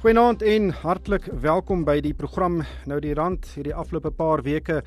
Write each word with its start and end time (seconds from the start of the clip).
Goeienaand 0.00 0.40
en 0.48 0.70
hartlik 0.80 1.26
welkom 1.42 1.82
by 1.84 1.98
die 2.00 2.14
program. 2.16 2.62
Nou 2.88 2.96
die 3.04 3.12
rand 3.12 3.44
hierdie 3.52 3.74
afgelope 3.76 4.08
paar 4.16 4.40
weke 4.40 4.78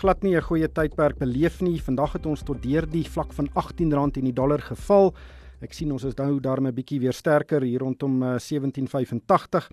glad 0.00 0.22
nie 0.24 0.32
'n 0.34 0.40
goeie 0.40 0.66
tydperk 0.66 1.18
beleef 1.18 1.60
nie. 1.60 1.76
Vandag 1.76 2.14
het 2.14 2.24
ons 2.26 2.42
tot 2.42 2.62
deur 2.62 2.86
die 2.88 3.04
vlak 3.04 3.34
van 3.34 3.50
R18 3.52 4.16
in 4.16 4.24
die 4.24 4.32
dollar 4.32 4.60
geval. 4.60 5.12
Ek 5.60 5.74
sien 5.74 5.92
ons 5.92 6.04
is 6.04 6.16
nou 6.16 6.40
daarmee 6.40 6.72
'n 6.72 6.74
bietjie 6.74 7.00
weer 7.00 7.12
sterker 7.12 7.60
hier 7.60 7.80
rondom 7.80 8.22
uh, 8.22 8.38
17.85. 8.38 9.68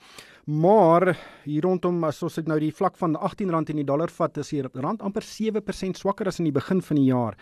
Maar 0.47 1.17
hier 1.45 1.61
rondom 1.61 2.03
as 2.03 2.21
ons 2.21 2.35
dit 2.35 2.47
nou 2.47 2.59
die 2.59 2.73
vlak 2.73 2.97
van 2.97 3.15
R18 3.15 3.69
in 3.69 3.75
die 3.77 3.85
dollar 3.85 4.09
vat, 4.09 4.37
is 4.37 4.49
die 4.49 4.63
rand 4.73 5.01
amper 5.01 5.23
7% 5.23 5.95
swakker 5.95 6.27
as 6.27 6.39
in 6.39 6.45
die 6.45 6.51
begin 6.51 6.81
van 6.81 6.97
die 6.97 7.05
jaar. 7.05 7.37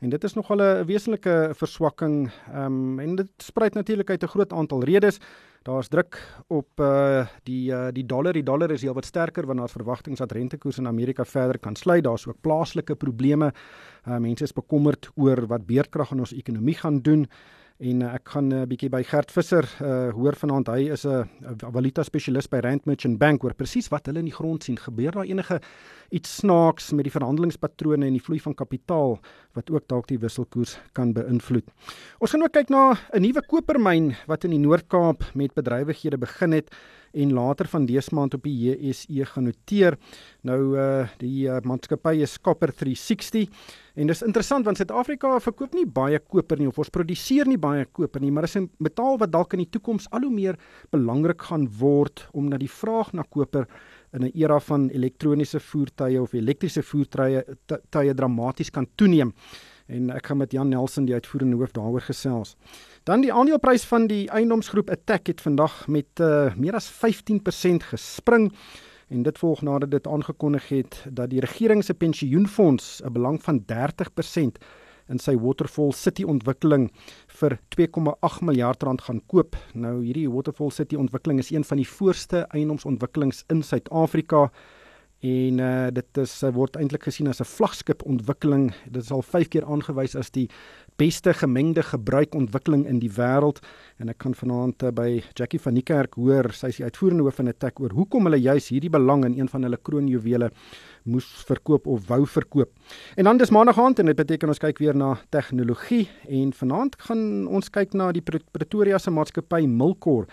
En 0.00 0.10
dit 0.10 0.24
is 0.24 0.34
nogal 0.34 0.56
'n 0.62 0.86
wesenlike 0.86 1.54
verswakking. 1.54 2.30
Ehm 2.52 2.64
um, 2.64 3.00
en 3.00 3.16
dit 3.16 3.28
spruit 3.38 3.74
natuurlik 3.74 4.10
uit 4.10 4.22
'n 4.22 4.26
groot 4.26 4.52
aantal 4.52 4.84
redes. 4.84 5.20
Daar's 5.64 5.88
druk 5.88 6.18
op 6.52 6.80
uh 6.80 7.24
die 7.48 7.72
uh 7.72 7.88
die 7.92 8.04
dollar. 8.04 8.36
Die 8.36 8.44
dollar 8.44 8.70
is 8.70 8.82
heelwat 8.84 9.06
sterker 9.08 9.46
want 9.48 9.58
daar's 9.58 9.72
verwagtinge 9.72 10.20
dat 10.20 10.32
rentekoerse 10.36 10.82
in 10.82 10.90
Amerika 10.90 11.24
verder 11.24 11.58
kan 11.58 11.76
sly. 11.76 12.00
Daar's 12.04 12.26
ook 12.28 12.40
plaaslike 12.44 12.94
probleme. 12.94 13.52
Uh 14.04 14.18
mense 14.20 14.44
is 14.44 14.52
bekommerd 14.52 15.08
oor 15.16 15.46
wat 15.48 15.64
beerdkrag 15.66 16.12
in 16.12 16.20
ons 16.20 16.34
ekonomie 16.36 16.76
gaan 16.76 17.00
doen 17.00 17.24
en 17.82 18.02
uh, 18.06 18.12
ek 18.14 18.28
gaan 18.30 18.48
'n 18.48 18.62
uh, 18.62 18.66
bietjie 18.70 18.88
by 18.88 19.02
Gert 19.02 19.32
Visser 19.34 19.66
uh 19.82 20.12
hoor 20.14 20.36
vanaand. 20.38 20.68
Hy 20.68 20.92
is 20.94 21.04
'n 21.04 21.26
uh, 21.42 21.54
valuta 21.58 22.04
spesialis 22.04 22.46
by 22.46 22.60
Rand 22.62 22.86
Merchant 22.86 23.18
Bank. 23.18 23.44
Oor 23.44 23.54
presies 23.54 23.88
wat 23.90 24.06
hulle 24.06 24.18
in 24.18 24.30
die 24.30 24.34
grond 24.34 24.62
sien. 24.62 24.76
Gebeur 24.76 25.10
daar 25.10 25.26
enige 25.26 25.60
iets 26.10 26.36
snaaks 26.36 26.92
met 26.92 27.04
die 27.04 27.12
verhandelingspatrone 27.12 28.06
en 28.06 28.12
die 28.12 28.22
vloei 28.22 28.38
van 28.38 28.54
kapitaal 28.54 29.18
wat 29.54 29.70
ook 29.70 29.88
dalk 29.88 30.06
die 30.06 30.18
wisselkoers 30.18 30.78
kan 30.92 31.12
beïnvloed. 31.12 31.66
Ons 32.20 32.30
gaan 32.30 32.42
ook 32.42 32.52
kyk 32.52 32.70
na 32.70 32.94
'n 33.12 33.22
nuwe 33.22 33.42
kopermyn 33.42 34.14
wat 34.26 34.44
in 34.44 34.50
die 34.50 34.62
Noord-Kaap 34.62 35.34
met 35.34 35.54
bedrywighede 35.54 36.18
begin 36.18 36.52
het 36.52 36.70
en 37.14 37.32
later 37.32 37.68
van 37.70 37.86
dese 37.86 38.14
maand 38.14 38.34
op 38.34 38.42
die 38.42 38.54
JSE 38.54 39.24
genoteer. 39.34 39.96
Nou 40.42 40.60
uh 40.76 41.06
die 41.18 41.46
uh, 41.48 41.60
maatskappy 41.62 42.20
is 42.22 42.36
Copper 42.40 42.72
360 42.74 43.48
en 43.94 44.10
dis 44.10 44.22
interessant 44.26 44.64
want 44.66 44.76
Suid-Afrika 44.76 45.38
verkoop 45.40 45.74
nie 45.74 45.86
baie 45.86 46.18
koper 46.18 46.58
nie 46.58 46.68
of 46.68 46.78
ons 46.78 46.90
produseer 46.90 47.46
nie 47.46 47.58
baie 47.60 47.84
koper 47.84 48.20
nie, 48.20 48.30
maar 48.30 48.44
is 48.44 48.56
'n 48.56 48.70
metaal 48.78 49.18
wat 49.18 49.32
dalk 49.32 49.52
in 49.54 49.64
die 49.64 49.70
toekoms 49.70 50.10
al 50.10 50.26
hoe 50.26 50.34
meer 50.34 50.58
belangrik 50.90 51.42
gaan 51.42 51.68
word 51.78 52.26
omdat 52.32 52.60
die 52.60 52.70
vraag 52.70 53.12
na 53.12 53.22
koper 53.22 53.66
in 54.12 54.24
'n 54.24 54.32
era 54.34 54.60
van 54.60 54.88
elektroniese 54.90 55.60
voertuie 55.60 56.20
of 56.20 56.32
elektriese 56.32 56.82
voertuie 56.82 57.44
tye 57.90 58.14
dramaties 58.14 58.70
kan 58.70 58.86
toeneem. 58.96 59.32
En 59.86 60.10
ek 60.10 60.26
gaan 60.26 60.38
met 60.40 60.52
Jan 60.52 60.68
Nelson 60.68 61.04
die 61.04 61.14
uitvoerende 61.14 61.56
hoof 61.56 61.72
daaroor 61.72 62.00
gesels. 62.00 62.56
Dan 63.04 63.20
die 63.20 63.32
aandeleprys 63.32 63.82
van 63.84 64.06
die 64.08 64.30
eiendomsgroep 64.32 64.88
Attack 64.90 65.26
het 65.28 65.40
vandag 65.44 65.74
met 65.92 66.20
uh, 66.24 66.54
meer 66.56 66.72
as 66.78 66.86
15% 66.88 67.84
gespring 67.90 68.46
en 69.12 69.26
dit 69.26 69.38
volg 69.38 69.60
nadat 69.60 69.90
dit 69.92 70.06
aangekondig 70.08 70.68
het 70.72 70.96
dat 71.12 71.28
die 71.28 71.42
regering 71.44 71.84
se 71.84 71.94
pensioenfonds 71.94 73.02
'n 73.04 73.12
belang 73.12 73.42
van 73.42 73.60
30% 73.68 74.56
in 75.08 75.18
sy 75.18 75.36
Waterfall 75.36 75.92
City 75.92 76.24
ontwikkeling 76.24 76.88
vir 77.26 77.58
2,8 77.76 78.40
miljard 78.40 78.82
rand 78.82 79.02
gaan 79.02 79.20
koop. 79.26 79.56
Nou 79.74 80.04
hierdie 80.04 80.30
Waterfall 80.30 80.70
City 80.70 80.96
ontwikkeling 80.96 81.38
is 81.38 81.50
een 81.50 81.64
van 81.64 81.76
die 81.76 81.88
voorste 81.88 82.46
eiendomsontwikkelings 82.48 83.44
in 83.48 83.62
Suid-Afrika 83.62 84.50
en 85.24 85.58
uh, 85.58 85.86
dit 85.92 86.18
is 86.20 86.32
word 86.52 86.76
eintlik 86.76 87.06
gesien 87.08 87.28
as 87.28 87.40
'n 87.40 87.48
vlaggenskap 87.48 88.02
ontwikkeling. 88.02 88.72
Dit 88.90 89.02
is 89.02 89.10
al 89.10 89.22
5 89.22 89.48
keer 89.48 89.64
aangewys 89.64 90.16
as 90.16 90.30
die 90.30 90.48
beste 90.96 91.34
gemengde 91.34 91.82
gebruikontwikkeling 91.82 92.84
in 92.86 93.00
die 93.02 93.10
wêreld. 93.16 93.60
En 93.98 94.10
ek 94.12 94.20
kan 94.22 94.34
vanaand 94.38 94.84
uh, 94.86 94.92
by 94.94 95.08
Jackie 95.34 95.60
van 95.62 95.74
die 95.78 95.84
Kerk 95.86 96.18
hoor, 96.20 96.50
sy 96.54 96.70
is 96.72 96.80
die 96.80 96.86
uitvoerende 96.86 97.26
hoof 97.26 97.40
van 97.40 97.52
tek 97.58 97.80
oor 97.82 97.94
hoekom 97.96 98.28
hulle 98.28 98.40
juis 98.40 98.70
hierdie 98.72 98.92
belang 98.92 99.24
in 99.26 99.38
een 99.38 99.50
van 99.50 99.66
hulle 99.66 99.80
kroonjuwele 99.80 100.50
moes 101.10 101.26
verkoop 101.48 101.86
of 101.90 102.06
wou 102.08 102.22
verkoop. 102.26 102.70
En 103.16 103.28
dan 103.28 103.38
dis 103.38 103.52
maandag 103.54 103.78
aand 103.78 103.98
en 103.98 104.10
dit 104.12 104.18
beteken 104.18 104.48
ons 104.48 104.62
kyk 104.62 104.80
weer 104.82 104.96
na 104.96 105.14
tegnologie. 105.34 106.06
En 106.28 106.52
vanaand 106.52 106.96
gaan 107.08 107.46
ons 107.46 107.70
kyk 107.70 107.94
na 107.94 108.10
die 108.14 108.24
Pretoria 108.24 108.98
se 108.98 109.12
maatskappy 109.14 109.66
Milkor 109.66 110.28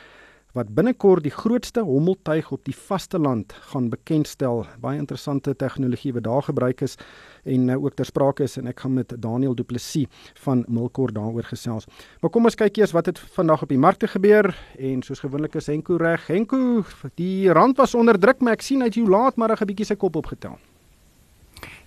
wat 0.57 0.73
binnekort 0.75 1.23
die 1.23 1.33
grootste 1.33 1.83
hommeltuig 1.87 2.51
op 2.51 2.63
die 2.67 2.75
vasteland 2.75 3.53
gaan 3.71 3.89
bekendstel. 3.89 4.65
Baie 4.83 4.99
interessante 4.99 5.55
tegnologie 5.55 6.13
wat 6.13 6.23
daar 6.23 6.43
gebruik 6.43 6.81
is 6.81 6.97
en 7.43 7.69
uh, 7.69 7.83
ook 7.83 7.95
ter 7.95 8.05
sprake 8.05 8.43
is 8.43 8.57
en 8.57 8.67
ek 8.67 8.83
gaan 8.83 8.93
met 8.93 9.13
Daniel 9.17 9.55
Du 9.55 9.63
Plessis 9.63 10.07
van 10.43 10.65
Milkor 10.67 11.13
daaroor 11.13 11.47
gesels. 11.49 11.87
Maar 12.21 12.31
kom 12.31 12.45
ons 12.45 12.59
kyk 12.59 12.77
eers 12.77 12.95
wat 12.95 13.09
het 13.09 13.19
vandag 13.37 13.63
op 13.63 13.71
die 13.71 13.81
markte 13.81 14.07
gebeur 14.11 14.51
en 14.77 15.01
soos 15.03 15.23
gewoonlik 15.23 15.55
is 15.55 15.71
Henko 15.71 15.97
reg. 16.01 16.27
Henko, 16.27 16.83
die 17.15 17.51
rand 17.51 17.77
was 17.77 17.95
onder 17.95 18.19
druk, 18.19 18.41
maar 18.41 18.59
ek 18.59 18.65
sien 18.65 18.83
hy 18.83 18.91
het 18.91 18.99
jou 18.99 19.07
laatmiddag 19.09 19.61
'n 19.61 19.71
bietjie 19.73 19.85
sy 19.93 19.95
kop 19.95 20.15
opgetel. 20.15 20.59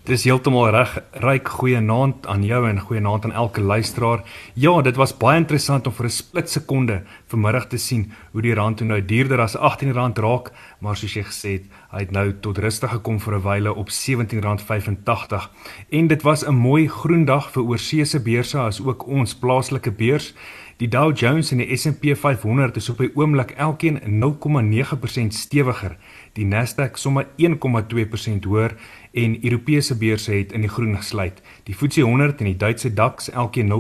Dis 0.05 0.27
heeltemal 0.29 0.67
reg. 0.69 0.91
Ryk 1.25 1.49
goeie 1.49 1.79
naand 1.81 2.27
aan 2.29 2.43
jou 2.45 2.59
en 2.69 2.77
goeie 2.77 3.01
naand 3.01 3.25
aan 3.25 3.33
elke 3.33 3.63
luisteraar. 3.65 4.21
Ja, 4.53 4.75
dit 4.85 4.99
was 5.01 5.15
baie 5.17 5.39
interessant 5.41 5.87
om 5.89 5.95
vir 5.97 6.07
'n 6.07 6.11
split 6.11 6.51
sekonde 6.51 7.03
vanmiddag 7.33 7.67
te 7.69 7.79
sien 7.79 8.13
hoe 8.33 8.43
die 8.43 8.55
rand 8.55 8.81
nou 8.81 9.01
duurder 9.01 9.41
as 9.41 9.57
R18 9.57 10.21
raak, 10.21 10.53
maar 10.81 10.97
soos 10.97 11.15
jy 11.15 11.23
gesê 11.23 11.53
het, 11.53 11.65
hy 11.91 11.99
het 11.99 12.11
nou 12.11 12.33
tot 12.41 12.59
rustig 12.59 12.91
gekom 12.91 13.19
vir 13.19 13.35
'n 13.35 13.43
wyle 13.43 13.75
op 13.75 13.89
R17.85. 13.89 15.51
En 15.91 16.07
dit 16.07 16.23
was 16.23 16.45
'n 16.47 16.55
mooi 16.55 16.89
groen 16.89 17.25
dag 17.25 17.51
vir 17.53 17.63
oorseese 17.63 18.21
beurse 18.21 18.59
as 18.59 18.81
ook 18.81 19.07
ons 19.07 19.35
plaaslike 19.35 19.91
beurs. 19.91 20.35
Die 20.83 20.89
Dow 20.89 21.13
Jones 21.15 21.53
en 21.53 21.61
die 21.63 21.77
S&P 21.77 22.17
500 22.19 22.77
is 22.77 22.89
op 22.91 22.99
die 22.99 23.13
oomblik 23.15 23.53
elkeen 23.63 24.01
0,9% 24.11 25.35
stewiger. 25.35 25.97
Die 26.35 26.45
Nasdaq 26.45 26.99
sommer 26.99 27.29
1,2% 27.39 28.45
hoër 28.45 28.75
en 29.15 29.45
Europese 29.45 29.97
beurse 29.97 30.33
het 30.33 30.53
in 30.53 30.61
die 30.61 30.71
groen 30.71 30.97
gesluit. 30.97 31.43
Die 31.63 31.75
FTSE 31.75 32.01
100 32.01 32.39
en 32.39 32.45
die 32.45 32.57
Duitse 32.57 32.95
DAX 32.95 33.31
elkeen 33.31 33.71
0,7% 33.71 33.77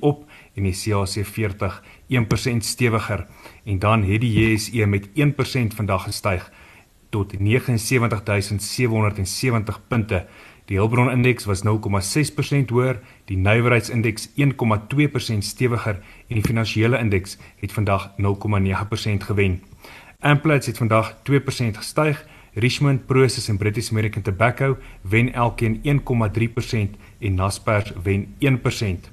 op 0.00 0.30
en 0.54 0.62
die 0.62 0.74
CAC 0.74 1.26
40 1.26 1.82
1% 2.08 2.16
stewiger. 2.58 3.26
En 3.64 3.78
dan 3.78 4.04
het 4.04 4.20
die 4.20 4.32
JSE 4.32 4.86
met 4.86 5.08
1% 5.08 5.12
vandag 5.74 6.02
gestyg 6.02 6.52
tot 7.10 7.34
79770 7.38 9.80
punte. 9.88 10.26
Die 10.64 10.76
Hulbron 10.76 11.10
indeks 11.10 11.44
was 11.44 11.64
0,6% 11.64 11.70
hoër, 12.72 13.00
die 13.24 13.36
nywerheidsindeks 13.36 14.28
1,2% 14.28 14.34
stewiger 15.38 15.94
en 16.28 16.34
die 16.34 16.44
finansiële 16.44 16.98
indeks 16.98 17.38
het 17.60 17.72
vandag 17.72 18.10
0,9% 18.10 18.14
gewen. 19.18 19.62
Amplats 20.20 20.66
het 20.66 20.78
vandag 20.78 21.16
2% 21.30 21.34
gestyg 21.76 22.26
Richmond, 22.54 23.06
Prosus 23.06 23.48
en 23.48 23.56
British 23.56 23.90
American 23.90 24.22
Tobacco 24.22 24.76
wen 25.00 25.32
elkeen 25.32 25.80
1,3% 25.82 26.96
en 27.18 27.34
Naspers 27.34 27.92
wen 28.02 28.34
1%. 28.38 29.10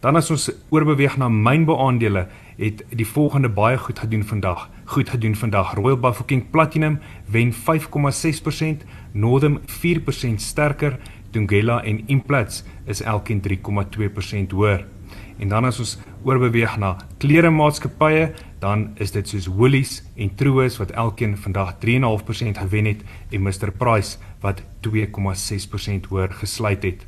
Dan 0.00 0.16
as 0.16 0.30
ons 0.30 0.48
oorbeweeg 0.74 1.14
na 1.16 1.28
mynbeaandele, 1.30 2.26
het 2.58 2.82
die 2.90 3.06
volgende 3.06 3.48
baie 3.48 3.78
goed 3.78 3.98
gedoen 4.02 4.24
vandag. 4.26 4.64
Goed 4.84 5.12
gedoen 5.14 5.36
vandag. 5.38 5.74
Royal 5.78 6.00
Bafokeng 6.02 6.50
Platinum 6.50 6.98
wen 7.30 7.52
5,6%, 7.54 8.82
Northam 9.12 9.60
4% 9.66 10.42
sterker, 10.42 10.98
Thungela 11.30 11.84
en 11.84 12.02
Implats 12.06 12.64
is 12.84 13.02
elkeen 13.02 13.42
3,2% 13.46 14.50
hoër. 14.50 14.86
En 15.42 15.48
dan 15.50 15.64
as 15.66 15.80
ons 15.82 15.96
oorbeweeg 16.22 16.76
na 16.78 16.96
kleremaatskappye, 17.18 18.28
dan 18.62 18.92
is 19.02 19.10
dit 19.10 19.26
soos 19.26 19.48
Woolies 19.50 19.96
en 20.14 20.30
Truworths 20.38 20.78
wat 20.78 20.92
elkeen 20.94 21.34
vandag 21.36 21.74
3.5% 21.82 22.60
gewen 22.62 22.86
het 22.86 23.00
en 23.30 23.42
Mr 23.42 23.72
Price 23.74 24.20
wat 24.40 24.62
2.6% 24.86 26.06
hoër 26.08 26.30
gesluit 26.38 26.82
het. 26.86 27.02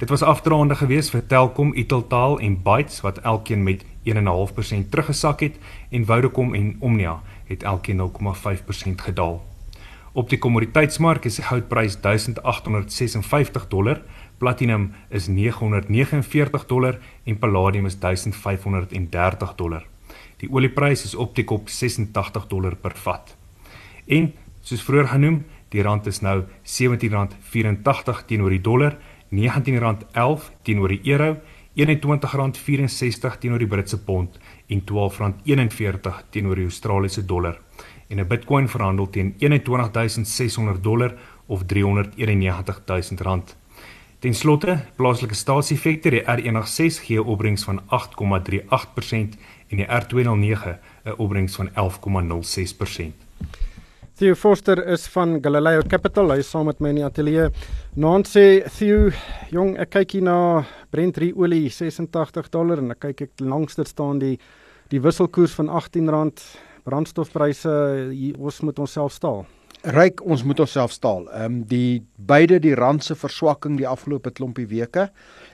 Dit 0.00 0.08
was 0.08 0.24
afdraande 0.24 0.76
geweest 0.76 1.12
vir 1.12 1.26
Telkom, 1.26 1.74
Italtaal 1.74 2.38
en 2.40 2.56
Bytes 2.62 3.02
wat 3.04 3.18
elkeen 3.18 3.62
met 3.62 3.84
1.5% 4.08 4.88
teruggesak 4.88 5.44
het 5.44 5.60
en 5.90 6.08
Vodacom 6.08 6.54
en 6.54 6.76
Omnia 6.80 7.20
het 7.44 7.62
elkeen 7.62 8.00
0.5% 8.00 9.04
gedaal. 9.04 9.42
Op 10.16 10.30
die 10.32 10.38
kommoditeitsmark 10.40 11.26
is 11.28 11.36
die 11.36 11.44
goudprys 11.44 11.98
1856 12.00 13.68
dollar 13.68 14.00
Platinum 14.38 14.92
is 15.08 15.28
949 15.28 16.66
dollar 16.66 16.98
en 17.24 17.38
palladium 17.38 17.86
is 17.86 17.98
1530 17.98 19.54
dollar. 19.56 19.86
Die 20.36 20.50
olieprys 20.52 21.04
is 21.04 21.14
op 21.14 21.34
die 21.34 21.44
kop 21.44 21.68
86 21.68 22.46
dollar 22.46 22.76
per 22.76 22.94
vat. 22.94 23.36
En 24.06 24.32
Soos 24.66 24.82
vroeër 24.82 25.06
genoem, 25.12 25.36
die 25.70 25.82
rand 25.86 26.08
is 26.10 26.18
nou 26.26 26.40
R17.84 26.66 28.24
teenoor 28.26 28.50
die 28.50 28.62
dollar, 28.64 28.96
R19.11 29.30 30.48
teenoor 30.66 30.90
die 30.90 31.12
euro, 31.12 31.36
R21.64 31.76 33.36
teenoor 33.44 33.62
die 33.62 33.68
Britse 33.70 34.00
pond 34.02 34.40
en 34.66 34.82
R12.41 34.82 36.18
teenoor 36.34 36.58
die 36.58 36.66
Australiese 36.66 37.22
dollar. 37.22 37.60
En 38.10 38.18
'n 38.18 38.26
Bitcoin 38.26 38.66
verhandel 38.68 39.06
teen 39.10 39.34
21600 39.38 40.82
dollar 40.82 41.14
of 41.46 41.62
R391 41.62 42.82
000. 42.86 43.44
Ten 44.26 44.34
slotte, 44.34 44.72
plaaslike 44.98 45.36
staatseffekte, 45.38 46.10
die 46.10 46.24
R106 46.26 46.96
gee 47.06 47.20
'n 47.20 47.28
opbrengs 47.30 47.64
van 47.64 47.78
8,38% 47.94 49.36
en 49.70 49.76
die 49.76 49.86
R209 49.86 50.72
'n 51.04 51.14
opbrengs 51.16 51.54
van 51.54 51.68
11,06%. 51.74 53.14
Theo 54.14 54.34
Forster 54.34 54.86
is 54.86 55.06
van 55.06 55.38
Galileo 55.40 55.82
Capital. 55.88 56.30
Hy 56.30 56.38
is 56.38 56.50
saam 56.50 56.66
met 56.66 56.80
my 56.80 56.88
in 56.88 56.94
die 56.94 57.04
ateljee. 57.04 57.50
Naand 57.94 58.26
sê 58.26 58.68
Theo, 58.78 59.10
jong, 59.50 59.78
ek 59.78 59.90
kyk 59.90 60.10
hier 60.10 60.22
na 60.22 60.64
Brent 60.90 61.18
olie 61.36 61.70
86 61.70 62.48
dollar 62.48 62.78
en 62.78 62.90
ek 62.90 62.98
kyk 62.98 63.20
ek 63.20 63.30
langster 63.40 63.86
staan 63.86 64.18
die 64.18 64.38
die 64.88 65.00
wisselkoers 65.00 65.54
van 65.54 65.68
R18. 65.68 66.56
Brandstofpryse, 66.84 68.34
ons 68.38 68.60
moet 68.60 68.78
onsself 68.78 69.12
staal. 69.12 69.46
Ryk, 69.86 70.18
ons 70.26 70.42
moet 70.42 70.58
onsself 70.58 70.90
staal. 70.90 71.28
Ehm 71.30 71.44
um, 71.44 71.58
die 71.70 72.02
beide 72.18 72.56
die 72.58 72.74
rand 72.74 73.04
se 73.06 73.14
verswakking 73.14 73.76
die 73.78 73.86
afgelope 73.86 74.32
klompie 74.34 74.66
weke. 74.66 75.04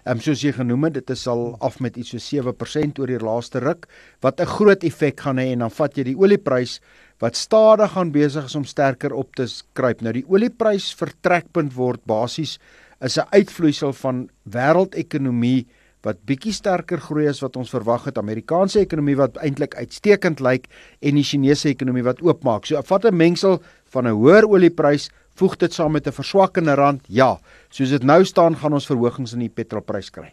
Ehm 0.06 0.16
um, 0.16 0.22
soos 0.24 0.40
jy 0.40 0.54
genoem 0.56 0.86
het, 0.88 0.94
dit 0.96 1.10
is 1.12 1.26
al 1.28 1.50
af 1.60 1.76
met 1.84 1.98
iets 2.00 2.14
so 2.14 2.22
7% 2.40 3.00
oor 3.02 3.12
die 3.12 3.20
laaste 3.20 3.60
ruk 3.60 3.84
wat 4.24 4.40
'n 4.40 4.48
groot 4.54 4.84
effek 4.88 5.20
gaan 5.20 5.36
hê 5.36 5.52
en 5.52 5.58
dan 5.58 5.70
vat 5.70 5.98
jy 5.98 6.04
die 6.04 6.16
olieprys 6.16 6.80
wat 7.20 7.36
stadig 7.36 7.92
gaan 7.92 8.12
besig 8.12 8.48
is 8.48 8.56
om 8.56 8.64
sterker 8.64 9.12
op 9.12 9.36
te 9.36 9.46
skryp. 9.46 10.00
Nou 10.00 10.12
die 10.12 10.24
olieprys 10.28 10.94
vertrekpunt 10.94 11.76
word 11.76 12.00
basies 12.06 12.58
is 13.02 13.18
'n 13.18 13.28
uitvloeisel 13.36 13.92
van 13.92 14.30
wêreldekonomie 14.48 15.66
wat 16.02 16.20
bietjie 16.26 16.52
sterker 16.52 17.00
groei 17.00 17.28
as 17.30 17.40
wat 17.42 17.56
ons 17.56 17.70
verwag 17.70 18.08
het. 18.08 18.18
Amerikaanse 18.18 18.80
ekonomie 18.80 19.16
wat 19.16 19.38
eintlik 19.42 19.76
uitstekend 19.78 20.40
lyk 20.40 20.68
en 21.00 21.14
die 21.14 21.26
Chinese 21.26 21.68
ekonomie 21.70 22.04
wat 22.06 22.22
oopmaak. 22.22 22.66
So 22.66 22.82
vat 22.82 23.04
'n 23.04 23.16
mengsel 23.16 23.62
van 23.92 24.06
'n 24.06 24.14
hoër 24.14 24.48
olieprys, 24.48 25.10
voeg 25.34 25.56
dit 25.56 25.72
saam 25.72 25.92
met 25.92 26.06
'n 26.06 26.12
verswakkende 26.12 26.74
rand. 26.74 27.00
Ja, 27.08 27.38
soos 27.70 27.90
dit 27.90 28.02
nou 28.02 28.24
staan, 28.24 28.56
gaan 28.56 28.72
ons 28.72 28.86
verhogings 28.86 29.32
in 29.32 29.40
die 29.40 29.48
petrolprys 29.48 30.10
kry. 30.10 30.32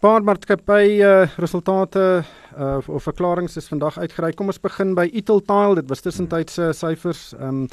Paar 0.00 0.22
maatskappy 0.22 1.00
uh, 1.00 1.26
resultate 1.38 2.24
uh, 2.58 2.78
of 2.86 3.02
verklaringe 3.02 3.48
is 3.56 3.68
vandag 3.68 3.98
uitgereik. 3.98 4.36
Kom 4.36 4.46
ons 4.46 4.60
begin 4.60 4.94
by 4.94 5.08
Italtile. 5.12 5.74
Dit 5.74 5.88
was 5.88 6.00
tussentydse 6.00 6.72
syfers. 6.72 7.32
Ehm 7.38 7.48
um, 7.48 7.68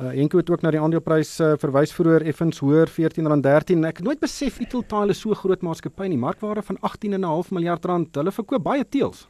uh, 0.00 0.12
Enko 0.16 0.40
het 0.40 0.50
ook 0.50 0.62
na 0.64 0.72
die 0.74 0.80
aandeleprys 0.80 1.32
uh, 1.40 1.52
verwys 1.60 1.92
vroeër 1.94 2.24
effens 2.30 2.60
hoër 2.64 2.88
R14.13. 2.88 3.84
Ek 3.88 4.00
het 4.00 4.06
nooit 4.06 4.22
besef 4.22 4.60
Italtile 4.64 5.14
is 5.14 5.20
so 5.22 5.36
groot 5.36 5.62
maatskappy 5.66 6.08
nie. 6.10 6.20
Markwaarde 6.20 6.64
van 6.66 6.80
18.5 6.88 7.52
miljard 7.56 7.84
rand. 7.84 8.16
Hulle 8.16 8.32
verkoop 8.34 8.64
baie 8.64 8.86
teels. 8.88 9.26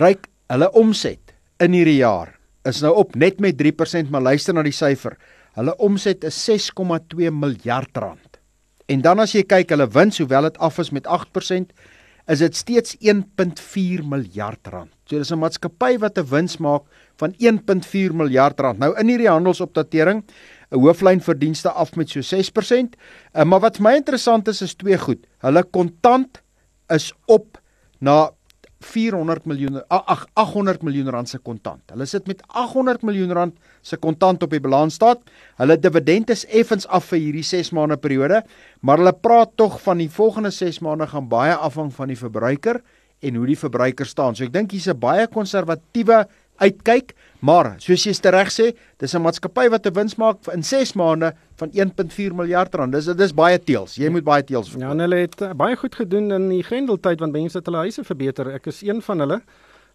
Ryk, 0.00 0.28
hulle 0.52 0.70
omset 0.78 1.34
in 1.62 1.74
hierdie 1.76 2.00
jaar 2.00 2.36
is 2.68 2.82
nou 2.84 2.92
op 2.94 3.16
net 3.18 3.40
met 3.42 3.58
3%, 3.58 4.10
maar 4.10 4.22
luister 4.22 4.54
na 4.54 4.62
die 4.62 4.74
syfer. 4.74 5.16
Hulle 5.58 5.74
omset 5.82 6.24
is 6.24 6.38
6,2 6.46 7.32
miljard 7.34 7.98
rand. 7.98 8.38
En 8.90 9.02
dan 9.02 9.22
as 9.22 9.34
jy 9.34 9.42
kyk 9.48 9.72
hulle 9.74 9.88
wins, 9.90 10.20
hoewel 10.22 10.46
dit 10.48 10.58
af 10.62 10.78
is 10.82 10.92
met 10.94 11.08
8%, 11.10 11.72
is 12.32 12.40
dit 12.40 12.56
steeds 12.56 12.96
1.4 13.04 14.04
miljard 14.08 14.70
rand. 14.72 14.90
So 15.04 15.18
dis 15.18 15.32
'n 15.32 15.38
maatskappy 15.38 15.98
wat 15.98 16.18
'n 16.18 16.28
wins 16.30 16.56
maak 16.56 16.82
van 17.16 17.34
1.4 17.38 18.14
miljard 18.14 18.60
rand. 18.60 18.78
Nou 18.78 18.94
in 18.98 19.08
hierdie 19.08 19.28
handelsopdatering, 19.28 20.24
'n 20.70 20.80
hooflyn 20.80 21.20
verdienste 21.20 21.70
af 21.70 21.96
met 21.96 22.10
so 22.10 22.20
6%. 22.20 22.96
Uh, 23.34 23.44
maar 23.44 23.60
wat 23.60 23.76
vir 23.76 23.82
my 23.82 23.94
interessant 23.96 24.48
is 24.48 24.62
is 24.62 24.74
twee 24.74 24.98
goed. 24.98 25.26
Hulle 25.40 25.62
kontant 25.62 26.42
is 26.88 27.12
op 27.26 27.60
na 28.00 28.30
400 28.84 29.46
miljoen 29.46 29.80
ag 29.88 30.26
800 30.34 30.82
miljoen 30.86 31.10
rand 31.14 31.28
se 31.28 31.38
kontant. 31.38 31.82
Hulle 31.92 32.06
sit 32.06 32.26
met 32.30 32.42
800 32.48 33.02
miljoen 33.06 33.32
rand 33.32 33.54
se 33.82 33.96
kontant 33.96 34.42
op 34.42 34.50
die 34.50 34.60
balansstaat. 34.62 35.22
Hulle 35.60 35.78
dividend 35.80 36.30
is 36.30 36.44
effens 36.50 36.86
af 36.86 37.10
vir 37.10 37.18
hierdie 37.18 37.46
6 37.46 37.72
maande 37.76 37.96
periode, 37.96 38.42
maar 38.80 38.98
hulle 39.02 39.12
praat 39.12 39.56
tog 39.56 39.80
van 39.84 40.02
die 40.02 40.10
volgende 40.10 40.50
6 40.50 40.82
maande 40.84 41.06
gaan 41.06 41.28
baie 41.28 41.54
afhang 41.54 41.92
van 41.94 42.12
die 42.12 42.18
verbruiker 42.18 42.82
en 43.22 43.38
hoe 43.38 43.46
die 43.46 43.58
verbruiker 43.58 44.06
staan. 44.06 44.34
So 44.34 44.44
ek 44.44 44.52
dink 44.52 44.72
hier's 44.72 44.88
'n 44.88 44.98
baie 44.98 45.26
konservatiewe 45.26 46.26
uitkyk, 46.58 47.14
maar 47.42 47.74
soos 47.82 48.04
jy 48.06 48.14
reg 48.30 48.50
sê, 48.54 48.72
dis 48.98 49.14
'n 49.14 49.22
maatskappy 49.22 49.68
wat 49.70 49.86
'n 49.86 49.94
wins 49.94 50.16
maak 50.16 50.46
in 50.54 50.62
6 50.62 50.94
maande 50.94 51.34
van 51.56 51.70
1.4 51.72 52.34
miljard 52.34 52.74
rand. 52.74 52.92
Dis 52.92 53.06
dis 53.06 53.32
baie 53.34 53.58
teels. 53.58 53.96
Jy 53.96 54.08
moet 54.08 54.24
baie 54.24 54.44
teels 54.44 54.70
verkoop. 54.70 54.88
Ja, 54.88 54.96
hulle 54.96 55.16
het 55.16 55.40
uh, 55.42 55.52
baie 55.52 55.76
goed 55.76 55.94
gedoen 55.94 56.32
in 56.32 56.48
die 56.48 56.62
Grendeltyd 56.62 57.20
want 57.20 57.32
mense 57.32 57.58
het 57.58 57.66
hulle 57.66 57.78
huise 57.78 58.04
verbeter. 58.04 58.54
Ek 58.54 58.66
is 58.66 58.82
een 58.82 59.02
van 59.02 59.18
hulle. 59.18 59.40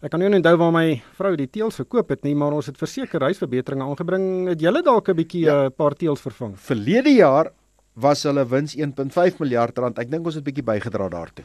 Ek 0.00 0.10
kan 0.10 0.20
nie 0.20 0.30
onthou 0.30 0.56
waar 0.56 0.72
my 0.72 1.02
vrou 1.18 1.36
die 1.36 1.48
teels 1.50 1.74
verkoop 1.74 2.08
het 2.10 2.22
nie, 2.22 2.34
maar 2.34 2.52
ons 2.52 2.66
het 2.66 2.76
verseker 2.78 3.20
huisverbeteringe 3.20 3.82
aangebring. 3.82 4.48
Het 4.48 4.60
julle 4.60 4.82
dalk 4.82 5.08
'n 5.08 5.16
bietjie 5.16 5.44
'n 5.44 5.48
ja. 5.48 5.64
uh, 5.64 5.70
paar 5.70 5.94
teels 5.94 6.20
vervang? 6.20 6.54
Verlede 6.54 7.10
jaar 7.10 7.52
was 7.94 8.22
hulle 8.22 8.44
wins 8.46 8.76
1.5 8.76 9.38
miljard 9.38 9.78
rand. 9.78 9.98
Ek 9.98 10.10
dink 10.10 10.24
ons 10.24 10.34
het 10.34 10.44
bietjie 10.44 10.62
bygedra 10.62 11.08
daartoe. 11.08 11.44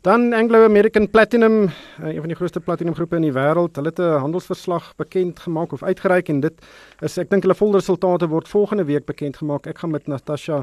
Dan 0.00 0.32
Anglo 0.32 0.64
American 0.64 1.10
Platinum, 1.10 1.64
eh, 1.64 2.14
een 2.14 2.18
van 2.18 2.28
die 2.28 2.36
grootste 2.36 2.60
platinumgroepe 2.60 3.16
in 3.16 3.22
die 3.26 3.32
wêreld, 3.32 3.74
hulle 3.76 3.90
het 3.90 3.98
'n 3.98 4.20
handelsverslag 4.22 4.94
bekend 4.96 5.38
gemaak 5.38 5.72
of 5.72 5.82
uitgereik 5.82 6.28
en 6.28 6.40
dit 6.40 6.52
is 7.00 7.18
ek 7.18 7.30
dink 7.30 7.42
hulle 7.42 7.54
volle 7.54 7.74
resultate 7.74 8.28
word 8.28 8.48
volgende 8.48 8.84
week 8.84 9.04
bekend 9.04 9.36
gemaak. 9.36 9.66
Ek 9.66 9.78
gaan 9.78 9.90
met 9.90 10.06
Natasha 10.06 10.62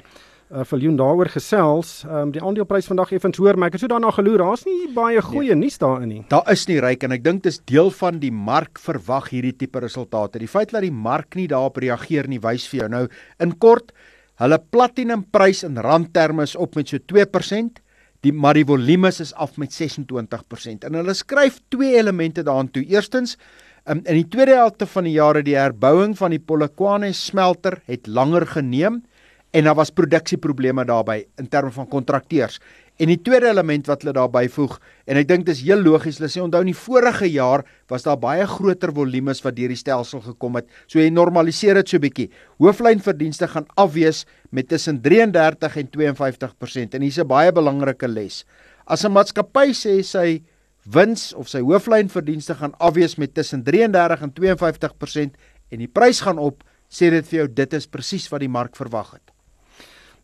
uh, 0.51 0.63
Viljoen 0.63 0.95
daaroor 0.95 1.29
gesels. 1.29 2.03
Ehm 2.03 2.15
um, 2.15 2.31
die 2.31 2.41
aandeleprys 2.41 2.85
vandag 2.85 3.11
effens 3.11 3.37
hoor, 3.37 3.57
maar 3.57 3.67
ek 3.67 3.73
het 3.73 3.81
so 3.81 3.87
daarna 3.87 4.11
geloer. 4.11 4.37
Daar's 4.37 4.65
nie 4.65 4.93
baie 4.93 5.21
goeie 5.21 5.55
nee. 5.55 5.63
nuus 5.63 5.77
daarin 5.77 6.07
nie. 6.07 6.25
Daar 6.27 6.51
is 6.51 6.67
nie 6.67 6.79
ryk 6.79 7.03
en 7.03 7.11
ek 7.11 7.23
dink 7.23 7.43
dis 7.43 7.59
deel 7.65 7.91
van 7.91 8.19
die 8.19 8.31
mark 8.31 8.79
verwag 8.79 9.29
hierdie 9.29 9.55
tipe 9.55 9.79
resultate. 9.79 10.39
Die 10.39 10.47
feit 10.47 10.71
dat 10.71 10.81
die 10.81 10.91
mark 10.91 11.35
nie 11.35 11.47
daarop 11.47 11.77
reageer 11.77 12.27
nie, 12.27 12.39
wys 12.39 12.67
vir 12.67 12.79
jou 12.79 12.89
nou 12.89 13.07
in 13.39 13.57
kort, 13.57 13.91
hulle 14.35 14.59
platinumprys 14.71 15.63
in 15.63 15.77
randterme 15.77 16.43
is 16.43 16.55
op 16.55 16.75
met 16.75 16.87
so 16.87 16.97
2% 16.97 17.81
die 18.25 18.33
maar 18.33 18.57
die 18.57 18.65
volume 18.67 19.09
is 19.09 19.33
af 19.33 19.57
met 19.61 19.73
26% 19.73 20.85
en 20.87 20.97
hulle 20.99 21.15
skryf 21.17 21.59
twee 21.73 21.95
elemente 21.97 22.43
daaraan 22.45 22.69
toe. 22.71 22.83
Eerstens 22.85 23.37
um, 23.85 24.03
in 24.05 24.21
die 24.21 24.27
tweede 24.29 24.59
helfte 24.59 24.85
van 24.85 25.07
die 25.09 25.15
jaar 25.17 25.39
het 25.39 25.47
die 25.47 25.57
herbouing 25.57 26.13
van 26.17 26.35
die 26.35 26.41
Polokwane 26.41 27.11
smelter 27.17 27.79
het 27.89 28.07
langer 28.07 28.45
geneem 28.47 29.01
en 29.51 29.67
daar 29.67 29.75
was 29.75 29.91
produksieprobleme 29.91 30.85
daarbey 30.87 31.25
in 31.41 31.49
terme 31.49 31.73
van 31.75 31.89
kontrakteurs. 31.89 32.61
En 33.01 33.09
die 33.09 33.17
tweede 33.17 33.49
element 33.49 33.87
wat 33.89 34.03
hulle 34.03 34.13
daarby 34.13 34.43
voeg 34.53 34.75
en 35.09 35.17
ek 35.17 35.29
dink 35.29 35.47
dit 35.47 35.55
is 35.55 35.63
heel 35.65 35.79
logies, 35.81 36.19
hulle 36.19 36.29
sê 36.29 36.41
onthou 36.43 36.59
in 36.61 36.69
die 36.69 36.77
vorige 36.77 37.25
jaar 37.33 37.63
was 37.89 38.05
daar 38.05 38.19
baie 38.21 38.45
groter 38.45 38.93
volumes 38.93 39.41
wat 39.41 39.55
deur 39.57 39.73
die 39.73 39.79
stelsel 39.79 40.21
gekom 40.21 40.59
het. 40.59 40.67
So 40.85 41.01
jy 41.01 41.09
normaliseer 41.09 41.79
dit 41.79 41.89
so 41.89 42.03
bietjie. 42.03 42.27
Hooflynverdienste 42.61 43.49
gaan 43.49 43.65
afwees 43.81 44.27
met 44.53 44.69
tussen 44.69 45.01
33 45.01 45.79
en 45.81 45.89
52% 45.97 46.93
en 46.99 47.01
hier's 47.01 47.17
'n 47.17 47.27
baie 47.27 47.51
belangrike 47.51 48.07
les. 48.07 48.45
As 48.85 49.03
'n 49.03 49.11
maatskappy 49.11 49.73
sê 49.73 50.03
sy 50.03 50.43
wins 50.85 51.33
of 51.33 51.49
sy 51.49 51.61
hooflynverdienste 51.61 52.53
gaan 52.53 52.77
afwees 52.77 53.17
met 53.17 53.33
tussen 53.33 53.63
33 53.63 54.21
en 54.21 54.33
52% 54.33 55.37
en 55.71 55.79
die 55.79 55.87
prys 55.87 56.21
gaan 56.21 56.37
op, 56.37 56.63
sê 56.87 57.09
dit 57.09 57.25
vir 57.25 57.39
jou 57.39 57.47
dit 57.47 57.73
is 57.73 57.87
presies 57.87 58.29
wat 58.29 58.41
die 58.41 58.49
mark 58.49 58.75
verwag 58.75 59.13
het. 59.13 59.30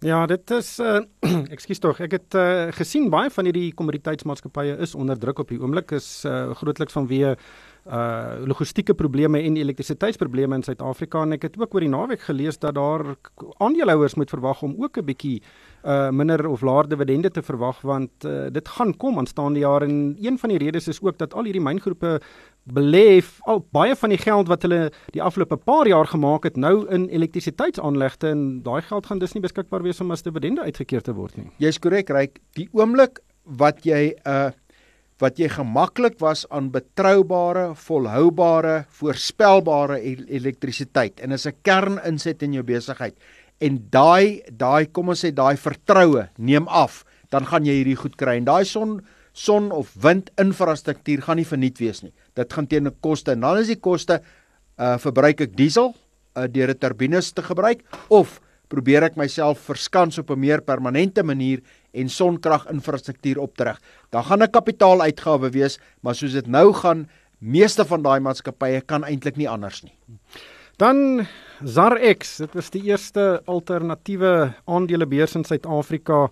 Ja, 0.05 0.25
dit 0.29 0.51
is 0.51 0.75
uh 0.79 0.99
ekskuus 1.55 1.79
tog. 1.81 1.99
Ek 2.05 2.11
het 2.19 2.35
uh 2.37 2.67
gesien 2.77 3.07
baie 3.09 3.31
van 3.33 3.47
hierdie 3.49 3.71
kommoditeitsmaatskappye 3.73 4.75
is 4.85 4.93
onder 4.93 5.17
druk 5.17 5.41
op 5.41 5.49
die 5.49 5.57
oomblik 5.57 5.95
is 5.97 6.21
uh 6.25 6.53
grootliks 6.59 6.93
vanweë 6.93 7.31
uh 7.33 8.43
logistieke 8.45 8.93
probleme 8.93 9.41
en 9.41 9.57
elektrisiteitsprobleme 9.57 10.59
in 10.59 10.67
Suid-Afrika 10.67 11.23
en 11.25 11.33
ek 11.39 11.47
het 11.49 11.57
ook 11.57 11.73
oor 11.73 11.85
die 11.85 11.89
naweek 11.89 12.27
gelees 12.27 12.61
dat 12.61 12.77
daar 12.77 13.15
aandeelhouers 13.57 14.19
moet 14.21 14.29
verwag 14.29 14.61
om 14.61 14.75
ook 14.77 15.01
'n 15.01 15.09
bietjie 15.09 15.41
uh 15.41 15.66
minder 16.11 16.47
of 16.47 16.61
laer 16.61 16.87
dividende 16.87 17.29
te 17.31 17.41
verwag 17.41 17.81
want 17.81 18.25
uh, 18.25 18.49
dit 18.51 18.67
gaan 18.67 18.93
kom 18.97 19.17
aanstaande 19.17 19.59
jaar 19.59 19.81
en 19.81 20.17
een 20.19 20.37
van 20.37 20.49
die 20.49 20.57
redes 20.57 20.87
is 20.87 21.01
ook 21.01 21.17
dat 21.17 21.33
al 21.33 21.43
hierdie 21.43 21.61
myngroepe 21.61 22.19
belê 22.67 23.23
al 23.47 23.63
baie 23.71 23.95
van 23.95 24.09
die 24.09 24.19
geld 24.19 24.47
wat 24.47 24.61
hulle 24.67 24.91
die 25.15 25.23
afgelope 25.23 25.57
paar 25.57 25.87
jaar 25.87 26.07
gemaak 26.07 26.43
het 26.43 26.57
nou 26.57 26.87
in 26.91 27.07
elektrisiteitsaanlegte 27.07 28.27
en 28.27 28.61
daai 28.63 28.81
geld 28.81 29.05
gaan 29.05 29.19
dus 29.19 29.33
nie 29.33 29.43
beskikbaar 29.43 29.83
wees 29.83 30.01
om 30.01 30.11
as 30.11 30.25
dividende 30.25 30.61
uitgekeer 30.61 31.01
te 31.01 31.15
word 31.15 31.37
nie. 31.37 31.49
Jy's 31.57 31.79
korrek, 31.79 32.09
Ryk. 32.09 32.39
Die 32.59 32.67
oomblik 32.73 33.21
wat 33.43 33.85
jy 33.85 34.13
'n 34.13 34.29
uh, 34.29 34.51
wat 35.21 35.39
jy 35.41 35.47
gemaklik 35.49 36.19
was 36.21 36.45
aan 36.53 36.69
betroubare, 36.69 37.71
volhoubare, 37.87 38.85
voorspelbare 38.99 39.97
elektrisiteit 40.29 41.19
en 41.19 41.31
is 41.31 41.47
'n 41.47 41.55
kerninset 41.61 42.43
in 42.43 42.53
jou 42.53 42.63
besigheid 42.63 43.15
en 43.59 43.77
daai 43.91 44.41
daai 44.51 44.87
kom 44.91 45.09
ons 45.09 45.23
sê 45.25 45.31
daai 45.31 45.57
vertroue 45.57 46.27
neem 46.37 46.67
af, 46.67 47.03
dan 47.31 47.45
gaan 47.45 47.65
jy 47.65 47.79
hierdie 47.79 47.99
goed 47.99 48.17
kry 48.17 48.37
en 48.37 48.45
daai 48.45 48.65
son 48.65 49.01
son 49.37 49.71
of 49.71 49.93
wind 50.01 50.31
infrastruktuur 50.41 51.21
gaan 51.21 51.37
nie 51.37 51.45
verniet 51.45 51.77
wees 51.79 52.01
nie. 52.01 52.13
Dit 52.35 52.53
gaan 52.53 52.67
teen 52.67 52.87
'n 52.87 52.95
koste 53.01 53.31
en 53.31 53.41
dan 53.41 53.57
is 53.57 53.67
die 53.67 53.79
koste 53.79 54.21
uh 54.77 54.97
verbruik 54.97 55.41
ek 55.41 55.55
diesel 55.55 55.93
uh, 56.37 56.47
deur 56.47 56.69
'n 56.69 56.77
turbines 56.77 57.31
te 57.31 57.41
gebruik 57.41 57.83
of 58.09 58.41
probeer 58.67 59.03
ek 59.03 59.17
myself 59.17 59.59
verskans 59.59 60.17
op 60.17 60.31
'n 60.31 60.39
meer 60.39 60.61
permanente 60.61 61.23
manier 61.23 61.61
en 61.93 62.09
sonkraginfrastruktuur 62.09 63.39
optrek. 63.39 63.77
Dan 64.11 64.23
gaan 64.23 64.43
'n 64.43 64.51
kapitaaluitgawe 64.51 65.49
wees, 65.51 65.79
maar 66.01 66.15
soos 66.15 66.33
dit 66.33 66.47
nou 66.47 66.73
gaan, 66.73 67.07
meeste 67.39 67.85
van 67.85 68.01
daai 68.01 68.19
maatskappye 68.19 68.81
kan 68.81 69.03
eintlik 69.03 69.37
nie 69.37 69.49
anders 69.49 69.83
nie. 69.83 69.93
Dan 70.77 71.25
ZarX, 71.65 72.35
dit 72.37 72.53
was 72.53 72.67
die 72.69 72.83
eerste 72.85 73.41
alternatiewe 73.49 74.51
aandelebeurs 74.69 75.33
in 75.33 75.45
Suid-Afrika. 75.45 76.27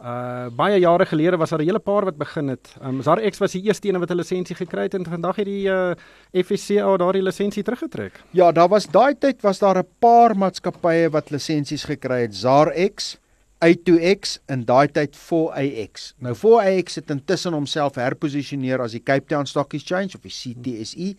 Uh 0.00 0.46
baie 0.56 0.78
jare 0.80 1.04
gelede 1.10 1.36
was 1.36 1.50
daar 1.50 1.58
'n 1.58 1.66
hele 1.66 1.78
paar 1.78 2.04
wat 2.04 2.16
begin 2.16 2.48
het. 2.48 2.76
Um 2.82 3.02
ZarX 3.02 3.38
was 3.38 3.52
die 3.52 3.62
eerste 3.62 3.88
een 3.88 3.98
wat 3.98 4.10
'n 4.10 4.14
lisensie 4.14 4.56
gekry 4.56 4.82
het 4.82 4.94
en 4.94 5.04
vandag 5.04 5.36
het 5.36 5.44
die 5.44 5.66
uh 5.66 5.92
FSCA 6.32 6.96
daardie 6.96 7.22
lisensie 7.22 7.62
teruggetrek. 7.62 8.22
Ja, 8.30 8.52
daar 8.52 8.68
was 8.68 8.86
daai 8.86 9.18
tyd 9.18 9.42
was 9.42 9.58
daar 9.58 9.78
'n 9.78 9.88
paar 9.98 10.36
maatskappye 10.36 11.10
wat 11.10 11.30
lisensies 11.30 11.84
gekry 11.84 12.20
het. 12.20 12.34
ZarX, 12.34 13.18
A2X 13.58 14.38
en 14.46 14.64
daai 14.64 14.88
tyd 14.88 15.16
4AX. 15.16 16.14
Nou 16.18 16.34
4AX 16.34 16.94
het 16.94 17.10
intussen 17.10 17.52
homself 17.52 17.94
herposisioneer 17.94 18.80
as 18.80 18.92
die 18.92 19.02
Cape 19.02 19.26
Town 19.26 19.44
Stock 19.46 19.72
Exchange 19.72 20.14
of 20.14 20.20
die 20.20 20.30
CTSE. 20.30 21.16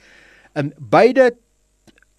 En 0.53 0.73
beide 0.79 1.35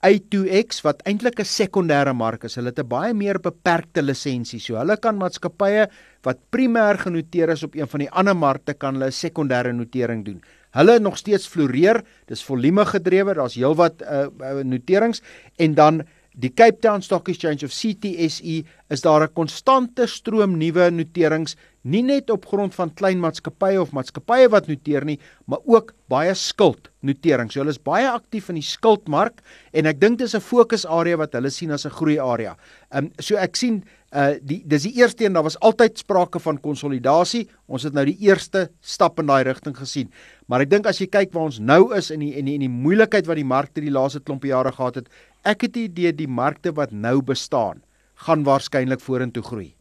A2X 0.03 0.83
wat 0.83 1.03
eintlik 1.07 1.39
'n 1.39 1.47
sekondêre 1.47 2.13
mark 2.13 2.45
is. 2.45 2.57
Hulle 2.57 2.73
het 2.75 2.79
'n 2.79 2.89
baie 2.89 3.15
meer 3.15 3.39
beperkte 3.39 4.03
lisensie. 4.03 4.59
So 4.59 4.75
hulle 4.75 4.97
kan 4.97 5.17
maatskappye 5.17 5.89
wat 6.23 6.39
primêr 6.51 6.99
genoteer 6.99 7.51
is 7.51 7.63
op 7.63 7.75
een 7.75 7.89
van 7.89 8.01
die 8.01 8.11
ander 8.11 8.37
markte 8.37 8.75
kan 8.75 8.95
hulle 8.95 9.07
'n 9.07 9.13
sekondêre 9.13 9.73
notering 9.73 10.25
doen. 10.25 10.43
Hulle 10.73 10.99
nog 10.99 11.17
steeds 11.19 11.47
floreer. 11.47 12.03
Dis 12.27 12.43
volume 12.43 12.85
gedrewe. 12.85 13.35
Daar's 13.35 13.55
heelwat 13.55 14.03
uh, 14.03 14.27
uh 14.41 14.65
noterings 14.65 15.23
en 15.57 15.75
dan 15.75 16.03
die 16.35 16.51
Cape 16.51 16.81
Town 16.81 17.03
Stock 17.03 17.29
Exchange 17.29 17.65
of 17.65 17.73
CTSE 17.73 18.65
is 18.89 19.01
daar 19.01 19.23
'n 19.23 19.33
konstante 19.33 20.07
stroom 20.07 20.57
nuwe 20.59 20.91
noterings 20.91 21.57
nie 21.83 22.03
net 22.03 22.31
op 22.31 22.47
grond 22.47 22.75
van 22.75 22.93
klein 22.95 23.21
maatskappye 23.23 23.81
of 23.81 23.93
maatskappye 23.95 24.49
wat 24.53 24.69
noteer 24.71 25.05
nie, 25.05 25.19
maar 25.51 25.59
ook 25.65 25.95
baie 26.13 26.35
skuld 26.39 26.91
noterings. 27.01 27.55
So 27.55 27.61
hulle 27.61 27.75
is 27.75 27.83
baie 27.83 28.07
aktief 28.09 28.51
in 28.53 28.61
die 28.61 28.67
skuldmark 28.67 29.41
en 29.73 29.87
ek 29.87 30.01
dink 30.01 30.19
dis 30.19 30.35
'n 30.35 30.41
fokusarea 30.41 31.17
wat 31.17 31.33
hulle 31.33 31.51
sien 31.51 31.71
as 31.71 31.85
'n 31.87 31.91
groei 31.91 32.19
area. 32.19 32.57
Ehm 32.93 33.07
um, 33.07 33.13
so 33.19 33.37
ek 33.37 33.57
sien 33.57 33.85
uh 34.15 34.35
die 34.43 34.63
dis 34.69 34.83
die 34.83 35.01
eerste 35.01 35.25
een 35.25 35.33
daar 35.33 35.43
was 35.43 35.59
altyd 35.61 35.99
sprake 35.99 36.39
van 36.39 36.61
konsolidasie. 36.61 37.49
Ons 37.67 37.83
het 37.83 37.95
nou 37.95 38.05
die 38.05 38.19
eerste 38.21 38.71
stap 38.81 39.19
in 39.19 39.27
daai 39.27 39.43
rigting 39.45 39.77
gesien. 39.77 40.11
Maar 40.47 40.61
ek 40.61 40.71
dink 40.71 40.87
as 40.87 40.99
jy 41.01 41.07
kyk 41.07 41.33
waar 41.33 41.49
ons 41.49 41.59
nou 41.59 41.95
is 41.97 42.11
in 42.11 42.21
die 42.21 42.35
in 42.37 42.45
die 42.45 42.55
in 42.55 42.61
die 42.61 42.69
moeilikheid 42.69 43.27
wat 43.27 43.37
die 43.37 43.45
markte 43.45 43.81
die 43.81 43.91
laaste 43.91 44.21
klompe 44.21 44.49
jare 44.49 44.73
gehad 44.73 44.95
het, 44.95 45.09
ek 45.43 45.67
het 45.67 45.75
die 45.75 45.87
idee 45.91 46.13
die 46.15 46.29
markte 46.29 46.73
wat 46.73 46.93
nou 46.93 47.21
bestaan 47.23 47.83
gaan 48.27 48.45
waarskynlik 48.47 49.01
vorentoe 49.01 49.43
groei. 49.43 49.73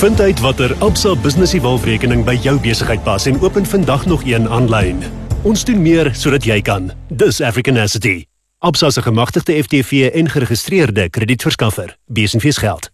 Vind 0.00 0.20
uit 0.20 0.40
watter 0.40 0.74
Absa 0.84 1.14
Business 1.16 1.54
Evolve 1.56 1.86
rekening 1.88 2.24
by 2.24 2.34
jou 2.44 2.58
besigheid 2.60 3.02
pas 3.04 3.26
en 3.26 3.40
open 3.40 3.66
vandag 3.66 4.06
nog 4.06 4.24
een 4.26 4.48
aanlyn. 4.48 5.00
Ons 5.44 5.64
doen 5.64 5.80
meer 5.82 6.10
sodat 6.14 6.44
jy 6.44 6.60
kan. 6.60 6.92
Dis 7.08 7.40
African 7.40 7.76
Asset. 7.76 8.26
Absa 8.58 8.90
se 8.90 9.02
gemagtigde 9.02 9.62
FTV 9.62 10.10
en 10.12 10.28
geregistreerde 10.28 11.08
kredietverskaffer. 11.10 11.96
Besenfees 12.06 12.56
geld. 12.56 12.90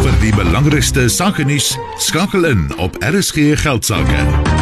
Vir 0.00 0.18
die 0.20 0.34
belangrikste 0.34 1.08
sake 1.08 1.44
nuus 1.44 1.74
skakel 1.98 2.46
in 2.50 2.68
op 2.78 2.98
RSG 3.02 3.54
geldsaake. 3.62 4.53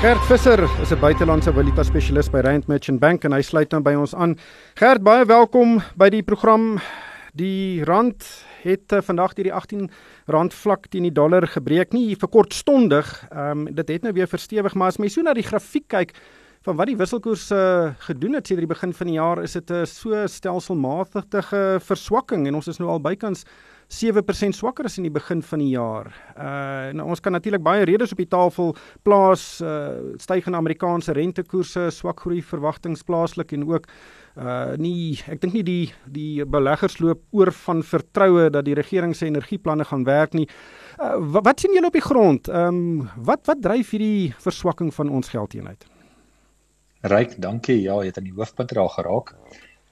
Gert 0.00 0.24
Visser 0.24 0.62
is 0.80 0.92
'n 0.92 1.00
buitelandse 1.00 1.52
valuta 1.52 1.82
spesialis 1.82 2.30
by 2.30 2.40
Rand 2.40 2.66
Merchant 2.66 3.00
Bank 3.00 3.24
en 3.24 3.32
hy 3.32 3.42
sluit 3.42 3.70
nou 3.70 3.82
by 3.82 3.92
ons 3.92 4.14
aan. 4.14 4.38
Gert, 4.74 5.02
baie 5.02 5.26
welkom 5.26 5.82
by 5.94 6.08
die 6.08 6.22
program. 6.22 6.78
Die 7.36 7.84
rand 7.84 8.24
het 8.62 8.92
uh, 8.92 9.02
vandag 9.04 9.34
deur 9.34 9.44
die 9.44 9.52
18 9.52 9.90
rand 10.26 10.54
vlak 10.54 10.88
teen 10.88 11.02
die 11.02 11.12
dollar 11.12 11.46
gebreek, 11.46 11.92
nie 11.92 12.16
vir 12.16 12.28
kortstondig. 12.28 13.28
Ehm 13.30 13.68
um, 13.68 13.74
dit 13.74 13.88
het 13.88 14.02
nou 14.02 14.12
weer 14.12 14.26
verstewig, 14.26 14.74
maar 14.74 14.88
as 14.88 14.96
mens 14.96 15.12
so 15.12 15.22
na 15.22 15.34
die 15.34 15.44
grafiek 15.44 15.88
kyk 15.88 16.16
van 16.66 16.76
wat 16.76 16.90
die 16.90 16.96
wisselkoers 17.00 17.46
uh, 17.56 17.90
gedoen 18.04 18.36
het 18.36 18.46
sedert 18.46 18.66
die 18.66 18.74
begin 18.74 18.92
van 18.92 19.08
die 19.08 19.16
jaar, 19.16 19.40
is 19.40 19.56
dit 19.56 19.70
'n 19.70 19.80
uh, 19.80 19.84
so 19.88 20.26
stelselmatige 20.26 21.80
verswakking 21.80 22.46
en 22.46 22.54
ons 22.54 22.68
is 22.68 22.78
nou 22.78 22.90
al 22.90 23.00
bykans 23.00 23.44
7% 23.90 24.54
swakker 24.54 24.84
as 24.84 24.98
in 24.98 25.08
die 25.08 25.10
begin 25.10 25.42
van 25.42 25.58
die 25.58 25.72
jaar. 25.72 26.12
Uh 26.38 26.92
nou 26.94 27.08
ons 27.08 27.20
kan 27.20 27.32
natuurlik 27.32 27.62
baie 27.62 27.84
redes 27.84 28.12
op 28.12 28.20
die 28.22 28.28
tafel 28.28 28.76
plaas, 29.02 29.60
uh 29.60 30.14
stygende 30.16 30.58
Amerikaanse 30.58 31.12
rentekoerse, 31.12 31.90
swak 31.90 32.20
groei 32.20 32.42
verwagtinge 32.42 33.02
plaaslik 33.06 33.52
en 33.52 33.66
ook 33.66 33.88
uh 34.36 34.76
nie 34.78 35.18
ek 35.26 35.40
dink 35.40 35.54
nie 35.54 35.64
die 35.66 35.92
die 36.06 36.44
beleggers 36.44 37.00
loop 37.00 37.24
oor 37.32 37.50
van 37.66 37.82
vertroue 37.82 38.50
dat 38.50 38.64
die 38.64 38.78
regering 38.78 39.16
se 39.16 39.26
energieplanne 39.26 39.84
gaan 39.84 40.04
werk 40.04 40.34
nie. 40.34 40.46
Uh, 41.00 41.16
wat, 41.18 41.44
wat 41.44 41.60
sien 41.60 41.74
julle 41.74 41.90
op 41.90 41.98
die 41.98 42.08
grond? 42.10 42.48
Ehm 42.48 42.68
um, 43.00 43.08
wat 43.16 43.46
wat 43.46 43.62
dryf 43.62 43.90
hierdie 43.90 44.34
verswakking 44.38 44.94
van 44.94 45.08
ons 45.08 45.34
geldeenheid? 45.34 45.89
Ryk, 47.00 47.38
dankie. 47.40 47.78
Ja, 47.80 47.96
jy 48.02 48.10
het 48.10 48.18
aan 48.20 48.28
die 48.28 48.36
hoofpunt 48.36 48.72
raak 48.76 48.98
geraak. 48.98 49.34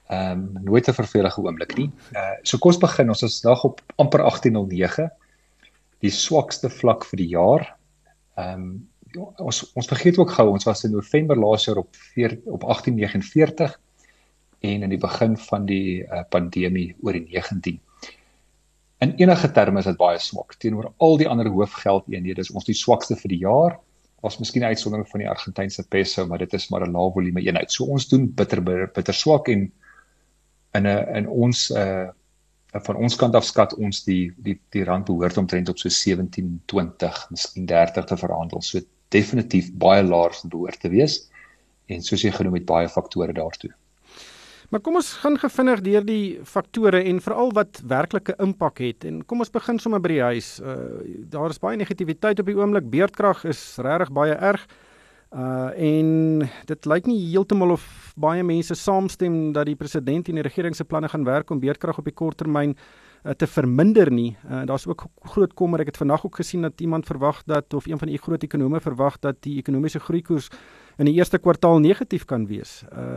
Ehm 0.09 0.43
um, 0.57 0.63
nooit 0.65 0.87
'n 0.87 0.93
vervelige 0.93 1.41
oomblik 1.41 1.75
nie. 1.77 1.91
Uh 2.13 2.37
so 2.43 2.57
kom 2.57 2.71
ons 2.71 2.81
begin. 2.81 3.09
Ons 3.09 3.23
is 3.23 3.41
dag 3.41 3.63
op 3.63 3.81
amper 3.97 4.21
1809. 4.21 5.09
Die 5.99 6.11
swakste 6.11 6.69
vlak 6.69 7.05
vir 7.05 7.17
die 7.17 7.29
jaar. 7.33 7.75
Ehm 8.37 8.61
um, 8.61 8.89
ons 9.37 9.71
ons 9.73 9.87
vergeet 9.87 10.17
ook 10.17 10.31
gou 10.31 10.49
ons 10.49 10.65
was 10.65 10.83
in 10.83 10.91
November 10.91 11.37
laas 11.37 11.65
jaar 11.65 11.77
op 11.77 11.95
4 11.95 12.39
op 12.45 12.61
1849 12.61 13.79
en 14.59 14.83
in 14.83 14.89
die 14.89 15.01
begin 15.01 15.37
van 15.37 15.65
die 15.65 16.03
uh, 16.03 16.23
pandemie 16.29 16.95
oor 17.01 17.13
die 17.13 17.25
19. 17.25 17.79
In 18.99 19.15
enige 19.17 19.51
terme 19.51 19.79
is 19.79 19.85
dit 19.85 19.97
baie 19.97 20.19
swak 20.19 20.55
teenoor 20.59 20.93
al 20.97 21.17
die 21.17 21.27
ander 21.27 21.47
hoofgeldeenhede. 21.47 22.41
Is 22.41 22.51
ons 22.51 22.65
die 22.65 22.75
swakste 22.75 23.15
vir 23.15 23.29
die 23.29 23.39
jaar. 23.39 23.79
Ons 24.21 24.37
miskien 24.41 24.63
uitsondering 24.63 25.07
van 25.07 25.23
die 25.23 25.29
Argentynse 25.29 25.85
peso, 25.87 26.25
maar 26.27 26.41
dit 26.43 26.53
is 26.53 26.69
maar 26.69 26.85
'n 26.87 26.91
lae 26.91 27.11
volume 27.11 27.41
eenheid. 27.41 27.71
So 27.71 27.85
ons 27.85 28.07
doen 28.07 28.27
bitter 28.33 28.61
bitter 28.93 29.13
swak 29.13 29.47
en 29.47 29.71
in 30.73 30.87
'n 30.87 31.15
in 31.15 31.27
ons 31.27 31.69
uh 31.71 32.09
van 32.71 32.95
ons 32.95 33.15
kant 33.15 33.35
af 33.35 33.45
skat 33.45 33.73
ons 33.81 34.03
die 34.03 34.31
die 34.37 34.59
die 34.69 34.83
rand 34.83 35.05
behoort 35.05 35.37
omtrent 35.37 35.69
op 35.69 35.77
so 35.77 35.89
17.20, 35.89 37.29
miskien 37.29 37.65
30 37.65 38.05
te 38.05 38.17
verhandel. 38.17 38.61
So 38.61 38.79
definitief 39.09 39.71
baie 39.73 40.03
laer 40.03 40.35
behoort 40.43 40.79
te 40.79 40.89
wees 40.89 41.29
en 41.87 42.03
soos 42.05 42.21
jy 42.21 42.31
genoem 42.31 42.59
het 42.59 42.65
baie 42.65 42.89
faktore 42.89 43.33
daartoe. 43.33 43.71
Maar 44.69 44.83
kom 44.85 44.99
ons 44.99 45.13
gaan 45.23 45.37
gevinnig 45.41 45.79
deur 45.81 46.03
die 46.05 46.39
faktore 46.45 46.99
en 47.09 47.17
veral 47.25 47.49
wat 47.57 47.79
werklike 47.89 48.35
impak 48.37 48.83
het 48.83 49.05
en 49.09 49.23
kom 49.25 49.41
ons 49.41 49.49
begin 49.49 49.79
sommer 49.81 50.01
by 50.03 50.11
die 50.11 50.21
huis. 50.21 50.49
Uh 50.61 50.75
daar 51.33 51.49
is 51.49 51.61
baie 51.61 51.77
negativiteit 51.77 52.39
op 52.41 52.45
die 52.45 52.57
oomblik. 52.57 52.85
Beerdkrag 52.89 53.41
is 53.49 53.61
regtig 53.81 54.13
baie 54.13 54.35
erg. 54.37 54.67
Uh 55.33 55.73
en 55.73 56.45
dit 56.69 56.85
lyk 56.85 57.09
nie 57.09 57.17
heeltemal 57.31 57.73
of 57.79 57.87
baie 58.13 58.45
mense 58.45 58.77
saamstem 58.77 59.39
dat 59.57 59.65
die 59.65 59.77
president 59.79 60.29
en 60.29 60.37
die 60.37 60.45
regering 60.45 60.77
se 60.77 60.85
planne 60.85 61.09
gaan 61.09 61.25
werk 61.25 61.49
om 61.49 61.59
beerdkrag 61.59 61.97
op 61.97 62.05
die 62.05 62.13
kort 62.13 62.37
termyn 62.37 62.77
uh, 63.23 63.31
te 63.31 63.47
verminder 63.47 64.11
nie. 64.11 64.37
Uh, 64.45 64.65
Daar's 64.65 64.87
ook 64.87 65.05
groot 65.33 65.53
kommer. 65.53 65.79
Ek 65.79 65.91
het 65.93 65.97
vandag 65.97 66.25
ook 66.25 66.35
gesien 66.35 66.61
dat 66.61 66.81
iemand 66.81 67.05
verwag 67.05 67.43
dat 67.45 67.73
of 67.73 67.87
een 67.87 67.99
van 67.99 68.07
die 68.07 68.17
groot 68.17 68.43
ekonome 68.43 68.81
verwag 68.81 69.19
dat 69.19 69.41
die 69.45 69.57
ekonomiese 69.57 69.99
groeikoers 69.99 70.49
in 70.99 71.07
die 71.07 71.15
eerste 71.15 71.39
kwartaal 71.39 71.79
negatief 71.79 72.25
kan 72.25 72.47
wees. 72.47 72.83
Uh 72.91 73.07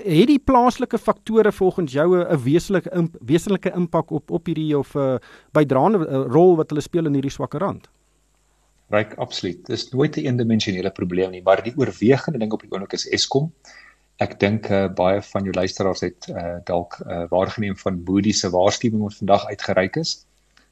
het 0.00 0.26
die 0.26 0.38
plaaslike 0.38 0.98
faktore 0.98 1.52
volgens 1.52 1.92
jou 1.92 2.18
'n 2.18 2.42
wesenlike 2.42 3.08
wesenlike 3.20 3.72
impak 3.74 4.10
op 4.10 4.30
op 4.30 4.46
hierdie 4.46 4.78
of 4.78 4.94
'n 4.94 4.98
uh, 4.98 5.18
bydraende 5.52 5.98
uh, 5.98 6.24
rol 6.26 6.56
wat 6.56 6.70
hulle 6.70 6.82
speel 6.82 7.06
in 7.06 7.12
hierdie 7.12 7.30
swakker 7.30 7.60
rand? 7.60 7.88
Ryk 8.90 9.14
absoluut. 9.14 9.66
Dis 9.66 9.90
nooit 9.90 10.16
'n 10.16 10.26
eendimensionele 10.26 10.90
probleem 10.90 11.30
nie, 11.30 11.42
maar 11.42 11.62
die 11.62 11.74
oorwegende 11.76 12.38
ding 12.38 12.52
op 12.52 12.60
die 12.60 12.70
oomblik 12.70 12.92
is 12.92 13.08
Eskom. 13.08 13.52
Ek 14.20 14.34
dink 14.40 14.66
uh, 14.68 14.86
baie 14.92 15.22
van 15.24 15.46
jou 15.48 15.52
luisteraars 15.56 16.02
het 16.04 16.26
uh, 16.28 16.58
dalk 16.68 16.98
uh, 17.06 17.22
waargeneem 17.30 17.76
van 17.80 18.02
Moody's 18.04 18.42
se 18.44 18.50
waarskuwing 18.52 19.00
wat 19.06 19.16
vandag 19.16 19.46
uitgereik 19.48 19.96
is 19.96 20.18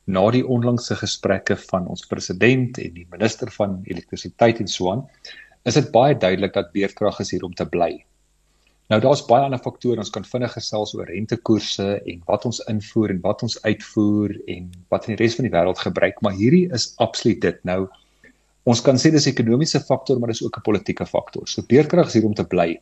na 0.05 0.27
die 0.33 0.45
onlangse 0.45 0.97
gesprekke 1.01 1.57
van 1.69 1.87
ons 1.89 2.05
president 2.09 2.77
en 2.81 2.93
die 2.97 3.07
minister 3.13 3.51
van 3.53 3.79
elektrisiteit 3.89 4.61
en 4.61 4.69
so 4.69 4.93
aan. 4.93 5.07
Is 5.69 5.77
dit 5.77 5.89
baie 5.93 6.17
duidelik 6.17 6.53
dat 6.57 6.73
beerdkrag 6.77 7.21
is 7.25 7.33
hier 7.33 7.45
om 7.45 7.57
te 7.57 7.67
bly. 7.69 7.91
Nou 8.89 9.01
daar's 9.05 9.25
baie 9.29 9.45
ander 9.45 9.61
faktore 9.61 10.01
ons 10.01 10.13
kan 10.13 10.25
vinnig 10.25 10.53
gesels 10.57 10.95
oor 10.97 11.09
rentekoerse 11.09 11.89
en 11.99 12.23
wat 12.29 12.45
ons 12.49 12.61
invoer 12.73 13.13
en 13.17 13.21
wat 13.25 13.45
ons 13.45 13.59
uitvoer 13.65 14.37
en 14.49 14.71
wat 14.93 15.09
in 15.09 15.17
die 15.17 15.23
res 15.25 15.37
van 15.37 15.49
die 15.49 15.53
wêreld 15.53 15.81
gebruik, 15.85 16.21
maar 16.25 16.37
hierdie 16.37 16.67
is 16.73 16.93
absoluut 17.05 17.41
dit. 17.45 17.65
Nou 17.69 17.87
Ons 18.69 18.83
kan 18.85 18.99
sê 19.01 19.09
dis 19.09 19.25
'n 19.25 19.33
ekonomiese 19.33 19.81
faktor, 19.81 20.19
maar 20.19 20.29
dis 20.29 20.43
ook 20.45 20.59
'n 20.59 20.67
politieke 20.67 21.07
faktor. 21.07 21.49
So 21.49 21.63
beerkrag 21.63 22.07
is 22.09 22.13
hier 22.15 22.25
om 22.25 22.35
te 22.35 22.45
bly. 22.45 22.77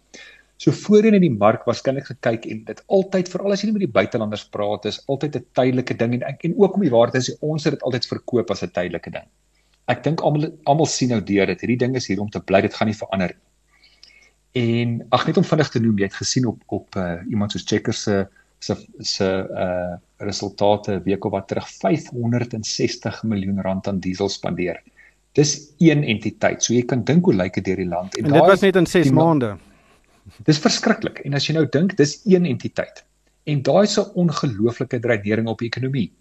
So 0.57 0.73
voorheen 0.73 1.15
in 1.19 1.25
die 1.27 1.33
mark 1.33 1.67
waarskynlik 1.69 2.07
gekyk 2.09 2.47
en 2.49 2.63
dit 2.65 2.79
altyd 2.89 3.29
veral 3.29 3.53
as 3.53 3.63
jy 3.63 3.73
met 3.75 3.85
die 3.85 3.93
buitelanders 3.93 4.47
praat, 4.49 4.87
is 4.89 5.03
altyd 5.07 5.37
'n 5.37 5.47
tydelike 5.59 5.97
ding 6.01 6.15
en 6.15 6.23
ek 6.23 6.45
en 6.49 6.55
ook 6.57 6.77
om 6.77 6.83
die 6.83 6.95
waarde 6.95 7.19
is 7.19 7.35
ons 7.41 7.65
het 7.65 7.75
dit 7.75 7.83
altyd 7.83 8.07
verkoop 8.07 8.51
as 8.51 8.63
'n 8.63 8.73
tydelike 8.73 9.11
ding. 9.11 9.29
Ek 9.87 10.03
dink 10.03 10.21
almal 10.21 10.51
almal 10.65 10.87
sien 10.87 11.09
nou 11.09 11.21
deur 11.21 11.47
dit. 11.47 11.61
Hierdie 11.61 11.83
ding 11.85 11.95
is 11.97 12.07
hier 12.07 12.21
om 12.21 12.31
te 12.31 12.41
bly. 12.41 12.61
Dit 12.61 12.75
gaan 12.75 12.89
nie 12.89 12.97
verander 12.97 13.35
nie. 13.35 13.43
En 14.57 15.07
ag 15.13 15.27
net 15.27 15.37
om 15.37 15.45
vinnig 15.45 15.69
te 15.69 15.81
noem, 15.81 15.99
jy 15.99 16.09
het 16.09 16.17
gesien 16.17 16.47
op 16.47 16.63
op 16.73 16.97
uh, 16.97 17.21
iemand 17.29 17.53
soos 17.53 17.67
Checkers 17.69 18.03
se 18.03 18.27
se 18.59 18.75
se 19.01 19.29
uh 19.53 19.97
resultate 20.19 21.03
week 21.05 21.25
of 21.25 21.33
wat 21.33 21.49
terug 21.49 21.69
560 21.69 23.23
miljoen 23.23 23.61
rand 23.61 23.89
aan 23.89 23.99
diesel 24.01 24.29
spandeer. 24.29 24.81
Dis 25.37 25.75
een 25.79 26.05
entiteit. 26.05 26.65
So 26.65 26.73
jy 26.73 26.87
kan 26.89 27.05
dink 27.05 27.29
hoe 27.29 27.35
lyk 27.35 27.59
dit 27.61 27.65
deur 27.65 27.77
die 27.77 27.89
land 27.89 28.17
en, 28.17 28.25
en 28.25 28.33
dit 28.33 28.49
was 28.49 28.65
net 28.65 28.77
in 28.77 28.87
6 28.87 29.11
maande. 29.13 29.57
Dis 30.45 30.59
verskriklik. 30.61 31.23
En 31.25 31.35
as 31.35 31.47
jy 31.49 31.55
nou 31.57 31.67
dink, 31.73 31.97
dis 31.97 32.21
een 32.29 32.45
entiteit. 32.45 33.05
En 33.47 33.63
daai 33.63 33.87
'n 33.87 34.11
ongelooflike 34.15 35.01
dreinering 35.01 35.49
op 35.49 35.59
die 35.59 35.69
ekonomie. 35.69 36.13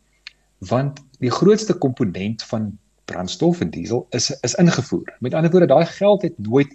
Want 0.59 0.99
die 1.19 1.31
grootste 1.31 1.73
komponent 1.73 2.43
van 2.43 2.77
brandstof 3.05 3.61
en 3.61 3.69
diesel 3.69 4.07
is 4.11 4.31
is 4.41 4.55
ingevoer. 4.55 5.15
Met 5.19 5.33
ander 5.33 5.51
woorde, 5.51 5.67
daai 5.67 5.85
geld 5.85 6.21
het 6.21 6.37
nooit 6.37 6.71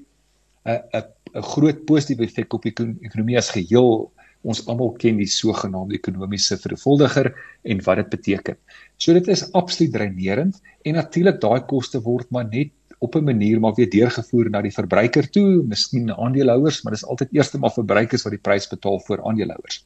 'n 0.64 0.80
'n 0.92 1.04
'n 1.34 1.42
groot 1.42 1.84
positiewe 1.84 2.26
effek 2.26 2.52
op 2.52 2.62
die 2.62 2.74
ekonomie 3.00 3.36
as 3.38 3.50
geheel. 3.50 4.12
Ons 4.42 4.66
almal 4.66 4.92
ken 4.92 5.16
die 5.16 5.26
sogenaamde 5.26 5.94
ekonomiese 5.94 6.56
vervoldiger 6.58 7.34
en 7.62 7.82
wat 7.84 7.96
dit 7.96 8.08
beteken. 8.08 8.56
So 8.96 9.12
dit 9.12 9.28
is 9.28 9.52
absoluut 9.52 9.92
dreinerend 9.92 10.60
en 10.82 10.94
natuurlik 10.94 11.40
daai 11.40 11.60
koste 11.60 12.00
word 12.00 12.30
maar 12.30 12.48
net 12.48 12.72
op 13.00 13.16
'n 13.16 13.24
manier 13.24 13.60
maar 13.60 13.74
weer 13.74 13.90
deurgevoer 13.90 14.50
na 14.50 14.60
die 14.62 14.74
verbruiker 14.74 15.30
toe, 15.30 15.62
miskien 15.62 16.04
na 16.04 16.16
aandeelhouers, 16.16 16.82
maar 16.82 16.92
dis 16.92 17.04
altyd 17.04 17.32
eers 17.32 17.52
maar 17.52 17.72
verbruikers 17.72 18.22
wat 18.22 18.36
die 18.36 18.44
prys 18.48 18.68
betaal 18.68 19.00
vir 19.08 19.24
aandeelhouers. 19.24 19.84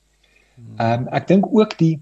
Ehm 0.79 1.07
um, 1.07 1.09
ek 1.09 1.27
dink 1.29 1.47
ook 1.51 1.79
die 1.79 2.01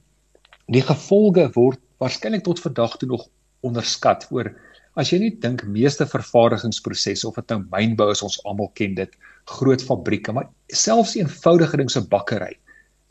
die 0.73 0.83
gevolge 0.83 1.51
word 1.55 1.81
waarskynlik 2.03 2.45
tot 2.45 2.61
vandag 2.61 2.97
toe 2.97 3.09
nog 3.09 3.29
onderskat 3.61 4.27
oor 4.31 4.53
as 5.01 5.13
jy 5.13 5.19
net 5.23 5.41
dink 5.45 5.65
meeste 5.65 6.07
vervaardigingsprosesse 6.09 7.29
of 7.29 7.39
dit 7.41 7.53
nou 7.55 7.61
mynbou 7.73 8.11
is 8.13 8.23
ons 8.27 8.39
almal 8.49 8.71
ken 8.79 8.97
dit 8.99 9.15
groot 9.59 9.83
fabrieke 9.83 10.35
maar 10.37 10.51
selfs 10.69 11.15
eenvoudige 11.17 11.81
ding 11.81 11.93
so 11.93 12.05
bakkery 12.15 12.53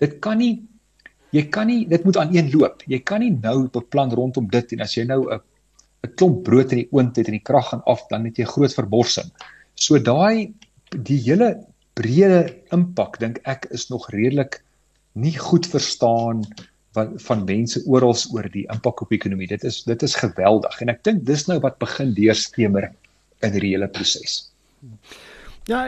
dit 0.04 0.20
kan 0.26 0.38
nie 0.42 0.54
jy 1.36 1.46
kan 1.56 1.70
nie 1.72 1.86
dit 1.90 2.06
moet 2.06 2.20
aan 2.22 2.36
een 2.36 2.52
loop 2.54 2.84
jy 2.92 3.00
kan 3.12 3.24
nie 3.24 3.32
nou 3.34 3.68
beplan 3.74 4.14
rondom 4.18 4.50
dit 4.52 4.76
en 4.76 4.86
as 4.86 4.98
jy 4.98 5.08
nou 5.10 5.24
'n 5.26 5.42
'n 6.04 6.14
klomp 6.16 6.44
brood 6.44 6.72
in 6.72 6.84
die 6.84 6.90
oond 6.92 7.16
het 7.16 7.28
en 7.28 7.38
die 7.38 7.48
krag 7.50 7.70
gaan 7.70 7.84
af 7.86 8.08
dan 8.10 8.26
het 8.26 8.38
jy 8.38 8.46
groot 8.46 8.74
verborsing 8.74 9.30
so 9.76 10.00
daai 10.00 10.54
die 10.92 11.20
hele 11.28 11.54
breë 12.00 12.42
impak 12.76 13.20
dink 13.20 13.40
ek 13.46 13.68
is 13.72 13.90
nog 13.90 14.10
redelik 14.16 14.62
nie 15.14 15.38
goed 15.38 15.68
verstaan 15.68 16.44
van 16.96 17.14
van 17.20 17.44
mense 17.48 17.82
oral 17.88 18.16
oor 18.36 18.48
die 18.52 18.66
impak 18.74 19.02
op 19.04 19.12
die 19.12 19.20
ekonomie. 19.20 19.48
Dit 19.48 19.64
is 19.68 19.84
dit 19.88 20.04
is 20.04 20.16
geweldig 20.20 20.82
en 20.84 20.92
ek 20.92 21.04
dink 21.08 21.24
dis 21.28 21.48
nou 21.48 21.60
wat 21.64 21.80
begin 21.80 22.14
deurskemer 22.16 22.92
in 23.42 23.56
hierdie 23.56 23.76
hele 23.76 23.88
proses. 23.92 24.52
Ja, 25.70 25.86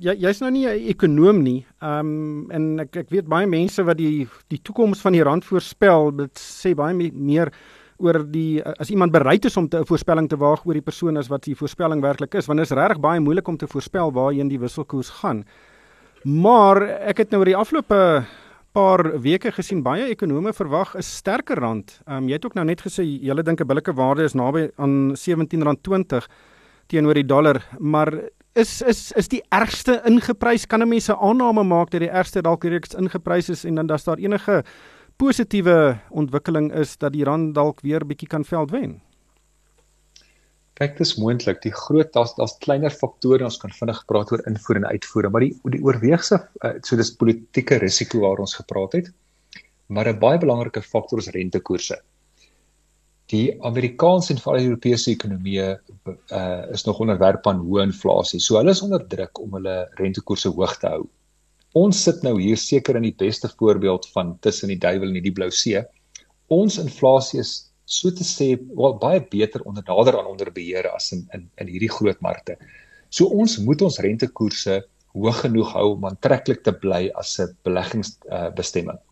jy 0.00 0.14
jy's 0.22 0.40
nou 0.40 0.50
nie 0.50 0.66
'n 0.66 0.88
ekonom 0.94 1.42
nie. 1.42 1.66
Ehm 1.82 2.00
um, 2.00 2.50
en 2.50 2.80
ek 2.80 2.96
ek 2.96 3.10
weet 3.10 3.28
baie 3.28 3.46
mense 3.46 3.82
wat 3.82 3.98
die 3.98 4.28
die 4.48 4.62
toekoms 4.62 5.00
van 5.00 5.12
die 5.12 5.22
rand 5.24 5.44
voorspel, 5.44 6.12
dit 6.16 6.38
sê 6.38 6.74
baie 6.74 6.94
meer 7.12 7.52
oor 8.02 8.22
die 8.26 8.60
as 8.62 8.90
iemand 8.90 9.12
bereid 9.12 9.44
is 9.44 9.56
om 9.56 9.68
'n 9.70 9.86
voorspelling 9.86 10.28
te 10.28 10.36
waag 10.36 10.66
oor 10.66 10.74
die 10.74 10.88
persoon 10.90 11.16
as 11.16 11.28
wat 11.28 11.44
die 11.44 11.54
voorspelling 11.56 12.02
werklik 12.02 12.34
is, 12.34 12.46
want 12.46 12.58
dit 12.58 12.70
is 12.70 12.76
regtig 12.76 13.00
baie 13.00 13.20
moeilik 13.20 13.48
om 13.48 13.56
te 13.56 13.66
voorspel 13.66 14.12
waarheen 14.12 14.48
die 14.48 14.58
wisselkoers 14.58 15.10
gaan. 15.22 15.44
Maar 16.24 16.82
ek 16.82 17.18
het 17.18 17.30
nou 17.30 17.40
oor 17.40 17.50
die 17.50 17.56
afgelope 17.56 18.24
paar 18.72 19.20
weke 19.20 19.52
gesien 19.52 19.82
baie 19.82 20.08
ekonome 20.10 20.52
verwag 20.52 20.96
'n 20.96 21.02
sterker 21.02 21.58
rand. 21.58 22.00
Ehm 22.06 22.16
um, 22.16 22.28
jy 22.28 22.32
het 22.32 22.44
ook 22.44 22.54
nou 22.54 22.64
net 22.64 22.80
gesê 22.80 23.02
julle 23.04 23.42
dink 23.42 23.60
'n 23.60 23.66
billike 23.66 23.92
waarde 23.92 24.22
is 24.22 24.34
naby 24.34 24.70
aan 24.76 25.14
R17.20 25.16 26.28
teenoor 26.86 27.14
die 27.14 27.26
dollar, 27.26 27.62
maar 27.78 28.12
is 28.54 28.82
is 28.82 29.12
is 29.12 29.28
die 29.28 29.42
ergste 29.48 30.00
ingeprys? 30.04 30.66
Kan 30.66 30.82
'n 30.82 30.88
mens 30.88 31.08
'n 31.08 31.16
aanname 31.20 31.64
maak 31.64 31.90
dat 31.90 32.00
die 32.00 32.10
ergste 32.10 32.42
dalk 32.42 32.64
reeds 32.64 32.94
ingeprys 32.94 33.48
is 33.48 33.64
en 33.64 33.74
dan 33.74 33.86
dat 33.86 34.04
daar 34.04 34.18
enige 34.18 34.64
positiewe 35.22 36.00
ontwikkeling 36.10 36.72
is 36.74 36.96
dat 36.98 37.14
die 37.14 37.22
rand 37.26 37.52
dalk 37.54 37.82
weer 37.86 38.02
bietjie 38.06 38.26
kan 38.30 38.42
veld 38.46 38.72
wen? 38.74 38.96
Kyk, 40.80 40.96
dis 40.98 41.12
moontlik. 41.20 41.60
Die 41.62 41.74
groot 41.76 42.10
daar's 42.16 42.32
daar's 42.38 42.56
kleiner 42.64 42.90
faktore 42.90 43.46
ons 43.46 43.60
kan 43.62 43.74
vinnig 43.76 44.00
praat 44.10 44.32
oor 44.34 44.42
invoer 44.50 44.80
en 44.80 44.88
uitvoer, 44.88 45.28
maar 45.30 45.44
die 45.44 45.52
die 45.76 45.82
oorweegse 45.84 46.40
uh, 46.40 46.72
so 46.82 46.98
dis 46.98 47.12
politieke 47.20 47.78
risiko 47.84 48.24
waar 48.24 48.42
ons 48.42 48.56
gepraat 48.58 48.96
het. 48.98 49.12
Maar 49.86 50.10
'n 50.10 50.18
baie 50.18 50.42
belangrike 50.42 50.82
faktor 50.82 51.22
is 51.22 51.30
rentekoerse. 51.36 52.00
Die 53.30 53.46
Amerikaanse 53.62 54.34
en 54.34 54.42
veral 54.42 54.66
Europese 54.66 55.12
ekonomieë 55.14 55.68
uh, 56.08 56.64
is 56.74 56.84
nog 56.84 56.98
onderwerp 56.98 57.46
aan 57.46 57.62
hoë 57.62 57.86
inflasie. 57.92 58.40
So 58.40 58.58
hulle 58.58 58.74
is 58.74 58.82
onder 58.82 59.06
druk 59.06 59.38
om 59.38 59.54
hulle 59.60 59.86
rentekoerse 60.02 60.50
hoog 60.50 60.78
te 60.82 60.88
hou. 60.96 61.06
Ons 61.78 62.02
sit 62.04 62.22
nou 62.22 62.34
hier 62.36 62.58
seker 62.60 62.98
in 62.98 63.06
die 63.06 63.16
beste 63.16 63.48
voorbeeld 63.48 64.06
van 64.12 64.34
tussen 64.44 64.68
die 64.68 64.80
duiwel 64.80 65.14
en 65.14 65.24
die 65.24 65.32
blou 65.32 65.50
see. 65.50 65.80
Ons 66.52 66.76
inflasie 66.82 67.40
is 67.40 67.72
so 67.88 68.12
te 68.12 68.24
sê 68.24 68.54
wel 68.76 68.98
baie 69.00 69.20
beter 69.32 69.64
onder 69.68 69.84
nader 69.88 70.18
aan 70.18 70.28
onder 70.28 70.50
beheer 70.52 70.88
as 70.92 71.12
in 71.16 71.24
in 71.32 71.48
in 71.60 71.72
hierdie 71.72 71.90
groot 71.92 72.20
markte. 72.20 72.58
So 73.10 73.26
ons 73.26 73.58
moet 73.58 73.82
ons 73.82 74.00
rentekoerse 74.04 74.82
hoog 75.12 75.40
genoeg 75.44 75.72
hou 75.76 75.88
om 75.94 76.06
aantreklik 76.08 76.62
te 76.64 76.72
bly 76.72 77.10
as 77.20 77.38
'n 77.40 77.56
beleggingsbestemming. 77.64 79.00
Uh, 79.00 79.08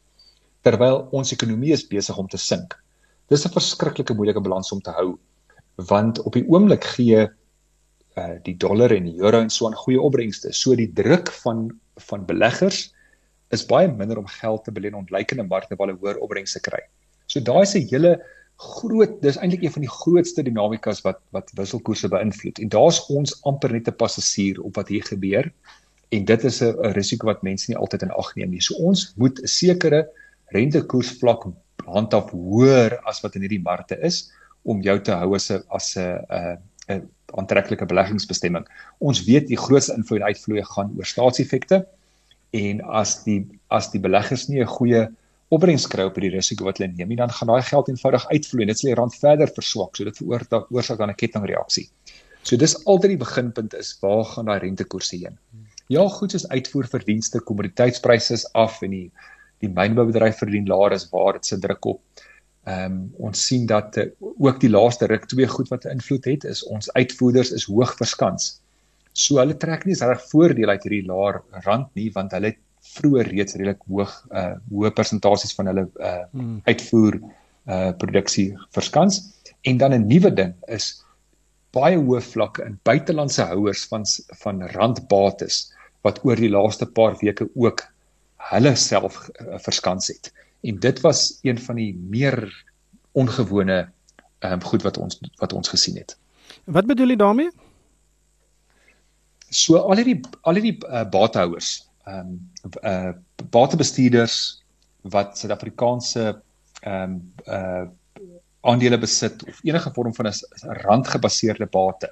Terwyl 0.65 1.09
ons 1.17 1.33
ekonomie 1.33 1.73
is 1.73 1.89
besig 1.89 2.17
om 2.19 2.29
te 2.29 2.39
sink. 2.39 2.77
Dis 3.29 3.47
'n 3.47 3.53
verskriklike 3.57 4.15
moeilike 4.15 4.41
balans 4.41 4.73
om 4.73 4.81
te 4.81 4.91
hou 4.91 5.19
want 5.89 6.19
op 6.29 6.33
die 6.33 6.45
oomblik 6.45 6.85
gee 6.85 7.29
uh 8.17 8.35
die 8.45 8.57
dollar 8.57 8.93
en 8.93 9.05
die 9.05 9.21
euro 9.21 9.41
en 9.41 9.51
so 9.51 9.69
'n 9.69 9.75
goeie 9.75 10.01
opbrengste. 10.01 10.53
So 10.53 10.75
die 10.75 10.93
druk 10.93 11.33
van 11.45 11.71
van 12.01 12.27
beleggers 12.27 12.91
is 13.51 13.67
baie 13.67 13.89
minder 13.89 14.19
om 14.19 14.27
geld 14.27 14.65
te 14.65 14.73
belê 14.73 14.91
in 14.91 14.99
ontleikende 15.01 15.47
markte 15.47 15.77
waar 15.77 15.91
hulle 15.91 16.01
hoër 16.03 16.21
opbrengste 16.25 16.61
kry. 16.61 16.83
So 17.27 17.41
daai 17.41 17.63
is 17.63 17.75
'n 17.75 17.89
hele 17.91 18.21
groot 18.61 19.23
dis 19.23 19.39
eintlik 19.41 19.63
een 19.65 19.73
van 19.73 19.85
die 19.87 19.95
grootste 19.95 20.43
dinamikas 20.43 21.01
wat 21.07 21.21
wat 21.33 21.51
wisselkoerse 21.57 22.09
beïnvloed. 22.09 22.59
En 22.59 22.69
daar's 22.69 23.01
ons 23.09 23.37
amper 23.49 23.73
net 23.73 23.89
'n 23.89 23.97
passasier 23.97 24.61
op 24.63 24.77
wat 24.77 24.89
hier 24.89 25.05
gebeur. 25.05 25.53
En 26.11 26.25
dit 26.25 26.45
is 26.45 26.63
'n 26.63 26.93
risiko 26.93 27.27
wat 27.27 27.43
mense 27.43 27.71
nie 27.71 27.79
altyd 27.79 28.03
in 28.03 28.11
ag 28.11 28.35
neem 28.37 28.51
nie. 28.51 28.61
So 28.61 28.75
ons 28.75 29.13
moet 29.17 29.41
'n 29.41 29.47
sekere 29.47 30.09
rentekoersvlak 30.47 31.47
handhaaf 31.87 32.31
hoër 32.31 32.99
as 33.07 33.21
wat 33.21 33.35
in 33.35 33.43
hierdie 33.43 33.63
markte 33.63 33.99
is 34.03 34.31
om 34.63 34.83
jou 34.83 34.99
te 35.01 35.13
hou 35.13 35.35
as 35.35 35.51
'n 35.51 35.63
as 35.69 35.97
'n 35.97 36.59
'n 36.91 37.09
aantreklike 37.39 37.87
beleggingsbestemming. 37.87 38.67
Ons 38.99 39.25
weet 39.25 39.49
die 39.49 39.59
grootste 39.59 39.95
invloed 39.95 40.21
en 40.21 40.27
uitvloei 40.27 40.65
gaan 40.75 40.93
oor 40.97 41.07
staatseffekte 41.07 41.87
en 42.51 42.81
as 43.03 43.23
die 43.25 43.41
as 43.69 43.91
die 43.93 44.01
beleggers 44.01 44.49
nie 44.49 44.61
'n 44.61 44.75
goeie 44.77 45.09
opbrengs 45.51 45.87
kry 45.91 46.07
op 46.07 46.15
hierdie 46.19 46.37
risiko 46.37 46.65
wat 46.65 46.79
hulle 46.79 46.93
neem, 46.93 47.17
dan 47.17 47.31
gaan 47.31 47.49
daai 47.49 47.63
geld 47.63 47.89
eenvoudig 47.89 48.27
uitvloei 48.31 48.63
en 48.63 48.69
dit 48.73 48.79
sal 48.79 48.91
die 48.91 48.99
rand 49.01 49.15
verder 49.15 49.49
verswak. 49.49 49.97
So 49.97 50.05
dit 50.05 50.17
veroorsaak 50.17 50.99
dan 50.99 51.11
'n 51.11 51.21
kettingreaksie. 51.23 51.89
So 52.43 52.57
dis 52.57 52.77
altyd 52.87 53.11
die 53.11 53.25
beginpunt 53.25 53.75
is 53.75 53.97
waar 54.01 54.25
gaan 54.25 54.47
daai 54.47 54.59
rentekoerse 54.59 55.17
heen? 55.17 55.39
Ja, 55.89 56.09
goed 56.09 56.31
soos 56.31 56.49
uitvoerverdienste, 56.49 57.41
kommoditeitspryse 57.41 58.33
is 58.33 58.53
af 58.53 58.83
en 58.83 58.91
die 58.91 59.11
die 59.61 59.69
mynboubedryf 59.69 60.39
verdien 60.41 60.67
laer 60.67 60.95
as 60.97 61.11
waar 61.11 61.37
dit 61.37 61.47
se 61.47 61.59
druk 61.59 61.85
op. 61.85 62.01
Ehm 62.69 62.93
um, 62.93 62.97
ons 63.29 63.47
sien 63.47 63.67
dat 63.67 63.97
uh, 63.97 64.11
ook 64.21 64.59
die 64.61 64.71
laaste 64.71 65.07
ruk 65.07 65.25
twee 65.27 65.47
goed 65.49 65.69
wat 65.73 65.85
'n 65.85 65.97
invloed 65.97 66.25
het 66.25 66.45
is 66.45 66.65
ons 66.65 66.93
uitvoerders 66.93 67.53
is 67.57 67.65
hoog 67.65 67.95
verskans. 67.97 68.61
So 69.13 69.39
hulle 69.39 69.57
trek 69.57 69.87
nie 69.87 69.97
reg 69.97 70.23
voordeel 70.29 70.69
uit 70.69 70.83
hierdie 70.83 71.07
laer 71.07 71.43
rand 71.65 71.89
nie 71.95 72.11
want 72.13 72.33
hulle 72.33 72.53
het 72.53 72.61
vroeër 72.81 73.29
reeds 73.33 73.55
redelik 73.55 73.81
hoog 73.89 74.13
uh 74.33 74.55
hoë 74.73 74.91
persentasies 74.97 75.55
van 75.57 75.67
hulle 75.73 75.87
uh 76.01 76.25
hmm. 76.33 76.61
uitvoer 76.65 77.21
uh 77.67 77.93
produksie 78.03 78.57
verskans 78.77 79.21
en 79.63 79.79
dan 79.79 79.95
'n 79.95 80.07
nuwe 80.07 80.31
ding 80.31 80.55
is 80.69 81.05
baie 81.73 81.97
hoë 81.97 82.21
vlakke 82.21 82.65
in 82.67 82.79
buitelandse 82.83 83.45
houers 83.53 83.87
van 83.89 84.05
van 84.43 84.63
randbates 84.77 85.73
wat 86.03 86.25
oor 86.25 86.37
die 86.37 86.53
laaste 86.53 86.87
paar 86.87 87.17
weke 87.23 87.49
ook 87.55 87.85
hulle 88.51 88.77
self 88.77 89.29
uh, 89.29 89.59
verskans 89.59 90.09
het 90.09 90.33
en 90.61 90.79
dit 90.79 91.01
was 91.01 91.39
een 91.43 91.59
van 91.59 91.77
die 91.81 91.95
meer 91.95 92.37
ongewone 93.13 93.89
um 94.45 94.63
goed 94.65 94.83
wat 94.83 94.99
ons 94.99 95.19
wat 95.41 95.53
ons 95.53 95.69
gesien 95.69 95.97
het. 96.01 96.17
Wat 96.65 96.87
bedoel 96.89 97.15
jy 97.15 97.17
daarmee? 97.21 97.51
So 99.51 99.81
al 99.81 100.01
hierdie 100.01 100.21
al 100.49 100.61
hierdie 100.61 100.77
uh, 100.87 101.05
batehouers 101.11 101.81
ehm 102.09 102.37
um, 102.65 102.77
uh 102.85 103.13
batebestuurders 103.51 104.37
wat 105.13 105.39
Suid-Afrikaanse 105.39 106.25
ehm 106.83 107.17
um, 107.17 107.17
uh 107.47 107.89
aandele 108.61 108.99
besit 109.01 109.41
of 109.49 109.61
enige 109.65 109.91
vorm 109.97 110.15
van 110.15 110.27
'n 110.29 110.35
randgebaseerde 110.85 111.67
bate 111.67 112.11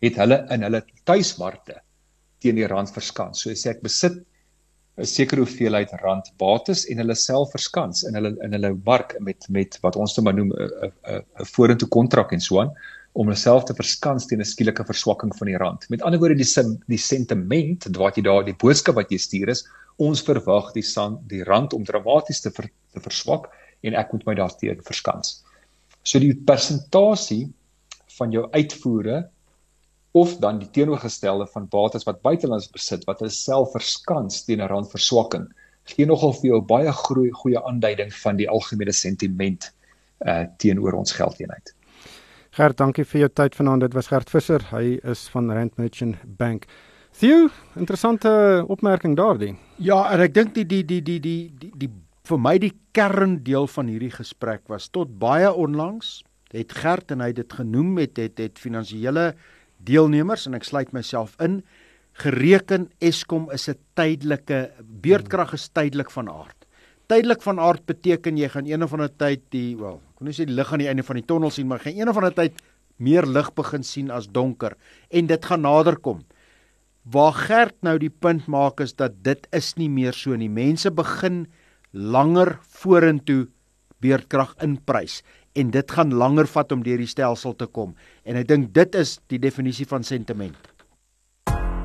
het 0.00 0.16
hulle 0.16 0.38
in 0.50 0.62
hulle 0.62 0.84
tuismarkte 1.04 1.82
teen 2.38 2.54
die 2.54 2.66
rand 2.66 2.90
verskans. 2.90 3.42
So 3.42 3.50
sê 3.50 3.70
ek 3.76 3.82
besit 3.82 4.16
'n 5.00 5.08
sekere 5.08 5.40
hoeveelheid 5.40 5.92
rand 6.02 6.26
bates 6.36 6.84
en 6.90 6.98
hulle 7.00 7.14
self 7.16 7.52
verskans 7.56 8.02
in 8.08 8.14
hulle 8.18 8.32
in 8.44 8.52
hulle 8.52 8.72
mark 8.84 9.14
met 9.20 9.46
met 9.48 9.78
wat 9.84 9.96
ons 9.96 10.16
nou 10.16 10.24
maar 10.24 10.36
noem 10.36 10.52
'n 10.52 10.92
'n 11.40 11.46
vorentoe 11.54 11.88
kontrak 11.88 12.32
en 12.32 12.40
so 12.40 12.60
aan 12.60 12.74
om 13.12 13.28
hulself 13.28 13.64
te 13.64 13.74
verskans 13.76 14.26
teen 14.26 14.40
'n 14.40 14.44
skielike 14.44 14.84
verswakking 14.84 15.32
van 15.36 15.46
die 15.46 15.56
rand. 15.56 15.88
Met 15.90 16.02
ander 16.02 16.20
woorde 16.20 16.36
die 16.36 16.78
die 16.88 16.98
sentiment 16.98 17.84
wat 17.96 18.16
jy 18.16 18.22
daar 18.22 18.44
die 18.44 18.56
boodskap 18.56 18.94
wat 18.94 19.10
jy 19.10 19.18
stuur 19.18 19.48
is, 19.48 19.64
ons 19.96 20.22
verwag 20.22 20.72
die 20.72 20.82
san, 20.82 21.18
die 21.28 21.44
rand 21.44 21.72
om 21.72 21.84
dramaties 21.84 22.40
te 22.40 22.50
ver, 22.50 22.70
te 22.92 23.00
verswak 23.00 23.50
en 23.82 23.94
ek 23.94 24.12
moet 24.12 24.26
my 24.26 24.34
daarteen 24.34 24.80
verskans. 24.82 25.42
So 26.02 26.18
die 26.18 26.34
persentasie 26.34 27.52
van 28.18 28.32
jou 28.32 28.48
uitvoere 28.52 29.28
of 30.12 30.36
dan 30.44 30.58
die 30.60 30.70
teenoorgestelde 30.70 31.46
van 31.54 31.68
bates 31.72 32.04
wat 32.04 32.22
buitelands 32.22 32.70
besit 32.70 33.04
wat 33.08 33.20
hulle 33.20 33.32
self 33.32 33.72
verskans 33.72 34.44
teen 34.44 34.60
'n 34.60 34.68
randverswakking 34.68 35.48
gee 35.90 36.06
nogal 36.06 36.34
vir 36.38 36.48
jou 36.50 36.60
baie 36.62 36.92
groei 36.92 37.30
goeie 37.42 37.60
aanduiding 37.68 38.12
van 38.22 38.36
die 38.36 38.48
algemene 38.48 38.92
sentiment 38.92 39.70
uh 40.26 40.44
teenoor 40.62 40.94
ons 40.94 41.12
geldeenheid. 41.12 41.74
Gert, 42.52 42.76
dankie 42.78 43.04
vir 43.04 43.24
jou 43.24 43.28
tyd 43.32 43.54
vanaand. 43.56 43.80
Dit 43.80 43.94
was 43.94 44.10
Gert 44.12 44.30
Visser. 44.30 44.62
Hy 44.70 45.00
is 45.08 45.24
van 45.32 45.50
Rand 45.50 45.78
Merchant 45.80 46.18
Bank. 46.38 46.66
Theo, 47.18 47.48
interessante 47.76 48.30
opmerking 48.68 49.16
daardie. 49.16 49.54
Ja, 49.78 50.04
en 50.12 50.20
ek 50.20 50.34
dink 50.34 50.54
die 50.54 50.66
die 50.66 50.84
die 50.84 51.00
die 51.02 51.18
die 51.20 51.38
die, 51.58 51.72
die 51.76 51.90
vir 52.28 52.38
my 52.38 52.54
die 52.62 52.74
kerndeel 52.94 53.66
van 53.66 53.88
hierdie 53.90 54.12
gesprek 54.14 54.68
was 54.70 54.86
tot 54.94 55.18
baie 55.18 55.50
onlangs 55.50 56.20
het 56.52 56.72
Gert 56.76 57.10
en 57.10 57.24
hy 57.24 57.32
dit 57.32 57.52
genoem 57.52 57.96
het 57.98 58.20
het 58.20 58.38
het 58.38 58.60
finansiële 58.60 59.32
deelnemers 59.86 60.46
en 60.46 60.54
ek 60.58 60.66
sluit 60.68 60.92
myself 60.92 61.36
in 61.42 61.62
gereken 62.22 62.90
Eskom 63.00 63.48
is 63.52 63.68
'n 63.68 63.78
tydelike 63.96 64.72
beurtkrag 64.80 65.54
is 65.54 65.68
tydelik 65.68 66.10
van 66.10 66.28
aard. 66.28 66.66
Tydelik 67.08 67.42
van 67.42 67.58
aard 67.58 67.86
beteken 67.86 68.36
jy 68.36 68.48
gaan 68.48 68.66
een 68.66 68.82
of 68.82 68.92
ander 68.92 69.08
tyd 69.08 69.40
die 69.50 69.76
wel, 69.76 69.96
ek 69.96 70.16
kon 70.16 70.26
nie 70.26 70.34
sê 70.34 70.46
die 70.46 70.54
lig 70.54 70.72
aan 70.72 70.78
die 70.78 70.88
einde 70.88 71.02
van 71.02 71.16
die 71.16 71.26
tonnel 71.26 71.50
sien 71.50 71.66
maar 71.66 71.80
gaan 71.80 71.96
een 71.96 72.08
of 72.08 72.16
ander 72.16 72.34
tyd 72.34 72.52
meer 72.98 73.26
lig 73.26 73.50
begin 73.54 73.82
sien 73.82 74.10
as 74.10 74.28
donker 74.28 74.76
en 75.10 75.26
dit 75.26 75.44
gaan 75.44 75.62
naderkom. 75.62 76.22
Waar 77.04 77.32
Gert 77.32 77.82
nou 77.82 77.98
die 77.98 78.10
punt 78.10 78.46
maak 78.46 78.80
is 78.80 78.94
dat 78.94 79.22
dit 79.24 79.46
is 79.52 79.74
nie 79.76 79.88
meer 79.88 80.12
so 80.12 80.36
nie. 80.36 80.48
Mense 80.48 80.90
begin 80.90 81.46
langer 81.92 82.58
vorentoe 82.62 83.48
beurtkrag 84.00 84.54
inprys 84.62 85.22
en 85.52 85.70
dit 85.70 85.90
gaan 85.90 86.14
langer 86.14 86.46
vat 86.46 86.72
om 86.72 86.82
deur 86.82 86.98
die 86.98 87.10
stelsel 87.10 87.56
te 87.56 87.66
kom 87.66 87.94
en 88.24 88.36
ek 88.36 88.48
dink 88.48 88.74
dit 88.74 88.94
is 88.94 89.18
die 89.32 89.38
definisie 89.38 89.86
van 89.86 90.04
sentiment. 90.04 90.56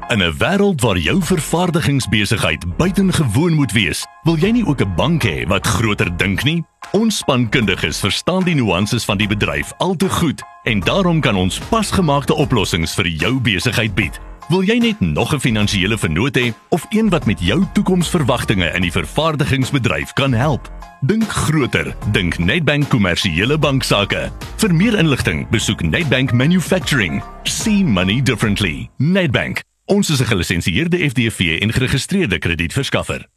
In 0.09 0.23
'n 0.23 0.37
wêreld 0.39 0.81
waar 0.81 0.97
jou 0.97 1.21
vervaardigingsbesigheid 1.21 2.77
buitengewoon 2.77 3.53
moet 3.53 3.71
wees, 3.71 4.05
wil 4.23 4.37
jy 4.37 4.51
nie 4.51 4.65
ook 4.65 4.81
'n 4.81 4.95
bank 4.95 5.23
hê 5.23 5.47
wat 5.47 5.67
groter 5.67 6.17
dink 6.17 6.43
nie? 6.43 6.63
Ons 6.91 7.17
spankundiges 7.17 7.99
verstaan 7.99 8.43
die 8.43 8.55
nuances 8.55 9.05
van 9.05 9.17
die 9.17 9.27
bedryf 9.27 9.73
al 9.77 9.95
te 9.95 10.09
goed 10.09 10.41
en 10.63 10.79
daarom 10.79 11.19
kan 11.19 11.35
ons 11.35 11.59
pasgemaakte 11.59 12.33
oplossings 12.33 12.93
vir 12.95 13.07
jou 13.07 13.41
besigheid 13.41 13.95
bied. 13.95 14.26
Wil 14.47 14.63
jy 14.63 14.77
net 14.79 14.99
nog 14.99 15.33
'n 15.33 15.39
finansiële 15.39 15.97
vennoot 15.97 16.37
hê 16.37 16.53
of 16.69 16.85
een 16.89 17.09
wat 17.09 17.25
met 17.25 17.39
jou 17.39 17.63
toekomsverwagtinge 17.73 18.71
in 18.73 18.81
die 18.81 18.91
vervaardigingsbedryf 18.91 20.13
kan 20.13 20.33
help? 20.33 20.71
Dink 21.01 21.29
groter, 21.29 21.95
dink 22.11 22.37
Nedbank 22.37 22.89
kommersiële 22.89 23.57
banksaake. 23.57 24.31
Vir 24.57 24.75
meer 24.75 24.97
inligting, 24.97 25.49
besoek 25.49 25.81
Nedbank 25.81 26.31
Manufacturing. 26.31 27.23
See 27.43 27.83
money 27.83 28.21
differently. 28.21 28.89
Nedbank. 28.97 29.61
Ons 29.85 30.09
is 30.09 30.19
'n 30.19 30.25
gelisensieerde 30.25 31.09
FDV 31.09 31.59
en 31.61 31.73
geregistreerde 31.73 32.37
kredietverskaffer. 32.37 33.27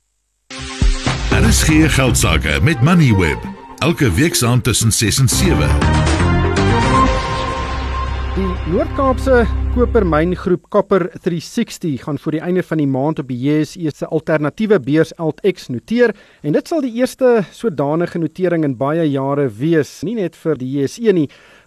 Daar 1.30 1.48
is 1.48 1.62
geen 1.62 1.90
geld 1.90 2.18
sake 2.18 2.60
met 2.62 2.82
Moneyweb. 2.82 3.38
Elke 3.78 4.12
week 4.12 4.34
saam 4.34 4.62
tussen 4.62 4.92
6 4.92 5.18
en 5.18 5.28
7. 5.28 6.09
Die 8.40 8.72
Noord-Kaapse 8.72 9.42
kopermyngroep 9.74 10.62
Copper 10.72 11.02
360 11.12 11.98
gaan 12.06 12.16
voor 12.18 12.38
die 12.38 12.40
einde 12.40 12.62
van 12.64 12.80
die 12.80 12.86
maand 12.88 13.18
op 13.20 13.28
die 13.28 13.36
JSE 13.36 13.90
se 13.92 14.06
alternatiewe 14.08 14.78
beurs 14.80 15.10
AltX 15.20 15.68
noteer 15.68 16.14
en 16.40 16.56
dit 16.56 16.70
sal 16.70 16.80
die 16.80 16.94
eerste 17.02 17.42
sodanige 17.52 18.16
notering 18.22 18.64
in 18.64 18.78
baie 18.80 19.04
jare 19.10 19.44
wees, 19.58 19.90
nie 20.08 20.14
net 20.16 20.38
vir 20.40 20.56
die 20.56 20.70
JSE 20.78 21.12
nie, 21.18 21.26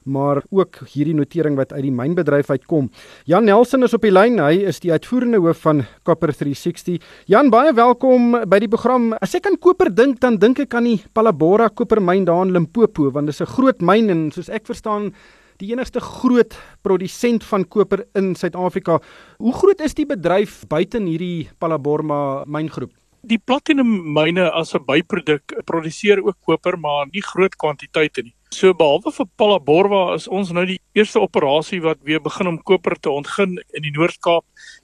maar 0.09 0.41
ook 0.49 0.79
hierdie 0.95 1.13
notering 1.13 1.59
wat 1.61 1.75
uit 1.75 1.83
die 1.85 1.93
mynbedryf 1.93 2.49
uitkom. 2.49 2.89
Jan 3.29 3.45
Nelson 3.45 3.85
is 3.85 3.93
op 3.93 4.01
die 4.07 4.15
lyn. 4.15 4.41
Hy 4.41 4.65
is 4.71 4.81
die 4.81 4.95
uitvoerende 4.95 5.43
hoof 5.45 5.61
van 5.67 5.85
Copper 6.09 6.33
360. 6.33 6.97
Jan, 7.29 7.53
baie 7.53 7.75
welkom 7.77 8.33
by 8.49 8.63
die 8.65 8.71
program. 8.71 9.11
As 9.21 9.37
ek 9.37 9.51
aan 9.51 9.61
koper 9.61 9.93
dink, 9.93 10.17
dan 10.25 10.41
dink 10.41 10.65
ek 10.65 10.73
aan 10.81 10.89
die 10.89 10.97
Palabora 11.13 11.69
kopermyn 11.69 12.25
daar 12.25 12.47
in 12.47 12.57
Limpopo, 12.57 13.11
want 13.13 13.29
dit 13.29 13.37
is 13.37 13.45
'n 13.45 13.53
groot 13.53 13.79
myn 13.81 14.09
en 14.09 14.31
soos 14.31 14.49
ek 14.49 14.65
verstaan 14.65 15.13
die 15.63 15.71
enigste 15.71 16.01
groot 16.03 16.57
produsent 16.83 17.45
van 17.47 17.63
koper 17.63 18.03
in 18.19 18.33
Suid-Afrika. 18.35 18.99
Hoe 19.39 19.53
groot 19.55 19.81
is 19.85 19.95
die 19.95 20.07
bedryf 20.09 20.63
buite 20.71 20.99
hierdie 21.03 21.49
Palaborma 21.59 22.43
myngroep? 22.45 22.91
Die 23.23 23.39
platinum 23.39 23.87
myne 24.13 24.49
as 24.51 24.75
'n 24.75 24.83
byproduk 24.83 25.63
produseer 25.65 26.19
ook 26.19 26.35
koper, 26.43 26.77
maar 26.77 27.07
nie 27.07 27.23
groot 27.23 27.55
kwantiteite 27.55 28.23
nie. 28.23 28.35
So 28.53 28.69
behalwe 28.77 29.09
vir 29.15 29.25
Palaborwa 29.39 30.01
is 30.13 30.27
ons 30.29 30.51
nou 30.53 30.63
die 30.69 30.77
eerste 30.93 31.17
operasie 31.23 31.79
wat 31.81 31.97
weer 32.05 32.21
begin 32.21 32.51
om 32.51 32.59
koper 32.61 32.93
te 33.01 33.09
ontgin 33.09 33.55
in 33.73 33.85
die 33.85 33.93
Noord-Kaap 33.95 34.43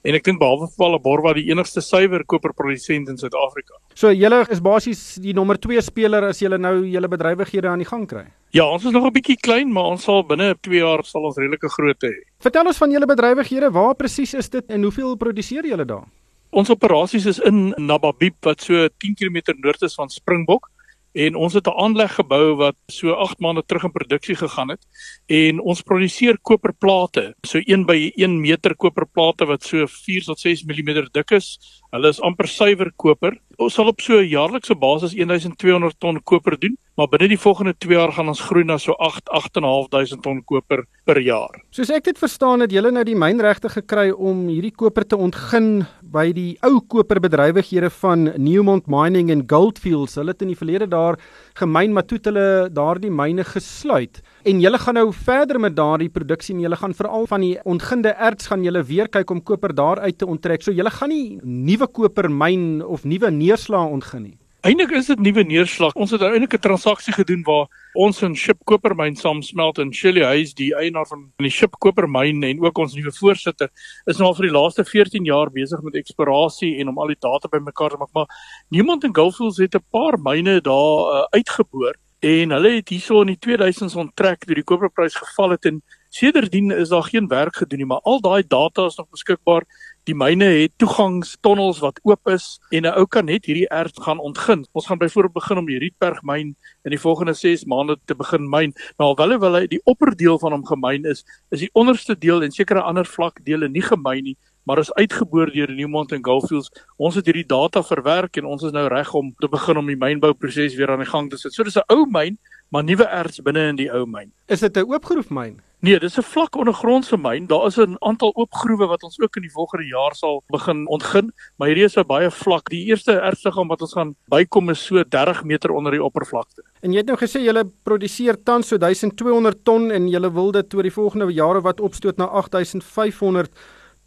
en 0.09 0.17
ek 0.17 0.25
dink 0.25 0.39
behalwe 0.41 0.65
vir 0.71 0.79
Palaborwa 0.81 1.35
die 1.37 1.45
enigste 1.51 1.83
suiwer 1.85 2.23
koperprodusent 2.33 3.11
in 3.13 3.19
Suid-Afrika. 3.21 3.77
So 3.93 4.09
julle 4.15 4.41
is 4.49 4.63
basies 4.65 5.03
die 5.21 5.35
nommer 5.37 5.59
2 5.61 5.83
speler 5.85 6.25
as 6.31 6.41
julle 6.41 6.57
nou 6.57 6.79
julle 6.81 7.11
bedrywighede 7.13 7.69
aan 7.69 7.83
die 7.83 7.89
gang 7.89 8.07
kry. 8.09 8.25
Ja, 8.57 8.65
ons 8.65 8.87
is 8.89 8.95
nog 8.95 9.05
'n 9.05 9.13
bietjie 9.13 9.37
klein, 9.37 9.69
maar 9.71 9.91
ons 9.93 10.03
sal 10.03 10.23
binne 10.25 10.55
2 10.65 10.81
jaar 10.81 11.05
sal 11.05 11.29
ons 11.29 11.37
redelike 11.37 11.69
groot 11.69 12.01
hê. 12.01 12.15
Vertel 12.41 12.65
ons 12.65 12.77
van 12.77 12.91
julle 12.91 13.05
bedrywighede, 13.05 13.71
waar 13.71 13.93
presies 13.93 14.33
is 14.33 14.49
dit 14.49 14.65
en 14.71 14.81
hoeveel 14.81 15.15
produseer 15.15 15.65
julle 15.65 15.85
daar? 15.85 16.07
Ons 16.51 16.69
operasies 16.69 17.25
is 17.25 17.39
in 17.39 17.75
Nababib 17.77 18.33
wat 18.41 18.61
so 18.61 18.87
10 18.97 19.15
km 19.15 19.53
noord 19.61 19.81
is 19.83 19.93
van 19.93 20.09
Springbok 20.09 20.69
en 21.13 21.35
ons 21.35 21.53
het 21.53 21.67
'n 21.67 21.79
aanleg 21.83 22.15
gebou 22.15 22.55
wat 22.55 22.75
so 22.87 23.13
8 23.13 23.39
maande 23.39 23.63
terug 23.65 23.83
in 23.83 23.91
produksie 23.91 24.35
gegaan 24.35 24.69
het. 24.69 24.85
En 25.27 25.59
ons 25.59 25.81
produseer 25.81 26.37
koperplate. 26.41 27.35
So 27.43 27.59
1 27.65 27.85
by 27.85 28.11
1 28.15 28.41
meter 28.41 28.75
koperplate 28.75 29.45
wat 29.45 29.63
so 29.63 29.85
4 29.87 30.23
tot 30.23 30.39
6 30.39 30.63
mm 30.63 31.09
dik 31.11 31.31
is. 31.31 31.57
Hulle 31.91 32.07
is 32.07 32.21
amper 32.21 32.47
suiwer 32.47 32.91
koper 32.95 33.37
ons 33.59 33.73
sal 33.75 33.91
op 33.91 34.01
so 34.01 34.19
'n 34.19 34.29
jaarlikse 34.29 34.75
basis 34.75 35.13
1200 35.13 35.99
ton 35.99 36.21
koper 36.23 36.57
doen 36.59 36.77
maar 36.99 37.07
binne 37.07 37.29
die 37.31 37.39
volgende 37.39 37.71
2 37.79 37.95
jaar 37.95 38.11
gaan 38.11 38.27
ons 38.27 38.41
groei 38.43 38.65
na 38.67 38.75
so 38.77 38.91
8 38.99 39.29
8500 39.31 40.19
ton 40.23 40.41
koper 40.43 40.81
per 41.07 41.21
jaar. 41.23 41.61
Soos 41.71 41.91
ek 41.95 42.09
dit 42.09 42.19
verstaan 42.19 42.59
het 42.65 42.73
julle 42.75 42.91
nou 42.91 43.05
die 43.07 43.15
mynregte 43.15 43.71
gekry 43.71 44.09
om 44.11 44.41
hierdie 44.51 44.73
koper 44.75 45.07
te 45.07 45.15
ontgin 45.15 45.85
by 46.03 46.25
die 46.35 46.57
ou 46.67 46.81
koperbedrywighede 46.91 47.87
van 48.01 48.33
Newmont 48.35 48.89
Mining 48.91 49.31
en 49.31 49.45
Goldfields. 49.47 50.17
Hulle 50.19 50.35
het 50.35 50.43
in 50.43 50.51
die 50.51 50.59
verlede 50.59 50.89
daar 50.91 51.15
gemyn 51.59 51.93
maar 51.93 52.05
toe 52.07 52.19
hulle 52.23 52.47
daardie 52.73 53.11
myne 53.11 53.43
gesluit. 53.47 54.21
En 54.47 54.61
julle 54.63 54.79
gaan 54.79 54.99
nou 54.99 55.07
verder 55.13 55.59
met 55.59 55.75
daardie 55.75 56.09
produksie 56.09 56.55
en 56.55 56.63
julle 56.65 56.79
gaan 56.79 56.95
veral 56.95 57.27
van 57.27 57.45
die 57.45 57.55
ontginde 57.63 58.13
erts 58.15 58.47
gaan 58.51 58.63
julle 58.63 58.83
weer 58.83 59.09
kyk 59.11 59.31
om 59.31 59.43
koper 59.43 59.75
daar 59.75 59.99
uit 59.99 60.17
te 60.17 60.27
onttrek. 60.27 60.63
So 60.63 60.71
julle 60.71 60.93
gaan 60.93 61.09
nie 61.09 61.39
nuwe 61.43 61.87
kopermyn 61.87 62.83
of 62.85 63.03
nuwe 63.03 63.31
neerslae 63.31 63.91
ontgin 63.97 64.23
nie. 64.29 64.37
Eindelik 64.59 64.91
is 64.91 65.07
dit 65.07 65.21
nuwe 65.23 65.45
neerslag. 65.47 65.93
Ons 65.95 66.11
het 66.11 66.23
eintlik 66.27 66.53
'n 66.53 66.59
transaksie 66.59 67.13
gedoen 67.13 67.43
waar 67.47 67.67
ons 67.93 68.21
'n 68.21 68.35
Ship 68.35 68.57
Kopermyn 68.65 69.15
saamsmelt 69.15 69.77
in 69.77 69.93
Shelley 69.93 70.25
Huys, 70.25 70.53
die 70.53 70.75
eienaar 70.75 71.07
van 71.07 71.31
die 71.37 71.49
Ship 71.49 71.71
Kopermyn 71.79 72.43
en 72.43 72.65
ook 72.65 72.77
ons 72.77 72.93
nuwe 72.93 73.11
voorsitter 73.11 73.69
is 74.05 74.17
nou 74.17 74.27
al 74.27 74.35
vir 74.35 74.47
die 74.47 74.57
laaste 74.59 74.83
14 74.83 75.23
jaar 75.23 75.49
besig 75.49 75.81
met 75.81 75.95
eksplorasie 75.95 76.77
en 76.79 76.89
om 76.89 76.99
al 76.99 77.07
die 77.07 77.19
data 77.19 77.47
bymekaar 77.47 77.89
te 77.89 77.97
maak. 77.97 78.11
Maar 78.13 78.27
niemand 78.69 79.03
in 79.03 79.15
Gulffields 79.15 79.57
het 79.57 79.75
'n 79.75 79.85
paar 79.91 80.19
myne 80.19 80.61
daar 80.61 80.99
uh, 81.07 81.25
uitgeboor 81.31 81.95
en 82.19 82.51
hulle 82.51 82.75
het 82.75 82.89
hierso 82.89 83.21
in 83.21 83.27
die 83.27 83.39
2000s 83.39 83.95
onttrek 83.95 84.43
toe 84.43 84.55
die 84.55 84.63
koperprys 84.63 85.15
geval 85.15 85.49
het 85.55 85.65
en 85.65 85.81
sedertdien 86.09 86.71
is 86.71 86.89
daar 86.89 87.03
geen 87.03 87.27
werk 87.27 87.55
gedoen 87.55 87.79
nie, 87.79 87.87
maar 87.87 88.01
al 88.03 88.19
daai 88.19 88.43
data 88.47 88.85
is 88.85 88.97
nog 88.97 89.09
beskikbaar 89.09 89.63
Die 90.09 90.15
myne 90.17 90.47
het 90.55 90.71
toegangstonnels 90.81 91.83
wat 91.83 91.99
oop 92.07 92.29
is 92.33 92.45
en 92.73 92.87
'n 92.87 92.97
ou 92.97 93.05
kan 93.05 93.25
net 93.25 93.45
hierdie 93.45 93.69
erts 93.69 94.01
gaan 94.01 94.17
ontgin. 94.17 94.65
Ons 94.73 94.87
gaan 94.87 94.97
byvoorbeeld 94.97 95.33
begin 95.33 95.57
om 95.57 95.65
die 95.65 95.77
Rietberg 95.77 96.23
myn 96.23 96.55
in 96.83 96.91
die 96.91 96.99
volgende 96.99 97.33
6 97.33 97.65
maande 97.65 97.95
te 98.05 98.15
begin 98.15 98.49
myn. 98.49 98.73
Maar 98.97 99.13
alhoewel 99.15 99.53
hy 99.53 99.67
die 99.67 99.81
opperdeel 99.83 100.39
van 100.39 100.51
hom 100.51 100.65
gemyn 100.65 101.05
is, 101.05 101.23
is 101.51 101.59
die 101.59 101.69
onderste 101.73 102.17
deel 102.17 102.41
en 102.41 102.51
sekere 102.51 102.81
ander 102.81 103.05
vlak 103.05 103.45
dele 103.45 103.69
nie 103.69 103.85
gemyn 103.85 104.23
nie, 104.23 104.37
maar 104.63 104.79
is 104.79 104.93
uitgeboor 104.93 105.51
deur 105.53 105.71
Newmont 105.71 106.11
en 106.11 106.25
Goldfields. 106.25 106.71
Ons 106.97 107.15
het 107.15 107.25
hierdie 107.25 107.45
data 107.45 107.83
verwerk 107.83 108.37
en 108.37 108.45
ons 108.45 108.63
is 108.63 108.71
nou 108.71 108.87
reg 108.87 109.13
om 109.13 109.31
te 109.39 109.47
begin 109.47 109.77
om 109.77 109.85
die 109.85 109.95
mynbouproses 109.95 110.75
weer 110.75 110.89
aan 110.89 111.05
die 111.05 111.11
gang 111.11 111.29
te 111.29 111.37
sit. 111.37 111.53
So 111.53 111.63
dis 111.63 111.77
'n 111.77 111.85
ou 111.87 112.05
myn, 112.09 112.39
maar 112.69 112.83
nuwe 112.83 113.05
erts 113.05 113.41
binne 113.41 113.67
in 113.71 113.75
die 113.79 113.89
ou 113.91 114.05
myn. 114.05 114.31
Is 114.47 114.59
dit 114.59 114.77
'n 114.77 114.85
oopgroef 114.85 115.29
myn? 115.29 115.59
Nee, 115.81 115.99
dis 115.99 116.17
'n 116.17 116.21
vlak 116.21 116.55
ondergrondse 116.55 117.17
myn. 117.17 117.47
Daar 117.47 117.65
is 117.67 117.77
'n 117.77 117.95
aantal 117.99 118.31
oop 118.35 118.53
groewe 118.53 118.87
wat 118.87 119.03
ons 119.03 119.19
ook 119.19 119.35
in 119.35 119.41
die 119.41 119.51
volgende 119.51 119.85
jaar 119.87 120.15
sal 120.15 120.43
begin 120.47 120.87
ontgin, 120.87 121.31
maar 121.57 121.67
hierdie 121.67 121.85
is 121.85 121.97
'n 121.97 122.05
baie 122.07 122.31
vlak. 122.31 122.69
Die 122.69 122.85
eerste 122.85 123.11
ernstige 123.11 123.67
wat 123.67 123.81
ons 123.81 123.93
gaan 123.93 124.15
bykom 124.27 124.69
is 124.69 124.85
so 124.85 125.03
30 125.03 125.43
meter 125.43 125.71
onder 125.71 125.91
die 125.91 126.03
oppervlakte. 126.03 126.63
En 126.81 126.91
jy 126.91 126.97
het 126.97 127.07
nou 127.07 127.17
gesê 127.17 127.41
julle 127.41 127.71
produseer 127.83 128.43
tans 128.43 128.67
so 128.67 128.77
1200 128.77 129.63
ton 129.63 129.91
en 129.91 130.09
julle 130.09 130.33
wil 130.33 130.51
dit 130.51 130.73
oor 130.73 130.83
die 130.83 130.91
volgende 130.91 131.33
jare 131.33 131.61
wat 131.61 131.79
opstoot 131.79 132.17
na 132.17 132.25
8500 132.25 133.49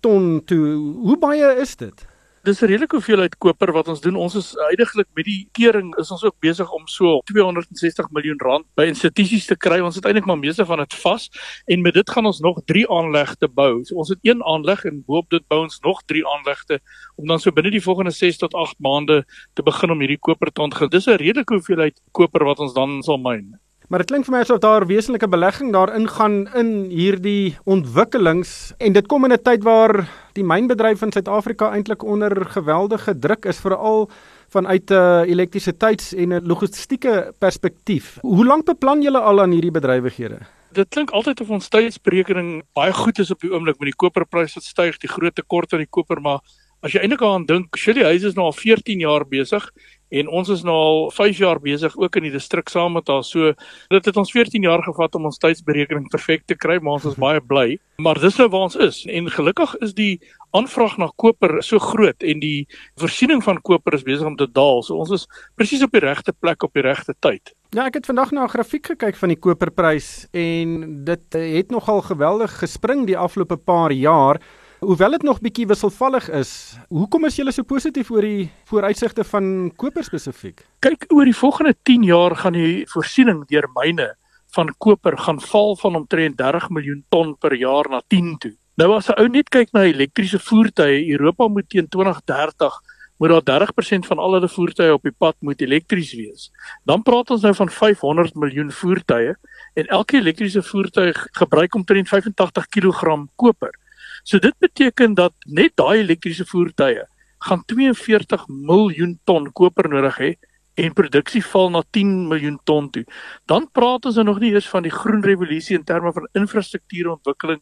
ton 0.01 0.43
toe. 0.45 0.95
Hoe 1.03 1.19
baie 1.19 1.61
is 1.61 1.77
dit? 1.77 2.07
Dis 2.43 2.61
'n 2.61 2.67
redelike 2.67 2.97
hoeveelheid 2.97 3.35
koper 3.39 3.71
wat 3.73 3.89
ons 3.89 4.01
doen. 4.01 4.17
Ons 4.19 4.35
is 4.35 4.49
heidaglik 4.59 5.07
met 5.15 5.25
die 5.25 5.49
kering 5.55 5.93
is 6.03 6.11
ons 6.11 6.25
ook 6.25 6.35
besig 6.41 6.73
om 6.75 6.89
so 6.91 7.21
260 7.31 8.09
miljoen 8.11 8.41
rand 8.43 8.67
by 8.75 8.87
institusies 8.91 9.47
te 9.47 9.55
kry. 9.55 9.79
Ons 9.79 9.95
het 9.95 10.05
eintlik 10.05 10.27
maar 10.27 10.39
meeste 10.39 10.67
van 10.67 10.79
dit 10.83 10.95
vas 11.05 11.31
en 11.67 11.83
met 11.83 11.95
dit 11.95 12.11
gaan 12.11 12.27
ons 12.27 12.41
nog 12.41 12.59
3 12.67 12.91
aanlegte 12.91 13.47
bou. 13.47 13.85
So 13.85 13.95
ons 13.95 14.09
het 14.09 14.19
een 14.23 14.43
aanleg 14.43 14.85
en 14.85 15.05
boop 15.07 15.31
dit 15.31 15.47
bou 15.47 15.63
ons 15.63 15.81
nog 15.87 16.03
3 16.03 16.27
aanlegte 16.27 16.81
om 17.15 17.27
dan 17.29 17.39
so 17.39 17.53
binne 17.53 17.71
die 17.71 17.83
volgende 17.83 18.11
6 18.11 18.39
tot 18.39 18.55
8 18.55 18.75
maande 18.81 19.25
te 19.55 19.63
begin 19.63 19.91
om 19.91 20.01
hierdie 20.01 20.19
koper 20.19 20.51
te 20.51 20.63
ontgin. 20.63 20.89
Dis 20.89 21.07
'n 21.07 21.23
redelike 21.23 21.55
hoeveelheid 21.55 22.01
koper 22.11 22.45
wat 22.45 22.59
ons 22.59 22.75
dan 22.75 23.03
sal 23.03 23.19
myn. 23.19 23.55
Maar 23.93 24.01
dit 24.01 24.09
klink 24.09 24.25
vir 24.25 24.33
my 24.33 24.39
asof 24.41 24.61
daar 24.65 24.87
wesenlike 24.89 25.29
belegging 25.29 25.69
daarin 25.75 26.07
gaan 26.09 26.37
in 26.57 26.69
hierdie 26.89 27.59
ontwikkelings 27.69 28.73
en 28.81 28.95
dit 28.97 29.07
kom 29.07 29.27
in 29.29 29.33
'n 29.37 29.43
tyd 29.45 29.67
waar 29.69 30.09
die 30.33 30.45
mynbedryf 30.45 31.03
in 31.03 31.13
Suid-Afrika 31.13 31.69
eintlik 31.77 32.03
onder 32.03 32.33
geweldige 32.57 33.19
druk 33.19 33.45
is 33.45 33.61
veral 33.61 34.09
vanuit 34.49 34.91
'n 34.91 34.95
uh, 34.95 35.29
elektrisiteits- 35.29 36.15
en 36.17 36.33
'n 36.33 36.47
logistieke 36.47 37.35
perspektief. 37.39 38.17
Hoe 38.21 38.47
lank 38.47 38.65
beplan 38.65 39.03
julle 39.03 39.21
al 39.21 39.41
aan 39.41 39.51
hierdie 39.51 39.71
bedrywighede? 39.71 40.39
Dit 40.73 40.89
klink 40.89 41.11
altyd 41.11 41.41
of 41.41 41.51
ons 41.51 41.69
tydsberekening 41.69 42.63
baie 42.73 42.93
goed 42.93 43.19
is 43.19 43.31
op 43.31 43.41
die 43.41 43.53
oomblik 43.53 43.79
met 43.79 43.93
die 43.93 43.97
koperpryse 43.97 44.55
wat 44.55 44.65
styg, 44.65 44.99
die 44.99 45.13
groot 45.13 45.35
tekort 45.35 45.73
aan 45.73 45.85
die 45.85 45.91
koper, 45.91 46.21
maar 46.21 46.41
as 46.81 46.93
jy 46.93 47.01
eintlik 47.01 47.23
aan 47.23 47.45
dink, 47.45 47.77
Shirley 47.77 48.05
Huys 48.05 48.25
is 48.25 48.35
nou 48.35 48.45
al 48.47 48.57
14 48.57 48.99
jaar 48.99 49.27
besig 49.29 49.71
en 50.13 50.29
ons 50.29 50.49
is 50.53 50.63
nou 50.67 50.75
al 50.77 51.01
5 51.17 51.41
jaar 51.41 51.61
besig 51.63 51.97
ook 51.97 52.19
in 52.21 52.27
die 52.29 52.35
distrik 52.35 52.69
saam 52.73 52.97
met 52.99 53.09
haar. 53.09 53.25
So 53.25 53.55
dit 53.93 54.11
het 54.11 54.21
ons 54.21 54.33
14 54.35 54.67
jaar 54.69 54.85
gevat 54.85 55.17
om 55.17 55.31
ons 55.31 55.41
tydsberekening 55.41 56.11
perfek 56.13 56.45
te 56.47 56.57
kry, 56.59 56.79
maar 56.81 57.01
ons 57.01 57.09
is 57.13 57.19
baie 57.21 57.41
bly. 57.41 57.79
Maar 58.03 58.21
dis 58.21 58.37
nou 58.41 58.49
waar 58.53 58.69
ons 58.69 58.77
is 58.77 59.03
en 59.09 59.31
gelukkig 59.31 59.75
is 59.87 59.97
die 59.97 60.21
aanvraag 60.57 60.99
na 61.01 61.09
koper 61.17 61.61
so 61.65 61.81
groot 61.81 62.23
en 62.23 62.43
die 62.43 62.67
voorsiening 63.01 63.41
van 63.45 63.61
koper 63.65 63.97
is 63.97 64.05
besig 64.05 64.29
om 64.29 64.37
te 64.37 64.49
daal. 64.51 64.83
So 64.85 65.01
ons 65.01 65.15
is 65.17 65.27
presies 65.57 65.85
op 65.87 65.95
die 65.97 66.05
regte 66.05 66.35
plek 66.37 66.65
op 66.67 66.77
die 66.77 66.85
regte 66.85 67.17
tyd. 67.21 67.55
Ja, 67.73 67.87
ek 67.89 68.03
het 68.03 68.07
vandag 68.07 68.35
na 68.37 68.45
'n 68.45 68.53
grafiek 68.53 68.87
gekyk 68.93 69.17
van 69.17 69.29
die 69.33 69.41
koperprys 69.41 70.29
en 70.33 71.05
dit 71.05 71.33
het 71.33 71.71
nogal 71.71 72.03
geweldig 72.03 72.53
gespring 72.61 73.07
die 73.07 73.17
afgelope 73.17 73.57
paar 73.57 73.93
jaar. 73.93 74.41
Hoewel 74.83 75.15
dit 75.15 75.23
nog 75.23 75.39
bietjie 75.39 75.69
wisselvallig 75.71 76.25
is, 76.35 76.75
hoekom 76.91 77.29
is 77.29 77.37
julle 77.39 77.53
so 77.55 77.63
positief 77.63 78.09
oor 78.11 78.25
die 78.27 78.49
vooruitsigte 78.67 79.23
van 79.29 79.45
koper 79.79 80.03
spesifiek? 80.03 80.65
Kyk, 80.83 81.05
oor 81.15 81.29
die 81.29 81.37
volgende 81.39 81.77
10 81.87 82.03
jaar 82.09 82.35
gaan 82.41 82.57
die 82.59 82.83
voorsiening 82.91 83.45
deur 83.47 83.69
myne 83.77 84.09
van 84.57 84.73
koper 84.83 85.15
gaan 85.23 85.39
val 85.53 85.77
van 85.79 86.01
omtrent 86.01 86.35
30 86.41 86.67
miljoen 86.75 87.05
ton 87.15 87.31
per 87.39 87.55
jaar 87.55 87.87
na 87.93 88.01
10 88.11 88.33
toe. 88.43 88.51
Nou 88.75 88.89
as 88.97 89.07
'n 89.07 89.21
ou 89.23 89.29
net 89.29 89.51
kyk 89.55 89.71
na 89.73 89.85
elektriese 89.87 90.41
voertuie, 90.43 91.13
Europa 91.15 91.47
moet 91.47 91.69
teen 91.69 91.87
2030 91.87 92.81
moet 93.19 93.31
daar 93.31 93.67
30% 93.71 94.07
van 94.07 94.19
al 94.19 94.33
hulle 94.33 94.49
voertuie 94.49 94.93
op 94.93 95.03
die 95.03 95.15
pad 95.19 95.37
moet 95.41 95.61
elektries 95.61 96.13
wees. 96.15 96.51
Dan 96.85 97.03
praat 97.03 97.31
ons 97.31 97.43
nou 97.43 97.55
van 97.55 97.71
500 97.71 98.35
miljoen 98.35 98.73
voertuie 98.73 99.37
en 99.75 99.87
elke 99.87 100.17
elektriese 100.17 100.63
voertuig 100.63 101.29
gebruik 101.39 101.75
omtrent 101.75 102.09
85 102.09 102.67
kg 102.67 103.27
koper. 103.37 103.79
So 104.23 104.39
dit 104.39 104.55
beteken 104.59 105.15
dat 105.15 105.35
net 105.47 105.75
daai 105.77 105.99
elektriese 106.01 106.47
voertuie 106.47 107.03
gaan 107.43 107.65
42 107.67 108.47
miljoen 108.49 109.17
ton 109.27 109.49
koper 109.53 109.89
nodig 109.91 110.19
hê 110.23 110.31
en 110.75 110.95
produksie 110.95 111.43
val 111.45 111.71
na 111.75 111.83
10 111.91 112.13
miljoen 112.31 112.59
ton 112.65 112.89
toe. 112.91 113.03
Dan 113.51 113.67
praat 113.75 114.07
ons 114.09 114.21
nog 114.23 114.39
nie 114.41 114.53
eers 114.55 114.69
van 114.71 114.87
die 114.87 114.95
groen 114.95 115.25
revolusie 115.27 115.77
in 115.77 115.85
terme 115.85 116.13
van 116.15 116.29
infrastruktuurontwikkeling 116.39 117.61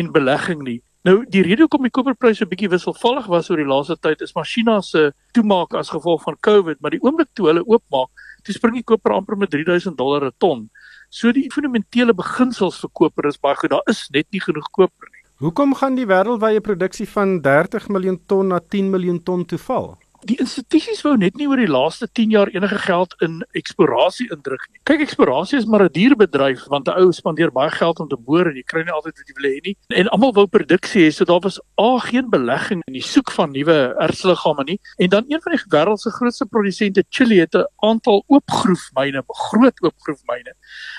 en 0.00 0.12
belegging 0.12 0.64
nie. 0.64 0.80
Nou 1.06 1.20
die 1.30 1.44
rede 1.46 1.66
hoekom 1.66 1.86
die 1.86 1.94
koperpryse 1.94 2.44
'n 2.44 2.48
bietjie 2.48 2.72
wisselvallig 2.72 3.28
was 3.28 3.50
oor 3.50 3.60
die 3.60 3.68
laaste 3.68 3.96
tyd 3.96 4.20
is 4.22 4.32
China 4.34 4.80
se 4.80 5.12
toemaak 5.32 5.74
as 5.74 5.90
gevolg 5.90 6.22
van 6.22 6.36
COVID, 6.40 6.80
maar 6.80 6.90
die 6.90 7.02
oomblik 7.02 7.28
toe 7.34 7.46
hulle 7.46 7.62
oopmaak, 7.66 8.10
toe 8.42 8.54
spring 8.54 8.74
die 8.74 8.82
koper 8.82 9.12
amper 9.12 9.36
met 9.36 9.50
3000 9.50 9.96
dollar 9.96 10.24
'n 10.24 10.32
ton. 10.38 10.70
So 11.10 11.32
die 11.32 11.50
fundamentele 11.50 12.14
beginsels 12.14 12.80
vir 12.80 12.90
koper 12.92 13.26
is 13.28 13.38
baie 13.38 13.54
goed. 13.54 13.70
Daar 13.70 13.86
is 13.86 14.08
net 14.10 14.26
nie 14.32 14.40
genoeg 14.40 14.68
koper 14.70 15.08
nie. 15.12 15.17
Hoekom 15.38 15.70
gaan 15.78 15.94
die 15.94 16.06
wêreldwye 16.10 16.58
produksie 16.66 17.04
van 17.06 17.36
30 17.42 17.84
miljoen 17.94 18.16
ton 18.26 18.48
na 18.50 18.58
10 18.58 18.88
miljoen 18.90 19.20
ton 19.22 19.44
toe 19.46 19.58
val? 19.68 19.84
Die 20.26 20.36
institusies 20.42 21.00
wou 21.06 21.14
net 21.16 21.36
nie 21.38 21.46
oor 21.46 21.60
die 21.60 21.70
laaste 21.70 22.08
10 22.10 22.32
jaar 22.34 22.50
enige 22.50 22.78
geld 22.82 23.14
in 23.22 23.38
eksplorasie 23.58 24.26
indruk 24.34 24.64
nie. 24.68 24.80
Kyk, 24.88 25.04
eksplorasie 25.04 25.58
is 25.58 25.66
maar 25.66 25.84
'n 25.84 25.92
duur 25.92 26.16
bedryf 26.16 26.66
want 26.68 26.88
'n 26.88 26.98
ou 26.98 27.12
spandeer 27.12 27.52
baie 27.52 27.70
geld 27.70 28.00
om 28.00 28.08
te 28.08 28.16
boor 28.16 28.46
en 28.46 28.56
jy 28.56 28.64
kry 28.66 28.82
nie 28.82 28.92
altyd 28.92 29.16
wat 29.18 29.28
jy 29.28 29.34
wil 29.38 29.50
hê 29.50 29.60
nie. 29.64 29.76
En 29.90 30.08
almal 30.08 30.32
wou 30.32 30.46
produksie 30.46 31.06
hê, 31.06 31.12
so 31.12 31.24
daar 31.24 31.40
was 31.40 31.60
a 31.80 31.98
geen 31.98 32.30
belegging 32.30 32.82
in 32.86 32.94
die 32.94 33.02
soek 33.02 33.30
van 33.30 33.52
nuwe 33.52 33.94
ertsliggame 34.00 34.64
nie. 34.64 34.80
En 34.98 35.08
dan 35.08 35.24
een 35.28 35.40
van 35.40 35.52
die 35.52 35.62
wêreld 35.70 36.00
se 36.00 36.10
grootste 36.10 36.46
produsente, 36.46 37.04
Chile, 37.10 37.40
het 37.40 37.54
'n 37.54 37.66
aantal 37.76 38.24
oopgroefmyne, 38.26 39.22
groot 39.26 39.82
oopgroefmyne. 39.82 40.52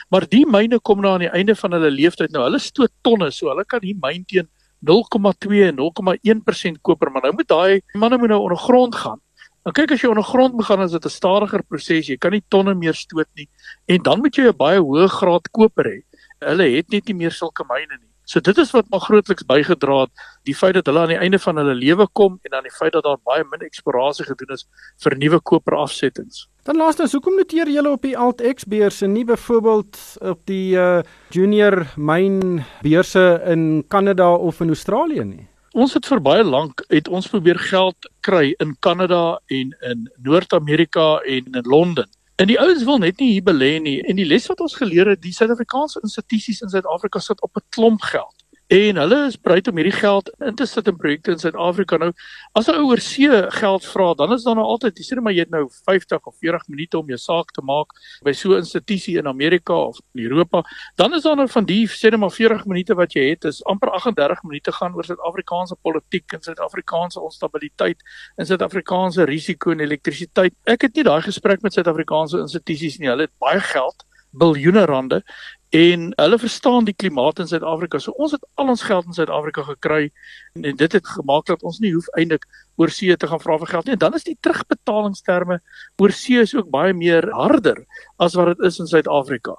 Maar 0.10 0.28
die 0.28 0.46
myne 0.46 0.80
kom 0.80 1.02
nou 1.02 1.14
aan 1.14 1.20
die 1.28 1.34
einde 1.34 1.56
van 1.56 1.72
hulle 1.72 1.92
lewensduur. 1.92 2.30
Nou 2.32 2.44
hulle 2.44 2.60
stoot 2.60 2.92
tonne, 3.02 3.32
so 3.32 3.48
hulle 3.48 3.66
kan 3.66 3.80
hier 3.82 3.96
myn 4.00 4.26
teen 4.26 4.48
0,2 4.86 5.64
en 5.68 5.76
0,1% 5.80 6.82
koper, 6.82 7.12
maar 7.12 7.22
nou 7.22 7.34
moet 7.34 7.48
daai 7.48 7.82
manne 7.94 8.18
moet 8.18 8.30
nou 8.30 8.42
ondergrond 8.42 8.96
gaan. 8.96 9.20
En 9.68 9.76
kyk 9.76 9.92
as 9.92 10.04
jy 10.04 10.10
ondergrond 10.10 10.56
begin 10.56 10.82
is 10.82 10.92
dit 10.92 11.06
'n 11.06 11.10
stadiger 11.10 11.64
proses. 11.64 12.08
Jy 12.08 12.18
kan 12.18 12.32
nie 12.32 12.44
tonne 12.50 12.74
meer 12.76 12.94
stoot 12.94 13.28
nie 13.36 13.50
en 13.88 14.04
dan 14.04 14.20
moet 14.20 14.36
jy 14.36 14.48
'n 14.48 14.58
baie 14.58 14.80
hoë 14.80 15.08
graad 15.08 15.52
koper 15.52 15.86
hê. 15.86 16.00
Hulle 16.40 16.76
het 16.78 16.90
net 16.90 17.06
nie 17.08 17.16
meer 17.16 17.32
sulke 17.32 17.64
myne 17.68 17.98
nie. 18.00 18.10
So 18.30 18.40
dit 18.40 18.58
is 18.58 18.72
wat 18.72 18.86
maar 18.90 19.02
grootliks 19.02 19.46
bygedra 19.50 20.02
het 20.02 20.12
die 20.46 20.54
feit 20.54 20.74
dat 20.74 20.86
hulle 20.86 21.00
aan 21.00 21.14
die 21.14 21.18
einde 21.18 21.40
van 21.40 21.58
hulle 21.58 21.74
lewe 21.74 22.06
kom 22.14 22.40
en 22.44 22.52
dan 22.52 22.64
die 22.64 22.72
feit 22.72 22.94
dat 22.94 23.04
daar 23.04 23.18
baie 23.26 23.44
min 23.44 23.66
eksplorasie 23.66 24.26
gedoen 24.26 24.54
is 24.54 24.68
vir 25.02 25.16
nuwe 25.18 25.40
koperafsettings. 25.40 26.48
Dan 26.70 26.78
laastens, 26.78 27.16
hoekom 27.18 27.34
noteer 27.34 27.66
julle 27.74 27.90
op 27.90 28.04
die 28.06 28.12
AltX 28.14 28.68
beurse 28.70 29.08
nie 29.10 29.24
byvoorbeeld 29.26 29.98
op 30.22 30.42
die 30.46 30.76
uh, 30.78 31.00
junior 31.34 31.80
myn 31.98 32.60
beurse 32.86 33.24
in 33.50 33.64
Kanada 33.90 34.28
of 34.36 34.60
in 34.62 34.70
Australië 34.70 35.24
nie? 35.26 35.48
Ons 35.74 35.96
het 35.98 36.06
vir 36.06 36.22
baie 36.22 36.44
lank 36.46 36.84
het 36.94 37.10
ons 37.10 37.26
probeer 37.34 37.58
geld 37.72 38.10
kry 38.22 38.52
in 38.62 38.76
Kanada 38.86 39.40
en 39.50 39.74
in 39.90 40.06
Noord-Amerika 40.22 41.08
en 41.26 41.50
in 41.58 41.66
Londen. 41.74 42.06
En 42.38 42.52
die 42.54 42.60
ouens 42.62 42.86
wil 42.86 43.02
net 43.02 43.18
nie 43.18 43.32
hier 43.32 43.48
belê 43.50 43.72
nie 43.82 43.98
en 44.06 44.22
die 44.22 44.30
les 44.30 44.46
wat 44.54 44.62
ons 44.62 44.78
geleer 44.78 45.10
het, 45.16 45.24
die 45.26 45.34
Suid-Afrikaanse 45.34 46.06
institusies 46.06 46.62
in 46.62 46.70
Suid-Afrika 46.70 47.18
sit 47.18 47.42
op 47.42 47.58
'n 47.58 47.66
klomp 47.74 48.06
geld 48.14 48.39
en 48.70 49.00
hulle 49.02 49.18
is 49.26 49.38
bereid 49.42 49.68
om 49.68 49.80
hierdie 49.80 49.96
geld 49.96 50.28
in 50.46 50.54
te 50.58 50.66
sit 50.70 50.88
in 50.92 50.98
projekte 50.98 51.34
in 51.34 51.40
Suid-Afrika. 51.42 51.98
Nou, 51.98 52.12
as 52.54 52.68
'n 52.70 52.76
ou 52.78 52.92
oorsee 52.92 53.50
geld 53.58 53.86
vra, 53.86 54.14
dan 54.14 54.34
is 54.34 54.44
daar 54.44 54.56
nou 54.56 54.66
altyd, 54.66 54.98
jy 54.98 55.04
sê 55.04 55.16
net 55.16 55.24
maar 55.24 55.34
jy 55.34 55.40
het 55.40 55.50
nou 55.50 55.66
50 55.88 56.28
of 56.28 56.36
40 56.38 56.68
minute 56.70 56.98
om 56.98 57.08
jou 57.08 57.18
saak 57.18 57.52
te 57.52 57.62
maak 57.62 57.88
by 58.22 58.32
so 58.32 58.54
'n 58.54 58.62
institusie 58.62 59.18
in 59.18 59.28
Amerika 59.28 59.74
of 59.74 59.98
in 60.14 60.24
Europa, 60.24 60.64
dan 60.96 61.14
is 61.14 61.24
daar 61.24 61.36
nou 61.36 61.48
van 61.48 61.66
die 61.66 61.88
sê 61.88 62.12
net 62.12 62.20
maar 62.20 62.30
40 62.30 62.66
minute 62.68 62.94
wat 62.94 63.14
jy 63.14 63.30
het, 63.30 63.46
is 63.46 63.64
amper 63.66 63.90
38 63.90 64.44
minute 64.44 64.72
gaan 64.72 64.94
oor 64.94 65.04
Suid-Afrikaanse 65.04 65.76
politiek 65.82 66.34
en 66.34 66.42
Suid-Afrikaanse 66.42 67.20
onstabiliteit 67.20 67.98
en 68.38 68.46
Suid-Afrikaanse 68.46 69.26
risiko 69.26 69.72
en 69.72 69.80
elektrisiteit. 69.80 70.54
Ek 70.66 70.82
het 70.82 70.96
nie 70.96 71.04
daai 71.04 71.22
gesprek 71.22 71.64
met 71.64 71.74
Suid-Afrikaanse 71.74 72.38
institusies 72.38 73.00
nie. 73.00 73.10
Hulle 73.10 73.22
het 73.22 73.40
baie 73.40 73.60
geld 73.60 74.06
biljoene 74.32 74.86
rande 74.86 75.24
en 75.70 76.10
hulle 76.18 76.40
verstaan 76.42 76.86
die 76.88 76.96
klimaat 76.98 77.40
in 77.40 77.48
Suid-Afrika. 77.48 78.00
So 78.02 78.16
ons 78.18 78.34
het 78.34 78.46
al 78.58 78.72
ons 78.74 78.82
geld 78.82 79.06
in 79.06 79.14
Suid-Afrika 79.14 79.64
gekry 79.68 80.10
en, 80.56 80.66
en 80.66 80.76
dit 80.76 80.98
het 80.98 81.08
gemaak 81.08 81.46
dat 81.46 81.64
ons 81.64 81.80
nie 81.80 81.94
hoef 81.94 82.10
eintlik 82.18 82.48
oor 82.80 82.90
see 82.90 83.16
te 83.18 83.30
gaan 83.30 83.42
vra 83.44 83.58
vir 83.62 83.74
geld 83.76 83.86
nie. 83.86 83.98
En 83.98 84.04
dan 84.06 84.18
is 84.18 84.26
die 84.26 84.38
terugbetalingsterme 84.42 85.60
oor 86.02 86.14
see 86.16 86.42
is 86.42 86.56
ook 86.58 86.72
baie 86.74 86.94
meer 86.94 87.30
harder 87.38 87.84
as 88.18 88.38
wat 88.40 88.56
dit 88.56 88.66
is 88.66 88.80
in 88.82 88.90
Suid-Afrika. 88.90 89.58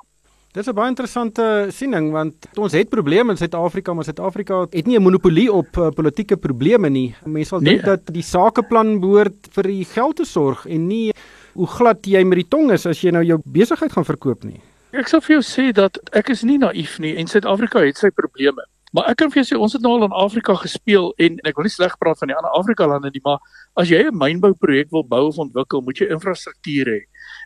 Dit 0.50 0.66
is 0.66 0.68
'n 0.68 0.74
baie 0.74 0.90
interessante 0.90 1.68
siening 1.70 2.10
want 2.10 2.34
ons 2.58 2.72
het 2.72 2.88
probleme 2.88 3.30
in 3.30 3.36
Suid-Afrika, 3.38 3.94
maar 3.94 4.04
Suid-Afrika 4.04 4.66
het 4.70 4.86
nie 4.86 4.98
'n 4.98 5.02
monopolie 5.02 5.52
op 5.52 5.76
uh, 5.76 5.90
politieke 5.90 6.36
probleme 6.36 6.88
nie. 6.88 7.14
Mense 7.24 7.48
sal 7.48 7.60
nee. 7.60 7.74
dink 7.74 7.84
dat 7.84 8.12
die 8.12 8.22
sakeplan 8.22 8.98
behoort 9.00 9.46
vir 9.50 9.62
die 9.62 9.84
geld 9.84 10.16
te 10.16 10.24
sorg 10.24 10.66
en 10.66 10.88
nie 10.88 11.12
hoe 11.54 11.66
glad 11.66 12.06
jy 12.06 12.24
met 12.24 12.38
die 12.38 12.48
tong 12.48 12.72
is 12.72 12.86
as 12.86 13.00
jy 13.00 13.10
nou 13.10 13.22
jou 13.22 13.38
besigheid 13.44 13.92
gaan 13.92 14.04
verkoop 14.04 14.44
nie. 14.44 14.60
Ek 14.90 15.06
sal 15.06 15.20
vir 15.22 15.36
jou 15.36 15.42
sê 15.46 15.68
dat 15.70 16.00
ek 16.18 16.32
is 16.34 16.40
nie 16.42 16.58
naïef 16.58 16.96
nie 16.98 17.12
en 17.20 17.28
Suid-Afrika 17.30 17.78
het 17.84 17.98
sy 18.00 18.08
probleme. 18.10 18.64
Maar 18.90 19.12
ek 19.12 19.20
kan 19.20 19.30
vir 19.30 19.38
jou 19.38 19.46
sê 19.46 19.58
ons 19.62 19.76
het 19.76 19.84
nou 19.84 19.92
al 19.94 20.08
in 20.08 20.16
Afrika 20.18 20.56
gespeel 20.58 21.12
en, 21.14 21.36
en 21.38 21.46
ek 21.46 21.60
wil 21.60 21.68
nie 21.68 21.70
sleg 21.70 21.94
praat 22.02 22.18
van 22.18 22.32
die 22.32 22.34
ander 22.34 22.50
Afrika 22.58 22.88
lande 22.90 23.12
nie, 23.14 23.22
maar 23.22 23.38
as 23.78 23.86
jy 23.92 24.00
'n 24.08 24.18
mynbouprojek 24.18 24.90
wil 24.90 25.06
bou 25.06 25.28
of 25.28 25.38
ontwikkel, 25.38 25.84
moet 25.86 26.02
jy 26.02 26.10
infrastruktuur 26.10 26.90
hê. 26.90 27.00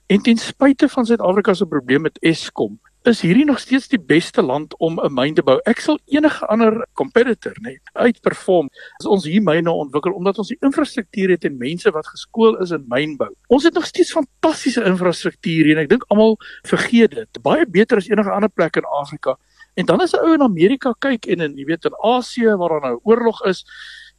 En 0.09 0.25
ten 0.25 0.41
spyte 0.41 0.89
van 0.89 1.05
Suid-Afrika 1.05 1.55
se 1.55 1.67
probleem 1.69 2.09
met 2.09 2.17
Eskom, 2.25 2.81
is 3.09 3.21
hierdie 3.21 3.45
nog 3.45 3.59
steeds 3.61 3.89
die 3.93 4.01
beste 4.01 4.43
land 4.43 4.75
om 4.79 5.01
'n 5.01 5.13
myn 5.13 5.35
te 5.35 5.43
bou. 5.43 5.59
Ek 5.67 5.81
sal 5.81 5.99
enige 6.07 6.47
ander 6.47 6.87
competitor 6.93 7.53
net 7.61 7.81
uitperform 7.93 8.69
as 9.01 9.07
ons 9.07 9.25
hier 9.25 9.43
myne 9.43 9.71
ontwikkel 9.71 10.13
omdat 10.13 10.39
ons 10.39 10.49
die 10.49 10.59
infrastruktuur 10.61 11.31
het 11.31 11.45
en 11.45 11.59
mense 11.59 11.91
wat 11.91 12.07
geskool 12.07 12.57
is 12.63 12.71
in 12.71 12.85
mynbou. 12.89 13.29
Ons 13.49 13.65
het 13.65 13.75
nog 13.75 13.87
steeds 13.87 14.13
fantastiese 14.13 14.85
infrastruktuur 14.85 15.71
en 15.71 15.79
ek 15.79 15.89
dink 15.89 16.05
almal 16.09 16.39
vergeet 16.63 17.11
dit. 17.11 17.43
Baie 17.43 17.67
beter 17.67 17.97
as 17.97 18.09
enige 18.09 18.31
ander 18.31 18.51
plek 18.51 18.77
in 18.77 18.85
Afrika. 18.85 19.37
En 19.75 19.87
dan 19.87 20.01
as 20.01 20.13
'n 20.13 20.25
ou 20.25 20.35
in 20.35 20.43
Amerika 20.43 20.95
kyk 20.99 21.27
en 21.27 21.41
in 21.41 21.57
jy 21.57 21.65
weet 21.65 21.85
in 21.85 21.97
Asië 22.03 22.57
waar 22.57 22.69
daar 22.69 22.81
nou 22.81 23.01
oorlog 23.03 23.45
is, 23.45 23.65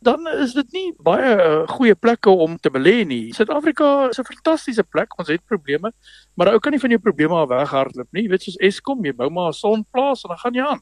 dan 0.05 0.27
is 0.41 0.53
dit 0.53 0.73
nie 0.75 0.87
baie 1.03 1.33
uh, 1.35 1.67
goeie 1.75 1.95
plekke 1.97 2.29
om 2.29 2.57
te 2.61 2.71
belê 2.73 3.03
nie. 3.07 3.33
Suid-Afrika 3.33 4.09
is 4.09 4.19
'n 4.19 4.29
fantastiese 4.29 4.83
plek. 4.83 5.17
Ons 5.19 5.29
het 5.33 5.41
probleme, 5.45 5.91
maar 6.35 6.53
ou 6.53 6.59
kan 6.59 6.71
nie 6.71 6.79
van 6.79 6.89
jou 6.89 6.99
probleme 6.99 7.33
af 7.33 7.49
weghardloop 7.49 8.07
nie. 8.11 8.23
Jy 8.23 8.29
weet 8.29 8.43
soos 8.43 8.59
Eskom, 8.59 9.05
jy 9.05 9.13
bou 9.13 9.29
maar 9.29 9.49
'n 9.49 9.53
sonplaas 9.53 10.23
en 10.23 10.29
dan 10.29 10.37
gaan 10.37 10.53
jy 10.53 10.61
aan. 10.61 10.81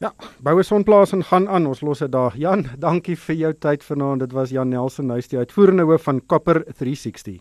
Ja, 0.00 0.12
bou 0.40 0.58
'n 0.58 0.64
sonplaas 0.64 1.12
en 1.12 1.24
gaan 1.24 1.48
aan. 1.48 1.66
Ons 1.66 1.80
los 1.80 1.98
dit 1.98 2.12
daar. 2.12 2.36
Jan, 2.36 2.66
dankie 2.78 3.16
vir 3.16 3.36
jou 3.36 3.52
tyd 3.52 3.84
vanaand. 3.84 4.20
Dit 4.20 4.32
was 4.32 4.50
Jan 4.50 4.68
Nelson 4.68 5.10
huis 5.10 5.28
die 5.28 5.38
uitvoerende 5.38 5.82
hoof 5.82 6.02
van 6.02 6.26
Copper 6.26 6.64
360. 6.64 7.40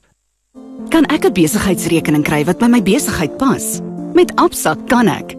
Kan 0.90 1.06
ek 1.06 1.26
'n 1.26 1.34
besigheidsrekening 1.34 2.24
kry 2.24 2.46
wat 2.46 2.60
by 2.60 2.68
my 2.68 2.82
besigheid 2.82 3.38
pas? 3.38 3.82
Met 4.14 4.36
Absa 4.36 4.76
kan 4.88 5.08
ek. 5.08 5.39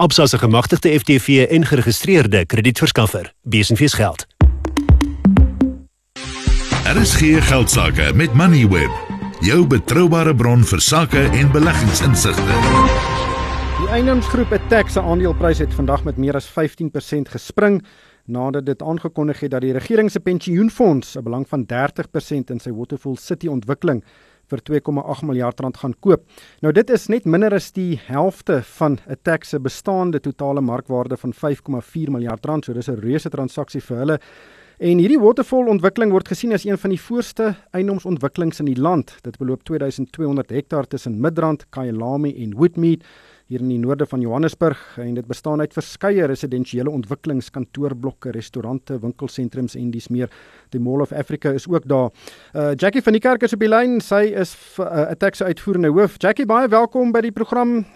Absa 0.00 0.26
se 0.26 0.38
gemagtigde 0.38 0.98
FTV 0.98 1.46
en 1.50 1.66
geregistreerde 1.66 2.46
kredietverskaffer. 2.46 3.32
Besenfees 3.42 3.92
geld. 3.92 4.26
RSG 6.84 7.46
geldsaake 7.48 8.12
met 8.14 8.32
Moneyweb, 8.32 8.90
jou 9.40 9.66
betroubare 9.66 10.34
bron 10.34 10.62
vir 10.64 10.80
sake 10.80 11.24
en 11.40 11.50
beleggingsinsigte. 11.50 12.58
Die 13.80 13.88
eienaarsgroep 13.90 14.54
Attack 14.54 14.94
se 14.94 15.02
aandeleprys 15.02 15.64
het 15.66 15.74
vandag 15.74 16.06
met 16.06 16.16
meer 16.16 16.38
as 16.38 16.46
15% 16.46 17.34
gespring 17.34 17.82
nadat 18.24 18.66
dit 18.70 18.82
aangekondig 18.82 19.40
het 19.40 19.50
dat 19.50 19.66
die 19.66 19.74
regering 19.74 20.10
se 20.10 20.20
pensioenfonds 20.20 21.16
'n 21.16 21.22
belang 21.22 21.48
van 21.48 21.66
30% 21.66 22.50
in 22.50 22.60
sy 22.60 22.70
Waterfall 22.70 23.16
City 23.16 23.48
ontwikkeling 23.48 24.04
vir 24.48 24.62
2,8 24.70 25.26
miljard 25.28 25.60
rand 25.60 25.76
gaan 25.76 25.94
koop. 26.00 26.24
Nou 26.62 26.72
dit 26.72 26.90
is 26.90 27.08
net 27.08 27.24
minder 27.24 27.54
as 27.54 27.70
die 27.72 28.00
helfte 28.08 28.62
van 28.78 28.98
Attack 29.08 29.44
se 29.44 29.60
bestaande 29.60 30.20
totale 30.20 30.60
markwaarde 30.60 31.16
van 31.16 31.32
5,4 31.32 32.10
miljard 32.10 32.46
rand. 32.46 32.64
So 32.64 32.72
dis 32.72 32.88
'n 32.88 33.00
reuse 33.00 33.30
transaksie 33.30 33.80
vir 33.80 33.96
hulle. 33.96 34.18
En 34.78 34.98
hierdie 34.98 35.18
Waterfall 35.18 35.66
ontwikkeling 35.66 36.12
word 36.12 36.28
gesien 36.28 36.52
as 36.52 36.64
een 36.64 36.78
van 36.78 36.90
die 36.90 37.00
voorste 37.00 37.56
eienoomsontwikkelings 37.74 38.60
in 38.60 38.66
die 38.66 38.78
land. 38.78 39.16
Dit 39.22 39.38
beloop 39.38 39.64
2200 39.64 40.50
hektaar 40.50 40.86
tussen 40.86 41.20
Midrand, 41.20 41.64
Kyalami 41.74 42.30
en 42.44 42.54
Woodmead 42.54 43.02
hier 43.48 43.62
in 43.64 43.70
die 43.72 43.80
noorde 43.80 44.04
van 44.04 44.20
Johannesburg 44.20 44.80
en 45.00 45.14
dit 45.16 45.26
bestaan 45.26 45.62
uit 45.64 45.72
verskeie 45.72 46.26
residensiële 46.28 46.90
ontwikkelings, 46.92 47.48
kantoorblokke, 47.54 48.34
restaurante, 48.36 48.98
winkelsentrums 49.00 49.76
en 49.78 49.88
dis 49.94 50.10
meer. 50.12 50.28
Die 50.74 50.80
Mall 50.80 51.00
of 51.00 51.14
Africa 51.16 51.54
is 51.56 51.64
ook 51.68 51.88
daar. 51.88 52.10
Uh 52.52 52.74
Jackie 52.76 53.02
van 53.02 53.16
die 53.16 53.22
Kerk 53.24 53.46
is 53.48 53.56
op 53.56 53.64
die 53.64 53.70
lyn. 53.72 54.02
Sy 54.04 54.34
is 54.36 54.52
'n 54.76 54.84
uh, 54.84 55.16
taxi 55.16 55.44
uitvoerende 55.44 55.88
hoof. 55.88 56.20
Jackie, 56.20 56.46
baie 56.46 56.68
welkom 56.68 57.12
by 57.12 57.24
die 57.24 57.32
program. 57.32 57.86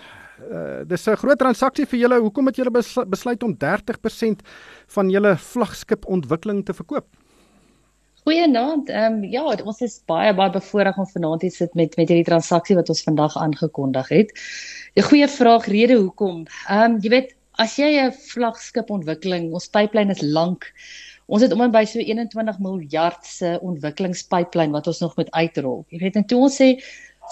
Uh 0.51 0.89
dis 0.89 1.07
'n 1.07 1.21
groot 1.21 1.39
transaksie 1.39 1.87
vir 1.87 1.99
julle. 1.99 2.21
Hoekom 2.21 2.47
het 2.47 2.57
julle 2.57 2.73
besluit 3.07 3.43
om 3.43 3.53
30% 3.53 4.41
van 4.87 5.11
julle 5.11 5.37
vlaggenskap 5.37 6.07
ontwikkeling 6.07 6.65
te 6.65 6.73
verkoop? 6.73 7.07
Goeienaand. 8.23 8.89
Ehm 8.89 9.15
um, 9.19 9.23
ja, 9.27 9.43
ons 9.67 9.81
is 9.83 9.97
baie 10.07 10.31
baie 10.39 10.51
bevoorreg 10.55 10.99
om 11.03 11.07
vanaand 11.11 11.43
hier 11.43 11.55
sit 11.55 11.73
met 11.75 11.97
met 11.99 12.11
hierdie 12.11 12.29
transaksie 12.29 12.77
wat 12.79 12.91
ons 12.95 13.03
vandag 13.03 13.35
aangekondig 13.37 14.11
het. 14.15 14.31
'n 14.95 15.07
Goeie 15.09 15.29
vraag 15.29 15.67
rede 15.67 15.97
hoekom. 15.99 16.45
Ehm 16.69 16.93
um, 16.93 16.99
jy 17.03 17.11
weet, 17.11 17.35
as 17.65 17.75
jy 17.81 17.89
'n 18.05 18.13
vlaggenskap 18.13 18.91
ontwikkeling, 18.91 19.51
ons 19.53 19.67
pipeline 19.67 20.15
is 20.15 20.23
lank. 20.23 20.71
Ons 21.27 21.43
het 21.43 21.53
om 21.53 21.67
en 21.67 21.75
by 21.75 21.85
so 21.85 21.99
21 21.99 22.59
miljard 22.59 23.27
se 23.27 23.59
ontwikkelingspipeline 23.61 24.73
wat 24.73 24.87
ons 24.87 25.01
nog 25.01 25.17
moet 25.17 25.31
uitrol. 25.31 25.85
Jy 25.89 25.99
weet, 25.99 26.17
en 26.17 26.27
toe 26.27 26.39
ons 26.47 26.61
sê 26.63 26.79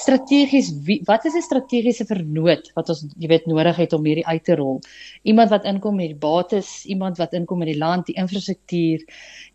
strategies 0.00 0.70
wat 1.08 1.24
is 1.28 1.36
'n 1.36 1.44
strategiese 1.44 2.06
vernoot 2.06 2.70
wat 2.74 2.88
ons 2.88 3.04
jy 3.18 3.28
weet 3.28 3.46
nodig 3.46 3.76
het 3.76 3.92
om 3.92 4.04
hierdie 4.04 4.26
uit 4.26 4.44
te 4.44 4.54
rol? 4.56 4.80
Iemand 5.22 5.50
wat 5.50 5.64
inkom 5.64 5.96
met 5.96 6.12
die 6.12 6.22
bates, 6.28 6.84
iemand 6.84 7.18
wat 7.18 7.32
inkom 7.32 7.58
met 7.58 7.72
die 7.72 7.78
land, 7.78 8.06
die 8.06 8.16
infrastruktuur 8.16 9.04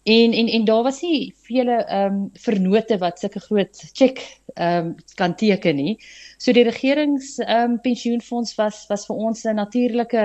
En 0.05 0.34
en 0.34 0.47
en 0.47 0.65
daar 0.65 0.84
was 0.84 1.01
nie 1.01 1.34
vele 1.36 1.75
ehm 1.84 2.13
um, 2.13 2.29
vernote 2.34 2.97
wat 2.97 3.19
sulke 3.19 3.39
groot 3.39 3.79
check 3.93 4.19
ehm 4.55 4.87
um, 4.87 4.95
kan 5.15 5.35
teken 5.35 5.75
nie. 5.75 5.97
So 6.37 6.53
die 6.55 6.63
regerings 6.63 7.37
ehm 7.43 7.71
um, 7.71 7.81
pensioenfonds 7.81 8.55
was 8.55 8.85
was 8.87 9.05
vir 9.05 9.15
ons 9.15 9.43
'n 9.45 9.55
natuurlike 9.55 10.23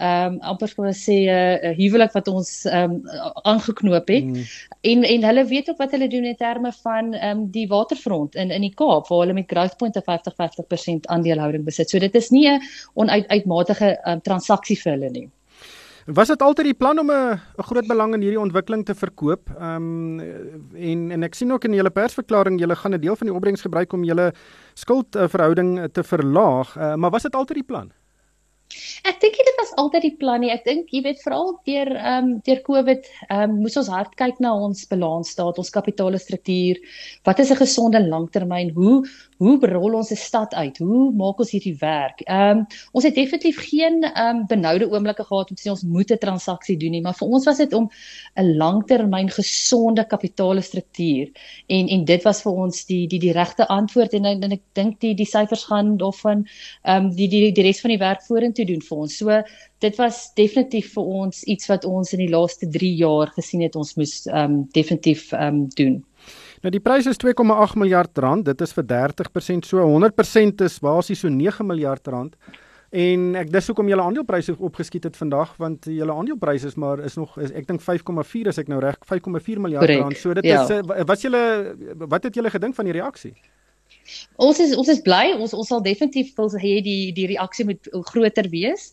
ehm 0.00 0.32
um, 0.32 0.40
amper 0.40 0.74
kan 0.74 0.86
ons 0.86 1.04
sê 1.08 1.16
'n 1.24 1.28
uh, 1.28 1.72
huwelik 1.76 2.12
wat 2.12 2.28
ons 2.28 2.64
ehm 2.64 2.92
um, 2.92 3.02
aangeknoop 3.42 4.08
het. 4.08 4.24
Mm. 4.24 4.44
En 4.80 5.04
en 5.04 5.24
hulle 5.24 5.44
weet 5.44 5.70
ook 5.70 5.78
wat 5.78 5.90
hulle 5.90 6.08
doen 6.08 6.24
in 6.24 6.36
terme 6.36 6.72
van 6.82 7.14
ehm 7.14 7.38
um, 7.38 7.50
die 7.50 7.66
waterfront 7.68 8.34
in 8.34 8.50
in 8.50 8.60
die 8.60 8.74
Kaap 8.74 9.08
waar 9.08 9.20
hulle 9.20 9.32
met 9.32 9.50
Growthpoint 9.50 9.96
'n 9.96 10.04
50-50% 10.04 11.06
aandelehouding 11.06 11.64
besit. 11.64 11.90
So 11.90 11.98
dit 11.98 12.14
is 12.14 12.30
nie 12.30 12.48
'n 12.48 12.60
onuitmatige 12.94 13.98
um, 14.04 14.20
transaksie 14.20 14.80
vir 14.80 14.92
hulle 14.92 15.10
nie. 15.10 15.28
Was 16.06 16.28
dit 16.28 16.42
altyd 16.42 16.72
die 16.72 16.74
plan 16.74 16.98
om 16.98 17.10
'n 17.10 17.38
'n 17.58 17.62
groot 17.62 17.86
belang 17.86 18.14
in 18.14 18.20
hierdie 18.20 18.40
ontwikkeling 18.40 18.84
te 18.84 18.94
verkoop? 18.94 19.50
Ehm 19.58 20.20
um, 20.20 20.74
en 20.74 21.10
en 21.10 21.22
ek 21.22 21.34
sien 21.34 21.52
ook 21.52 21.64
in 21.64 21.74
julle 21.74 21.90
persverklaring 21.90 22.58
julle 22.58 22.76
gaan 22.76 22.94
'n 22.94 23.00
deel 23.00 23.16
van 23.16 23.26
die 23.26 23.34
opbrengs 23.34 23.62
gebruik 23.62 23.92
om 23.92 24.04
julle 24.04 24.32
skuldverhouding 24.74 25.92
te 25.92 26.02
verlaag, 26.02 26.76
uh, 26.76 26.94
maar 26.94 27.10
was 27.10 27.22
dit 27.22 27.34
altyd 27.34 27.56
die 27.56 27.70
plan? 27.70 27.92
Ek 29.08 29.20
dink 29.20 29.36
dit 29.36 29.56
was 29.58 29.72
altyd 29.76 30.02
die 30.02 30.16
plan 30.16 30.40
nie. 30.40 30.50
Ek 30.50 30.64
dink 30.64 30.92
jy 30.94 31.02
weet 31.02 31.20
veral 31.24 31.52
deur 31.68 31.90
ehm 31.92 32.24
um, 32.24 32.40
deur 32.46 32.60
Covid 32.68 33.08
ehm 33.28 33.50
um, 33.50 33.56
moes 33.64 33.76
ons 33.76 33.90
hard 33.92 34.14
kyk 34.20 34.40
na 34.40 34.54
ons 34.54 34.86
balansstaat, 34.88 35.58
ons 35.58 35.74
kapitaalstruktuur. 35.76 36.80
Wat 37.28 37.38
is 37.38 37.50
'n 37.50 37.60
gesonde 37.62 38.00
langtermyn? 38.06 38.72
Hoe 38.78 39.04
hoe 39.42 39.58
rol 39.72 39.96
ons 39.98 40.10
'n 40.12 40.16
stad 40.16 40.54
uit? 40.54 40.78
Hoe 40.78 41.12
maak 41.12 41.38
ons 41.42 41.50
hierdie 41.50 41.76
werk? 41.80 42.22
Ehm 42.26 42.58
um, 42.58 42.66
ons 42.92 43.04
het 43.04 43.14
definitief 43.14 43.58
geen 43.68 44.02
ehm 44.02 44.36
um, 44.36 44.46
benoude 44.46 44.88
oomblikke 44.90 45.24
gehad 45.24 45.50
om 45.50 45.56
te 45.56 45.62
sê 45.62 45.70
ons 45.70 45.82
moet 45.82 46.10
'n 46.12 46.18
transaksie 46.18 46.76
doen 46.76 46.90
nie, 46.90 47.00
maar 47.00 47.14
vir 47.14 47.28
ons 47.28 47.44
was 47.46 47.56
dit 47.56 47.72
om 47.72 47.88
'n 48.36 48.56
langtermyn 48.56 49.30
gesonde 49.30 50.04
kapitaalstruktuur 50.06 51.30
en 51.66 51.88
en 51.88 52.04
dit 52.04 52.22
was 52.22 52.42
vir 52.42 52.52
ons 52.52 52.84
die 52.84 53.06
die 53.06 53.18
die 53.18 53.32
regte 53.32 53.68
antwoord 53.68 54.12
en, 54.14 54.24
en 54.24 54.52
ek 54.52 54.62
dink 54.72 55.00
die 55.00 55.14
die 55.14 55.26
syfers 55.26 55.64
gaan 55.64 55.96
daarvan 55.96 56.46
ehm 56.84 57.04
um, 57.04 57.14
die 57.16 57.28
die 57.28 57.52
die 57.52 57.62
res 57.62 57.80
van 57.80 57.90
die 57.90 57.98
werk 57.98 58.22
vorentoe 58.22 58.66
doen 58.66 58.80
vir 58.80 58.98
ons. 58.98 59.16
So 59.16 59.42
dit 59.80 59.96
was 59.98 60.30
definitief 60.34 60.92
vir 60.94 61.04
ons 61.04 61.42
iets 61.44 61.66
wat 61.70 61.84
ons 61.84 62.12
in 62.12 62.18
die 62.18 62.30
laaste 62.30 62.68
3 62.68 62.94
jaar 62.96 63.32
gesien 63.36 63.62
het 63.62 63.76
ons 63.76 63.94
moes 63.96 64.26
ehm 64.26 64.44
um, 64.44 64.68
definitief 64.72 65.32
ehm 65.32 65.62
um, 65.62 65.68
doen. 65.74 66.02
Nou 66.62 66.70
die 66.70 66.82
prys 66.82 67.08
is 67.10 67.18
2,8 67.18 67.78
miljard 67.80 68.18
rand. 68.22 68.46
Dit 68.46 68.60
is 68.62 68.72
vir 68.76 68.86
30% 68.86 69.66
so 69.66 69.82
100% 69.82 70.62
is 70.62 70.78
basies 70.82 71.24
so 71.24 71.30
9 71.30 71.66
miljard 71.66 72.06
rand. 72.06 72.36
En 72.92 73.32
ek 73.40 73.48
dis 73.48 73.70
hoekom 73.70 73.88
julle 73.88 74.04
aandelepryse 74.04 74.52
opgeskiet 74.60 75.06
het 75.08 75.16
vandag 75.16 75.54
want 75.58 75.88
julle 75.88 76.12
aandelepryse 76.12 76.68
is 76.68 76.76
maar 76.76 77.00
is 77.00 77.16
nog 77.16 77.38
is, 77.40 77.50
ek 77.56 77.66
dink 77.70 77.80
5,4 77.80 78.52
as 78.52 78.60
ek 78.60 78.68
nou 78.68 78.82
reg 78.84 78.98
5,4 79.08 79.62
miljard 79.64 79.90
rand. 79.90 80.18
So 80.20 80.36
dit 80.36 80.46
ja. 80.46 80.60
is 80.62 80.74
eh, 80.76 81.02
wat 81.08 81.24
julle 81.24 81.42
wat 82.04 82.28
het 82.28 82.36
julle 82.36 82.52
gedink 82.52 82.76
van 82.76 82.90
die 82.90 82.94
reaksie? 83.00 83.32
Ons 84.42 84.58
is 84.60 84.72
ons 84.76 84.88
is 84.92 85.00
bly. 85.04 85.32
Ons 85.36 85.54
ons 85.56 85.68
sal 85.68 85.82
definitief 85.84 86.32
wil 86.38 86.50
hê 86.60 86.74
die 86.84 87.12
die 87.16 87.28
reaksie 87.30 87.66
moet 87.68 87.88
groter 88.10 88.48
wees. 88.52 88.90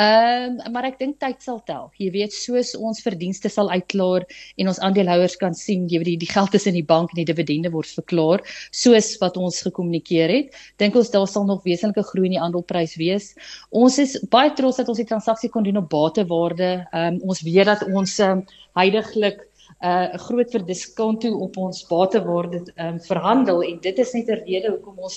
Ehm 0.00 0.60
um, 0.60 0.72
maar 0.74 0.86
ek 0.88 0.98
dink 1.00 1.18
tyd 1.22 1.42
sal 1.44 1.60
tel. 1.68 1.90
Jy 2.00 2.10
weet 2.14 2.36
soos 2.36 2.72
ons 2.78 3.02
verdienste 3.04 3.50
sal 3.52 3.70
uitklaar 3.72 4.26
en 4.56 4.72
ons 4.72 4.80
aandeelhouers 4.86 5.36
kan 5.40 5.56
sien 5.58 5.88
jy 5.90 6.00
weet 6.02 6.10
die, 6.12 6.18
die 6.24 6.30
geld 6.30 6.54
is 6.58 6.68
in 6.70 6.78
die 6.78 6.86
bank 6.86 7.12
en 7.12 7.22
die 7.22 7.28
dividende 7.28 7.72
word 7.74 7.90
verklaar 7.98 8.44
soos 8.70 9.14
wat 9.22 9.36
ons 9.40 9.62
gekommunikeer 9.66 10.32
het. 10.32 10.58
Dink 10.82 10.96
ons 10.98 11.12
daar 11.12 11.28
sal 11.28 11.46
nog 11.48 11.64
wesenlike 11.66 12.04
groei 12.12 12.30
in 12.30 12.36
die 12.38 12.42
aandeleprys 12.42 12.96
wees. 13.00 13.32
Ons 13.70 13.98
is 14.02 14.16
baie 14.32 14.52
trots 14.56 14.80
dat 14.80 14.88
ons 14.92 15.00
die 15.00 15.08
transaksie 15.08 15.50
kon 15.52 15.66
doen 15.66 15.82
op 15.82 15.90
batewaarde. 15.92 16.74
Ehm 16.92 17.16
um, 17.16 17.22
ons 17.32 17.44
weet 17.46 17.68
dat 17.68 17.86
ons 17.88 18.18
um, 18.24 18.46
heidaglik 18.78 19.42
'n 19.82 20.14
uh, 20.14 20.18
groot 20.26 20.50
verdiskont 20.50 21.20
toe 21.20 21.34
op 21.36 21.56
ons 21.56 21.86
batewaarde 21.86 22.60
um, 22.76 23.00
verhandel 23.00 23.62
en 23.62 23.80
dit 23.80 23.98
is 23.98 24.12
net 24.12 24.28
'n 24.28 24.42
rede 24.46 24.68
hoekom 24.70 24.98
ons 24.98 25.16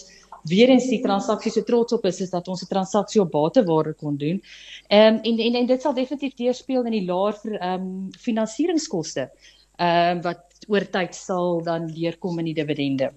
weer 0.50 0.70
eens 0.70 0.88
die 0.90 1.02
transaksie 1.02 1.52
so 1.52 1.62
trots 1.62 1.94
op 1.94 2.06
is 2.06 2.22
is 2.22 2.30
dat 2.30 2.48
ons 2.48 2.64
'n 2.64 2.68
transaksie 2.70 3.22
op 3.22 3.32
batewaarde 3.32 3.94
kon 3.94 4.18
doen. 4.18 4.42
Um, 4.90 5.20
en, 5.22 5.38
en 5.38 5.56
en 5.56 5.66
dit 5.66 5.82
sal 5.82 5.94
definitief 5.94 6.34
deurspeel 6.34 6.86
in 6.86 6.92
die 6.92 7.06
laer 7.06 7.38
ehm 7.44 7.82
um, 7.82 8.10
finansieringskoste. 8.18 9.30
Ehm 9.78 10.18
um, 10.18 10.22
wat 10.22 10.42
oor 10.68 10.90
tyd 10.90 11.16
sal 11.16 11.62
dan 11.64 11.88
deurkom 11.88 12.40
in 12.40 12.46
die 12.46 12.54
dividende. 12.54 13.12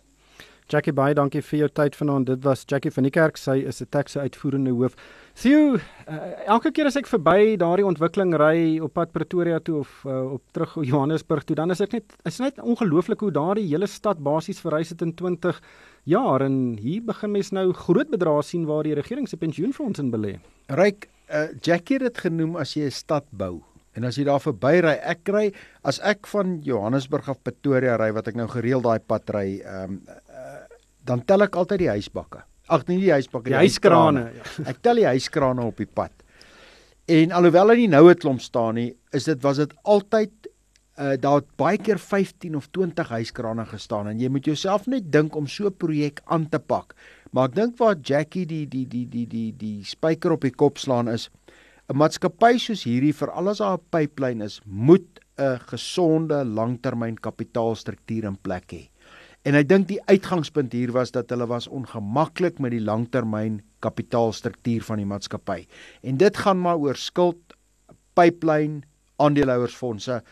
Jackie 0.69 0.93
baie 0.93 1.15
dankie 1.15 1.41
vir 1.43 1.59
jou 1.59 1.69
tyd 1.69 1.95
vanaand. 1.97 2.27
Dit 2.27 2.45
was 2.45 2.65
Jackie 2.67 2.91
van 2.93 3.03
die 3.03 3.11
Kerk. 3.11 3.37
Sy 3.37 3.65
is 3.67 3.81
'n 3.81 3.87
taxe 3.91 4.21
uitvoerende 4.21 4.71
hoof. 4.71 4.97
Theo, 5.39 5.77
uh, 5.79 6.15
elke 6.51 6.73
keer 6.75 6.89
as 6.89 6.97
ek 6.99 7.07
verby 7.07 7.53
daardie 7.61 7.85
ontwikkeling 7.87 8.33
ry 8.41 8.57
op 8.83 8.97
pad 8.97 9.13
Pretoria 9.15 9.61
toe 9.63 9.85
of 9.85 9.93
uh, 10.03 10.33
op 10.35 10.43
terug 10.57 10.73
Johannesburg 10.83 11.45
toe, 11.47 11.55
dan 11.61 11.71
is 11.71 11.79
ek 11.85 11.95
net 11.95 12.17
is 12.27 12.41
net 12.43 12.59
ongelooflik 12.59 13.23
hoe 13.23 13.31
daardie 13.37 13.69
hele 13.69 13.87
stad 13.87 14.19
basies 14.27 14.59
verrys 14.65 14.91
het 14.91 15.05
in 15.07 15.13
20 15.21 15.61
jaar 16.11 16.43
en 16.43 16.59
hier 16.83 17.07
begin 17.07 17.37
mense 17.37 17.55
nou 17.55 17.69
groot 17.85 18.11
bedrae 18.11 18.43
sien 18.43 18.67
waar 18.67 18.83
die 18.89 18.97
regering 18.99 19.31
se 19.31 19.39
pensioenfonds 19.39 20.03
in 20.03 20.11
belê. 20.11 20.35
Ryk, 20.75 21.07
uh, 21.31 21.47
Jackie 21.63 22.01
het 22.01 22.09
dit 22.09 22.21
genoem 22.27 22.59
as 22.59 22.75
jy 22.75 22.91
'n 22.91 22.99
stad 22.99 23.31
bou. 23.31 23.63
En 23.95 24.11
as 24.11 24.19
jy 24.19 24.27
daar 24.27 24.43
verby 24.43 24.75
ry, 24.83 24.99
ek 25.07 25.29
ry 25.31 25.47
as 25.85 26.03
ek 26.03 26.27
van 26.35 26.59
Johannesburg 26.67 27.29
af 27.31 27.39
Pretoria 27.47 27.95
ry 27.95 28.11
wat 28.11 28.27
ek 28.27 28.35
nou 28.35 28.49
gereeld 28.51 28.83
daai 28.83 28.99
pad 28.99 29.31
ry, 29.31 29.63
ehm 29.63 30.03
um, 30.03 30.03
uh, 30.35 30.67
dan 31.07 31.23
tel 31.25 31.47
ek 31.47 31.55
altyd 31.55 31.79
die 31.79 31.95
huisbakke. 31.95 32.43
Ag 32.69 32.87
nee, 32.87 33.01
die 33.01 33.13
huisbakke, 33.13 33.49
die, 33.49 33.55
die 33.55 33.63
huiskrane. 33.65 34.25
Ja. 34.37 34.71
Ek 34.73 34.83
tel 34.85 35.03
die 35.03 35.09
huiskrane 35.09 35.65
op 35.65 35.77
die 35.81 35.89
pad. 35.89 36.13
En 37.09 37.33
alhoewel 37.33 37.73
hy 37.73 37.87
nou 37.89 38.05
het 38.11 38.21
klomp 38.21 38.43
staan 38.45 38.77
nie, 38.77 38.91
is 39.17 39.25
dit 39.25 39.41
was 39.43 39.63
dit 39.63 39.73
altyd 39.85 40.51
uh 40.99 41.15
daar 41.23 41.39
het 41.39 41.51
baie 41.57 41.79
keer 41.79 41.99
15 42.03 42.57
of 42.59 42.67
20 42.75 43.09
huiskrane 43.15 43.65
gestaan 43.71 44.09
en 44.11 44.19
jy 44.19 44.29
moet 44.35 44.49
jouself 44.51 44.89
net 44.91 45.13
dink 45.15 45.37
om 45.39 45.47
so 45.47 45.69
'n 45.71 45.77
projek 45.79 46.21
aan 46.27 46.49
te 46.49 46.59
pak. 46.59 46.95
Maar 47.31 47.49
ek 47.49 47.55
dink 47.55 47.79
waar 47.79 47.95
Jackie 48.03 48.47
die 48.47 48.67
die 48.67 48.87
die 48.87 49.07
die 49.07 49.27
die 49.27 49.53
die 49.57 49.85
spyker 49.85 50.33
op 50.33 50.43
die 50.43 50.51
kop 50.51 50.79
slaan 50.79 51.09
is 51.09 51.31
'n 51.89 51.97
maatskappy 51.97 52.59
soos 52.59 52.83
hierdie 52.85 53.15
vir 53.15 53.31
alles 53.31 53.61
haar 53.61 53.79
'n 53.79 53.89
pipeline 53.91 54.45
is, 54.45 54.61
moet 54.67 55.21
'n 55.39 55.59
gesonde 55.71 56.45
langtermyn 56.45 57.17
kapitaalstruktuur 57.17 58.25
in 58.25 58.37
plek 58.37 58.73
hê. 58.73 58.89
En 59.47 59.55
ek 59.55 59.69
dink 59.71 59.87
die 59.89 60.01
uitgangspunt 60.11 60.75
hier 60.75 60.93
was 60.93 61.13
dat 61.15 61.31
hulle 61.31 61.47
was 61.47 61.69
ongemaklik 61.71 62.59
met 62.59 62.75
die 62.75 62.83
langtermyn 62.83 63.61
kapitaalstruktuur 63.85 64.83
van 64.83 65.03
die 65.03 65.09
maatskappy. 65.09 65.63
En 66.03 66.19
dit 66.19 66.37
gaan 66.37 66.61
maar 66.61 66.81
oor 66.83 66.99
skuld, 66.99 67.55
pipeline, 68.19 68.83
aandeelhouersfondse. 69.23 70.23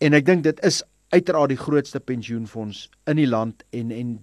En 0.00 0.16
ek 0.16 0.26
dink 0.26 0.44
dit 0.46 0.60
is 0.66 0.82
uiteraard 1.14 1.54
die 1.54 1.60
grootste 1.60 2.00
pensioenfonds 2.00 2.88
in 3.10 3.18
die 3.18 3.28
land 3.28 3.64
en 3.74 3.90
en 3.94 4.18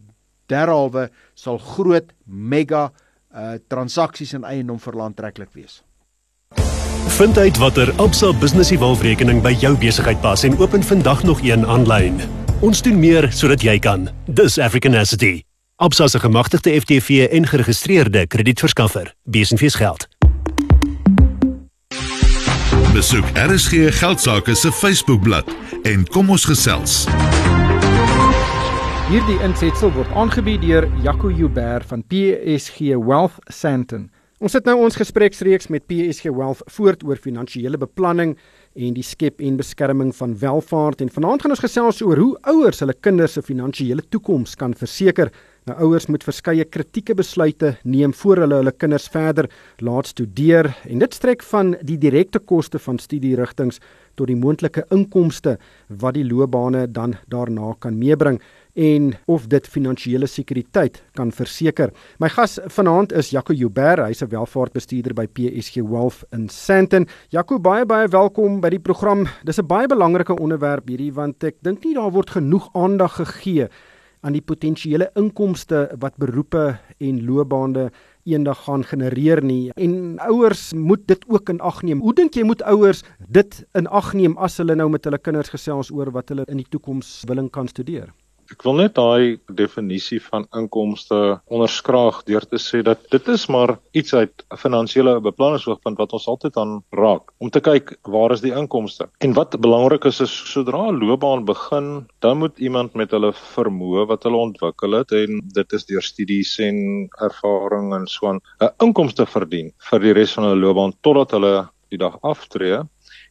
derhalwe 0.51 1.09
sal 1.35 1.59
groot 1.59 2.13
mega 2.25 2.87
uh 3.35 3.57
transaksies 3.67 4.33
in 4.33 4.47
eiendom 4.47 4.79
vir 4.79 4.95
land 4.95 5.17
treklik 5.19 5.51
wees. 5.53 5.81
Vind 7.17 7.37
uit 7.37 7.59
watter 7.59 7.91
Absa 8.01 8.31
Business 8.39 8.71
Evolve-rekening 8.71 9.43
by 9.43 9.53
jou 9.59 9.75
besigheid 9.79 10.19
pas 10.23 10.43
en 10.47 10.57
open 10.59 10.83
vandag 10.83 11.23
nog 11.27 11.43
een 11.43 11.65
aanlyn. 11.65 12.36
Ons 12.57 12.79
doen 12.81 12.95
meer 12.97 13.27
sodat 13.37 13.61
jy 13.61 13.75
kan. 13.77 14.07
Dis 14.25 14.55
African 14.57 14.95
Asset. 14.97 15.43
Absa 15.77 16.07
se 16.09 16.17
gemagtigde 16.19 16.71
FTV 16.81 17.27
en 17.29 17.45
geregistreerde 17.45 18.23
kredietverskaffer. 18.27 19.13
Besenfees 19.29 19.75
geld. 19.77 20.07
Besoek 22.93 23.29
RSG 23.37 23.93
Geldsaake 23.99 24.55
se 24.55 24.71
Facebookblad 24.71 25.53
en 25.83 26.07
kom 26.09 26.33
ons 26.33 26.47
gesels. 26.49 27.03
Hierdie 29.11 29.37
insetsel 29.45 29.93
word 29.93 30.09
aangebied 30.17 30.65
deur 30.65 30.89
Jaco 31.05 31.29
Joubert 31.29 31.85
van 31.93 32.01
PSG 32.09 32.97
Wealth 32.97 33.37
Sandton. 33.53 34.09
Ons 34.41 34.57
het 34.57 34.65
nou 34.65 34.79
ons 34.81 34.97
gespreksreeks 34.97 35.69
met 35.69 35.85
PSG 35.85 36.33
Wealth 36.33 36.65
voort 36.73 37.05
oor 37.05 37.21
finansiële 37.21 37.77
beplanning 37.77 38.33
en 38.77 38.93
die 38.93 39.05
skep 39.05 39.41
en 39.41 39.57
beskerming 39.57 40.13
van 40.15 40.35
welvaart. 40.37 41.01
En 41.01 41.11
vanaand 41.13 41.43
gaan 41.43 41.53
ons 41.55 41.63
gesels 41.63 42.01
oor 42.05 42.21
hoe 42.21 42.33
ouers 42.53 42.81
hulle 42.83 42.95
kinders 43.01 43.37
se 43.37 43.43
finansiële 43.45 44.05
toekoms 44.13 44.55
kan 44.59 44.75
verseker. 44.77 45.31
Nou 45.67 45.75
ouers 45.83 46.07
moet 46.07 46.23
verskeie 46.23 46.63
kritieke 46.63 47.15
besluite 47.17 47.73
neem 47.83 48.13
voor 48.15 48.43
hulle 48.45 48.61
hulle 48.61 48.71
kinders 48.71 49.09
verder 49.11 49.49
laat 49.83 50.13
studeer. 50.13 50.69
En 50.87 51.01
dit 51.03 51.17
strek 51.17 51.43
van 51.49 51.73
die 51.81 51.97
direkte 51.99 52.39
koste 52.39 52.79
van 52.79 53.01
studierigtinge 53.03 53.81
tot 54.17 54.31
die 54.31 54.37
moontlike 54.39 54.85
inkomste 54.93 55.57
wat 56.01 56.15
die 56.17 56.25
loopbane 56.25 56.87
dan 56.91 57.17
daarna 57.29 57.73
kan 57.83 57.97
meebring 57.99 58.39
en 58.77 59.09
of 59.25 59.47
dit 59.49 59.67
finansiële 59.67 60.27
sekuriteit 60.29 60.99
kan 61.17 61.31
verseker. 61.33 61.91
My 62.21 62.29
gas 62.29 62.59
vanaand 62.77 63.15
is 63.17 63.31
Jaco 63.33 63.53
Joubert, 63.53 64.05
hy's 64.05 64.21
'n 64.21 64.29
welvaartbestuurder 64.29 65.13
by 65.13 65.25
PSG 65.25 65.81
Wealth 65.81 66.23
in 66.31 66.49
Sandton. 66.49 67.07
Jaco, 67.29 67.59
baie 67.59 67.85
baie 67.85 68.07
welkom 68.07 68.61
by 68.61 68.69
die 68.69 68.79
program. 68.79 69.27
Dis 69.43 69.59
'n 69.59 69.67
baie 69.67 69.87
belangrike 69.87 70.35
onderwerp 70.35 70.87
hierdie 70.87 71.13
want 71.13 71.43
ek 71.43 71.55
dink 71.61 71.83
nie 71.83 71.95
daar 71.95 72.11
word 72.11 72.29
genoeg 72.29 72.69
aandag 72.73 73.15
gegee 73.15 73.67
aan 74.21 74.33
die 74.33 74.41
potensiële 74.41 75.09
inkomste 75.15 75.89
wat 75.99 76.17
beroepe 76.17 76.79
en 76.99 77.25
loopbane 77.25 77.91
eendag 78.25 78.63
gaan 78.65 78.83
genereer 78.83 79.41
nie 79.43 79.71
en 79.75 80.19
ouers 80.19 80.73
moet 80.73 81.07
dit 81.07 81.23
ook 81.27 81.49
in 81.49 81.61
ag 81.61 81.81
neem. 81.81 82.01
Hoe 82.01 82.13
dink 82.13 82.35
jy 82.35 82.43
moet 82.43 82.61
ouers 82.61 83.03
dit 83.29 83.65
in 83.73 83.87
ag 83.87 84.13
neem 84.13 84.37
as 84.37 84.57
hulle 84.57 84.75
nou 84.75 84.89
met 84.89 85.03
hulle 85.03 85.17
kinders 85.17 85.49
gesels 85.49 85.91
oor 85.91 86.11
wat 86.11 86.29
hulle 86.29 86.45
in 86.47 86.57
die 86.57 86.69
toekoms 86.69 87.23
willing 87.27 87.49
kan 87.49 87.67
studeer? 87.67 88.13
Ek 88.51 88.63
wil 88.63 88.77
net 88.79 88.93
daai 88.95 89.39
definisie 89.59 90.19
van 90.23 90.45
inkomste 90.55 91.17
onderskraag 91.51 92.21
deur 92.29 92.45
te 92.47 92.59
sê 92.61 92.79
dat 92.85 93.01
dit 93.11 93.27
is 93.33 93.47
maar 93.51 93.75
iets 93.91 94.13
uit 94.13 94.43
'n 94.51 94.59
finansiële 94.61 95.19
beplanningsoogpunt 95.25 95.97
wat 95.97 96.13
ons 96.13 96.27
altyd 96.27 96.57
aan 96.57 96.73
raak 96.95 97.33
om 97.43 97.49
te 97.49 97.59
kyk 97.59 97.97
waar 98.07 98.31
is 98.31 98.41
die 98.41 98.55
inkomste. 98.55 99.09
En 99.19 99.33
wat 99.33 99.59
belangrik 99.59 100.05
is 100.05 100.21
is 100.21 100.35
sodra 100.53 100.87
'n 100.87 100.99
loopbaan 100.99 101.45
begin, 101.45 102.07
dan 102.19 102.37
moet 102.37 102.57
iemand 102.59 102.93
met 102.93 103.11
hulle 103.11 103.33
vermoë 103.33 104.07
wat 104.07 104.23
hulle 104.23 104.37
ontwikkel 104.37 104.91
het 104.91 105.11
en 105.11 105.41
dit 105.43 105.73
is 105.73 105.85
deur 105.85 106.01
studies 106.01 106.59
en 106.59 107.09
ervaring 107.19 107.93
en 107.93 108.07
so 108.07 108.27
aan 108.27 108.39
'n 108.61 108.71
inkomste 108.79 109.25
verdien 109.25 109.73
vir 109.91 109.99
die 109.99 110.13
res 110.13 110.33
van 110.33 110.43
hulle 110.43 110.61
loopbaan 110.65 110.93
totdat 111.01 111.31
hulle 111.31 111.69
die 111.89 111.97
dag 111.97 112.17
aftree 112.21 112.83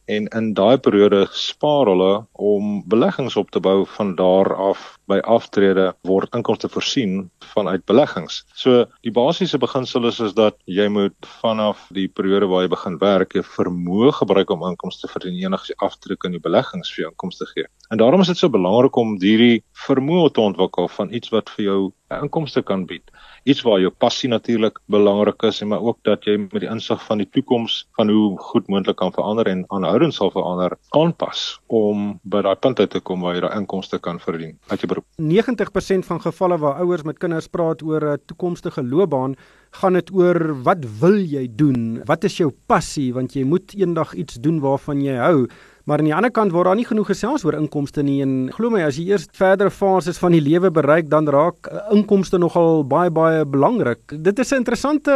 en 0.07 0.27
in 0.27 0.53
daai 0.55 0.77
periode 0.79 1.25
spaar 1.35 1.89
hulle 1.91 2.11
om 2.31 2.79
beleggings 2.87 3.35
op 3.39 3.51
te 3.51 3.59
bou 3.63 3.85
van 3.97 4.15
daar 4.15 4.53
af 4.55 4.93
by 5.07 5.19
aftrede 5.23 5.89
word 6.07 6.35
inkomste 6.35 6.69
voorsien 6.71 7.29
vanuit 7.53 7.85
beleggings. 7.87 8.41
So 8.55 8.85
die 9.05 9.13
basiese 9.15 9.59
beginsel 9.59 10.07
is 10.07 10.19
is 10.23 10.35
dat 10.37 10.57
jy 10.65 10.87
moet 10.91 11.29
vanaf 11.41 11.85
die 11.95 12.07
periode 12.07 12.47
waar 12.51 12.65
jy 12.65 12.71
begin 12.75 12.97
werk, 13.03 13.35
jy 13.35 13.43
vermoë 13.43 14.13
gebruik 14.21 14.51
om 14.55 14.65
inkomste 14.71 15.11
vir 15.11 15.27
die 15.27 15.45
enige 15.45 15.75
aftrede 15.83 16.27
in 16.27 16.37
die 16.37 16.43
beleggings 16.43 16.91
vir 16.93 17.05
jou 17.05 17.11
inkomste 17.13 17.47
gee. 17.53 17.67
En 17.91 17.99
daarom 17.99 18.23
is 18.23 18.31
dit 18.31 18.39
so 18.39 18.51
belangrik 18.51 18.95
om 18.99 19.15
hierdie 19.21 19.63
vermoë 19.87 20.31
te 20.33 20.43
ontwikkel 20.43 20.87
van 20.97 21.13
iets 21.13 21.31
wat 21.35 21.51
vir 21.55 21.65
jou 21.65 21.81
inkomste 22.09 22.63
kan 22.63 22.85
bied 22.85 23.03
iets 23.47 23.63
waar 23.63 23.79
jou 23.79 23.91
passie 24.03 24.29
natuurlik 24.29 24.79
belangrik 24.91 25.43
is 25.47 25.61
maar 25.63 25.83
ook 25.83 25.99
dat 26.07 26.25
jy 26.27 26.37
met 26.37 26.59
die 26.63 26.69
insig 26.69 26.99
van 27.07 27.21
die 27.21 27.29
toekoms 27.31 27.85
van 27.95 28.09
hoe 28.11 28.37
goed 28.49 28.67
moontlik 28.67 28.97
kan 28.99 29.13
verander 29.15 29.47
en 29.47 29.63
aanhoudend 29.71 30.15
sal 30.15 30.31
verander 30.31 30.75
aanpas 30.99 31.59
om 31.67 32.19
by 32.23 32.41
daai 32.43 32.55
punt 32.55 32.79
uit 32.79 32.91
te 32.91 32.99
kom 32.99 33.23
waar 33.23 33.37
jy 33.37 33.43
daai 33.45 33.59
inkomste 33.59 33.99
kan 34.03 34.19
verdien 34.19 34.57
uit 34.67 34.83
jou 34.83 34.91
beroep. 34.91 35.07
90% 35.21 36.07
van 36.09 36.21
gevalle 36.23 36.59
waar 36.63 36.83
ouers 36.83 37.07
met 37.07 37.19
kinders 37.23 37.47
praat 37.47 37.83
oor 37.83 38.03
'n 38.13 38.21
toekomstige 38.25 38.83
loopbaan, 38.83 39.35
gaan 39.71 39.93
dit 39.93 40.11
oor 40.11 40.63
wat 40.63 40.83
wil 40.99 41.17
jy 41.19 41.47
doen? 41.49 42.01
Wat 42.05 42.23
is 42.23 42.37
jou 42.37 42.51
passie 42.67 43.13
want 43.13 43.33
jy 43.33 43.43
moet 43.43 43.73
eendag 43.75 44.13
iets 44.13 44.35
doen 44.35 44.59
waarvan 44.59 45.01
jy 45.01 45.15
hou. 45.15 45.47
Maar 45.87 46.01
aan 46.01 46.09
die 46.09 46.15
ander 46.15 46.31
kant 46.35 46.51
word 46.51 46.67
daar 46.67 46.75
nie 46.75 46.83
genoeg 46.83 47.07
gesels 47.07 47.45
oor 47.47 47.55
inkomste 47.55 48.03
nie 48.03 48.17
en 48.19 48.31
glo 48.51 48.67
my 48.73 48.81
as 48.83 48.97
jy 48.99 49.05
eers 49.07 49.29
verdere 49.37 49.71
fases 49.71 50.17
van 50.19 50.33
die 50.35 50.41
lewe 50.43 50.67
bereik 50.75 51.07
dan 51.07 51.29
raak 51.31 51.69
eh, 51.71 51.79
inkomste 51.95 52.35
nogal 52.43 52.83
baie 52.83 53.07
baie 53.07 53.45
belangrik. 53.47 54.01
Dit 54.11 54.39
is 54.43 54.51
'n 54.51 54.59
interessante 54.65 55.13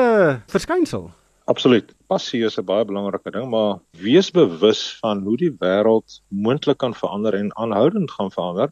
verskynsel. 0.48 1.12
Absoluut. 1.52 1.92
Passie 2.08 2.46
is 2.46 2.58
'n 2.58 2.64
baie 2.64 2.86
belangrike 2.86 3.32
ding, 3.32 3.50
maar 3.50 3.80
wees 4.00 4.32
bewus 4.32 4.98
van 5.04 5.24
hoe 5.24 5.36
die 5.38 5.52
wêreld 5.60 6.22
moontlik 6.30 6.78
kan 6.78 6.96
verander 6.96 7.34
en 7.34 7.52
aanhoudend 7.58 8.12
gaan 8.12 8.32
verander 8.32 8.72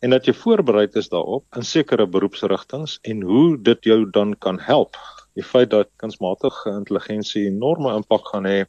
en 0.00 0.10
dat 0.10 0.26
jy 0.26 0.32
voorberei 0.32 0.86
is 0.92 1.08
daarop 1.08 1.44
in 1.56 1.64
sekere 1.64 2.06
beroepsrigtings 2.06 2.98
en 3.02 3.22
hoe 3.22 3.58
dit 3.62 3.84
jou 3.84 4.10
dan 4.10 4.38
kan 4.38 4.58
help 4.58 4.94
die 5.38 5.46
feit 5.46 5.70
dat 5.70 5.90
kunsmatige 6.02 6.72
intelligensie 6.74 7.46
enorme 7.48 7.94
impak 7.94 8.26
gaan 8.32 8.48
hê, 8.48 8.64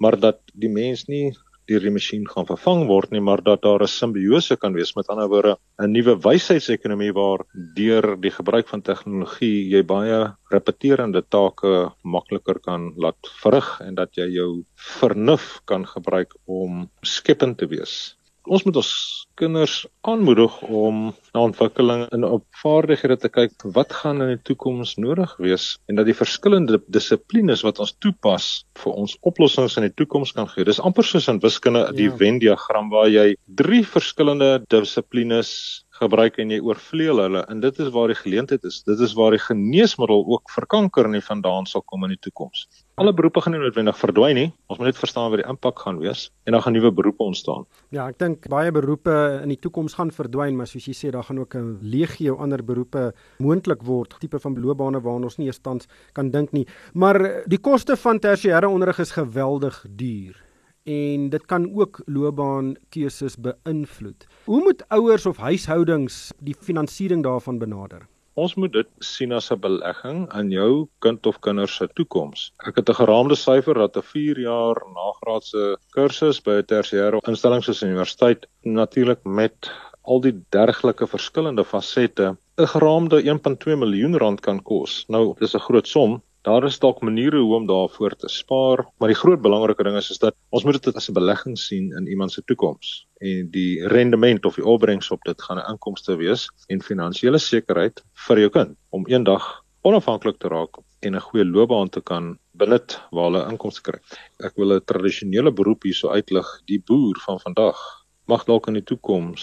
maar 0.00 0.18
dat 0.20 0.40
die 0.54 0.70
mens 0.72 1.04
nie 1.10 1.34
deur 1.70 1.82
die 1.82 1.92
masjien 1.94 2.26
gaan 2.30 2.46
vervang 2.48 2.86
word 2.88 3.12
nie, 3.14 3.20
maar 3.20 3.42
dat 3.42 3.62
daar 3.62 3.82
'n 3.82 3.86
simbiose 3.86 4.56
kan 4.56 4.74
wees. 4.74 4.94
Met 4.96 5.08
ander 5.08 5.28
woorde 5.28 5.56
'n 5.78 5.92
nuwe 5.92 6.16
wysheidsekonomie 6.16 7.12
waar 7.12 7.44
deur 7.74 8.16
die 8.20 8.30
gebruik 8.30 8.68
van 8.68 8.82
tegnologie 8.82 9.68
jy 9.70 9.82
baie 9.82 10.34
repeterende 10.50 11.22
take 11.28 11.92
makliker 12.02 12.58
kan 12.58 12.92
laat 12.96 13.18
verrig 13.42 13.80
en 13.80 13.94
dat 13.94 14.14
jy 14.16 14.28
jou 14.28 14.64
vernuf 14.74 15.60
kan 15.64 15.86
gebruik 15.86 16.34
om 16.46 16.90
skepend 17.02 17.58
te 17.58 17.66
wees 17.66 18.15
ons 18.46 18.64
moet 18.66 18.76
ons 18.78 18.90
kinders 19.36 19.74
aanmoedig 20.08 20.54
om 20.62 21.00
na 21.34 21.42
ontwikkeling 21.44 22.06
en 22.14 22.24
op 22.24 22.44
vaardighede 22.62 23.18
te 23.20 23.30
kyk 23.32 23.66
wat 23.76 23.92
gaan 24.00 24.22
in 24.24 24.32
die 24.34 24.42
toekoms 24.48 24.94
nodig 25.02 25.34
wees 25.42 25.66
en 25.90 25.98
dat 26.00 26.08
die 26.08 26.16
verskillende 26.16 26.80
dissiplines 26.92 27.64
wat 27.66 27.80
ons 27.82 27.94
toepas 28.02 28.48
vir 28.80 28.96
ons 29.04 29.16
oplossings 29.28 29.76
in 29.80 29.88
die 29.88 29.94
toekoms 29.98 30.32
kan 30.36 30.48
gee. 30.52 30.64
Dis 30.64 30.80
amper 30.80 31.04
soos 31.06 31.28
in 31.32 31.42
wiskunde 31.44 31.84
ja. 31.84 31.96
die 31.96 32.08
Venn 32.10 32.40
diagram 32.42 32.90
waar 32.92 33.10
jy 33.12 33.34
drie 33.60 33.82
verskillende 33.86 34.62
dissiplines 34.72 35.52
gebruik 36.00 36.38
en 36.42 36.50
jy 36.52 36.58
oorvleuel 36.64 37.22
hulle 37.24 37.42
en 37.50 37.60
dit 37.60 37.78
is 37.82 37.90
waar 37.94 38.12
die 38.12 38.18
geleentheid 38.18 38.64
is. 38.68 38.82
Dit 38.86 39.00
is 39.04 39.14
waar 39.16 39.34
die 39.34 39.42
geneesmiddel 39.42 40.24
ook 40.34 40.52
vir 40.54 40.66
kanker 40.72 41.08
nie 41.12 41.22
vandaan 41.24 41.66
sal 41.66 41.84
kom 41.86 42.06
in 42.06 42.14
die 42.14 42.20
toekoms. 42.28 42.66
Alle 42.96 43.12
beroepe 43.12 43.42
gaan 43.44 43.52
nie 43.56 43.60
noodwendig 43.60 43.98
verdwyn 44.00 44.38
nie. 44.38 44.46
Ons 44.72 44.80
moet 44.80 44.90
net 44.90 45.00
verstaan 45.00 45.32
wat 45.32 45.42
die 45.42 45.48
impak 45.48 45.82
gaan 45.84 46.00
wees 46.00 46.30
en 46.48 46.56
dan 46.56 46.64
gaan 46.64 46.76
nuwe 46.76 46.92
beroepe 46.96 47.26
ontstaan. 47.26 47.66
Ja, 47.92 48.08
ek 48.08 48.18
dink 48.22 48.48
baie 48.52 48.72
beroepe 48.72 49.16
in 49.42 49.52
die 49.52 49.60
toekoms 49.60 49.98
gaan 49.98 50.12
verdwyn, 50.14 50.56
maar 50.56 50.70
soos 50.70 50.88
jy 50.88 50.96
sê, 50.96 51.12
daar 51.12 51.26
gaan 51.28 51.42
ook 51.42 51.54
'n 51.56 51.78
legio 51.82 52.36
ander 52.36 52.64
beroepe 52.64 53.12
moontlik 53.38 53.82
word, 53.82 54.16
tipe 54.20 54.38
van 54.38 54.56
loopbane 54.60 55.00
waarna 55.00 55.24
ons 55.24 55.38
nie 55.38 55.46
eens 55.46 55.60
tans 55.60 55.88
kan 56.12 56.30
dink 56.30 56.52
nie. 56.52 56.66
Maar 56.94 57.44
die 57.46 57.60
koste 57.60 57.96
van 57.96 58.18
tersiêre 58.18 58.68
onderrig 58.68 58.98
is 58.98 59.12
geweldig 59.12 59.84
duur 59.88 60.45
en 60.86 61.30
dit 61.30 61.46
kan 61.50 61.66
ook 61.74 62.00
loopbaankeuses 62.06 63.36
beïnvloed. 63.42 64.26
Hoe 64.44 64.62
moet 64.62 64.84
ouers 64.88 65.26
of 65.26 65.36
huishoudings 65.36 66.30
die 66.38 66.54
finansiering 66.54 67.22
daarvan 67.26 67.58
benader? 67.58 68.06
Ons 68.36 68.54
moet 68.54 68.72
dit 68.72 68.88
sien 69.00 69.32
as 69.32 69.50
'n 69.50 69.60
belegging 69.60 70.18
in 70.38 70.50
jou 70.50 70.88
kind 71.00 71.26
of 71.26 71.40
kinders 71.40 71.76
se 71.76 71.88
toekoms. 71.94 72.52
Ek 72.68 72.76
het 72.76 72.88
'n 72.88 73.00
geraamde 73.00 73.34
syfer 73.34 73.74
dat 73.74 73.96
'n 73.96 74.02
4 74.02 74.40
jaar 74.40 74.76
nagraadse 74.94 75.78
kursus 75.96 76.40
by 76.40 76.58
'n 76.60 76.66
tersiêre 76.72 77.20
instelling 77.26 77.62
soos 77.64 77.82
'n 77.82 77.88
universiteit 77.88 78.46
natuurlik 78.62 79.24
met 79.24 79.70
al 80.04 80.20
die 80.20 80.34
dergelike 80.50 81.06
verskillende 81.06 81.64
fasette 81.64 82.36
'n 82.58 82.66
geraamde 82.66 83.22
1.2 83.24 83.76
miljoen 83.76 84.16
rand 84.18 84.40
kan 84.40 84.62
kos. 84.62 85.04
Nou, 85.08 85.34
dis 85.38 85.54
'n 85.54 85.66
groot 85.68 85.88
som, 85.88 86.22
Daar 86.46 86.64
is 86.64 86.76
dalk 86.78 87.00
maniere 87.02 87.40
hoe 87.42 87.54
om 87.54 87.64
daarvoor 87.66 88.14
te 88.16 88.28
spaar, 88.30 88.84
maar 88.98 89.10
die 89.10 89.18
groot 89.18 89.40
belangrike 89.42 89.82
ding 89.82 89.96
is 89.98 90.12
is 90.14 90.20
dat 90.22 90.36
ons 90.54 90.62
moet 90.64 90.78
dit 90.78 90.94
as 91.00 91.08
'n 91.10 91.16
belegging 91.16 91.56
sien 91.58 91.88
in 91.98 92.06
iemand 92.06 92.32
se 92.32 92.44
toekoms 92.46 93.08
en 93.30 93.50
die 93.50 93.88
rendement 93.94 94.46
of 94.46 94.54
die 94.54 94.64
opbrengs 94.74 95.10
op 95.10 95.26
dit 95.26 95.42
gaan 95.42 95.58
'n 95.58 95.72
inkomste 95.72 96.16
wees 96.22 96.46
en 96.68 96.86
finansiële 96.90 97.38
sekerheid 97.38 98.04
vir 98.28 98.38
jou 98.44 98.50
kind 98.58 98.78
om 98.90 99.08
eendag 99.10 99.42
onafhanklik 99.82 100.38
te 100.38 100.48
raak 100.48 100.78
en 101.00 101.16
'n 101.16 101.26
goeie 101.28 101.44
loopbaan 101.44 101.88
te 101.88 102.00
kan 102.00 102.38
benut 102.54 103.00
waar 103.10 103.24
hulle 103.24 103.50
inkomste 103.50 103.82
kry. 103.82 103.98
Ek 104.38 104.54
wil 104.56 104.76
'n 104.76 104.84
tradisionele 104.84 105.50
beroep 105.50 105.82
hierso 105.82 106.08
uitlig, 106.08 106.46
die 106.66 106.78
boer 106.78 107.18
van 107.26 107.40
vandag 107.40 107.78
mag 108.26 108.44
dalk 108.44 108.68
in 108.68 108.74
die 108.74 108.86
toekoms 108.94 109.42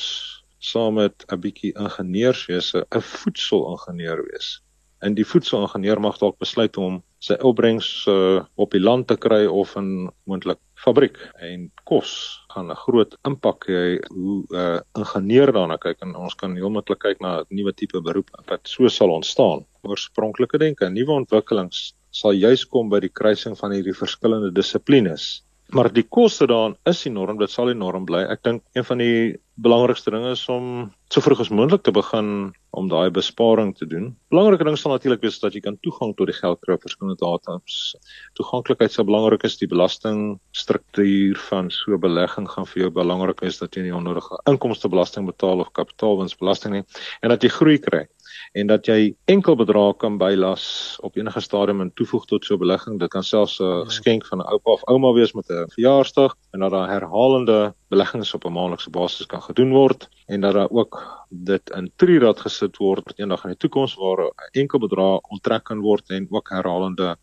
saam 0.59 0.93
met 0.93 1.25
'n 1.27 1.39
bietjie 1.39 1.75
ingenieurswese 1.75 2.85
'n 2.95 3.01
voedselingenieur 3.01 4.23
wees 4.31 4.62
en 5.05 5.15
die 5.17 5.25
voedselingenieur 5.27 5.99
mag 6.03 6.17
dalk 6.21 6.37
besluit 6.41 6.77
om 6.81 7.01
sy 7.23 7.37
opbrengs 7.49 7.89
uh, 8.11 8.43
op 8.55 8.75
die 8.75 8.81
land 8.83 9.07
te 9.11 9.17
kry 9.25 9.43
of 9.47 9.75
in 9.79 10.09
moontlik 10.29 10.59
fabriek 10.83 11.19
en 11.47 11.69
kos 11.89 12.13
gaan 12.53 12.71
'n 12.71 12.81
groot 12.85 13.15
impak 13.29 13.67
hê 13.71 13.83
hoe 14.09 14.37
'n 14.49 14.55
uh, 14.63 14.79
ingenieur 14.99 15.53
daarna 15.57 15.77
kyk 15.77 16.01
en 16.01 16.15
ons 16.15 16.35
kan 16.35 16.55
heeltemal 16.55 16.99
kyk 17.05 17.21
na 17.21 17.31
'n 17.39 17.45
nuwe 17.49 17.73
tipe 17.73 18.01
beroep 18.01 18.29
wat 18.49 18.67
so 18.67 18.87
sal 18.87 19.11
ontstaan. 19.19 19.65
Oorspronklike 19.83 20.57
denke, 20.57 20.89
nuwe 20.89 21.13
ontwikkelings 21.21 21.93
sal 22.11 22.33
juis 22.33 22.65
kom 22.65 22.89
by 22.89 22.99
die 22.99 23.15
kruising 23.19 23.55
van 23.57 23.71
hierdie 23.71 23.99
verskillende 24.03 24.51
dissiplines 24.51 25.43
Maar 25.73 25.89
die 25.93 26.03
koste 26.03 26.45
daarin 26.47 26.75
is 26.89 27.05
enorm, 27.07 27.39
dit 27.39 27.49
sal 27.49 27.71
enorm 27.71 28.05
bly. 28.05 28.25
Ek 28.29 28.43
dink 28.45 28.61
een 28.77 28.85
van 28.85 28.99
die 29.01 29.39
belangrikste 29.61 30.11
dinge 30.11 30.31
is 30.33 30.43
om 30.49 30.91
so 31.13 31.21
vroeg 31.21 31.43
as 31.43 31.51
moontlik 31.53 31.83
te 31.85 31.93
begin 31.93 32.53
om 32.73 32.87
daai 32.89 33.11
besparing 33.13 33.75
te 33.77 33.85
doen. 33.85 34.07
Belangrike 34.33 34.65
ding 34.65 34.77
sal 34.81 34.95
natuurlik 34.95 35.21
wees 35.21 35.37
dat 35.43 35.53
jy 35.53 35.61
kan 35.61 35.77
toegang 35.85 36.15
tot 36.17 36.31
die 36.31 36.37
geld 36.37 36.57
kry 36.63 36.73
vir 36.73 36.81
verskillende 36.87 37.19
datums. 37.21 37.93
Toeganklikheid 38.39 38.95
sal 38.95 39.05
belangrik 39.05 39.45
is, 39.45 39.59
die 39.61 39.69
belastingstruktuur 39.69 41.37
van 41.51 41.69
so 41.69 41.93
'n 41.93 42.01
belegging 42.01 42.49
gaan 42.49 42.65
vir 42.65 42.83
jou 42.83 42.91
belangrik 42.91 43.43
is 43.43 43.59
dat 43.59 43.75
jy 43.75 43.83
nie 43.83 43.93
onnodige 43.93 44.41
inkomstebelasting 44.49 45.29
betaal 45.29 45.61
of 45.61 45.71
kapitaalwinsbelasting 45.73 46.73
nie 46.73 46.85
en 47.21 47.29
dat 47.29 47.43
jy 47.43 47.49
groei 47.49 47.77
kry 47.77 48.07
en 48.53 48.67
dat 48.69 48.85
jy 48.85 49.15
enkel 49.25 49.55
bedrae 49.57 49.93
kan 49.97 50.17
bylas 50.21 50.63
op 51.01 51.17
enige 51.17 51.41
stadium 51.41 51.81
en 51.81 51.91
toevoeg 51.97 52.25
tot 52.29 52.45
so 52.45 52.53
'n 52.55 52.59
belegging. 52.59 52.99
Dit 52.99 53.09
kan 53.09 53.23
selfs 53.23 53.59
'n 53.59 53.63
ja. 53.63 53.85
geskenk 53.85 54.25
van 54.25 54.39
'n 54.39 54.49
oupa 54.53 54.71
of 54.71 54.83
ouma 54.83 55.11
wees 55.13 55.33
met 55.33 55.49
'n 55.49 55.69
verjaarsdag 55.73 56.35
en 56.51 56.59
dat 56.59 56.71
daar 56.71 56.89
herhalende 56.89 57.73
beleggings 57.89 58.33
op 58.33 58.45
'n 58.45 58.51
maandelikse 58.51 58.89
basis 58.89 59.25
kan 59.25 59.41
gedoen 59.41 59.71
word 59.71 60.09
en 60.25 60.41
dat 60.41 60.53
daar 60.53 60.69
ook 60.69 61.25
dit 61.29 61.69
in 61.69 61.91
trieraad 61.95 62.39
gesit 62.39 62.77
word 62.77 63.13
eendag 63.15 63.43
in 63.43 63.49
die 63.49 63.57
toekoms 63.57 63.95
waar 63.95 64.19
'n 64.25 64.31
enkel 64.51 64.79
bedrag 64.79 65.19
onttrek 65.29 65.63
kan 65.63 65.79
word 65.79 66.09
en 66.09 66.27
ook 66.29 66.49
herhalende 66.49 67.17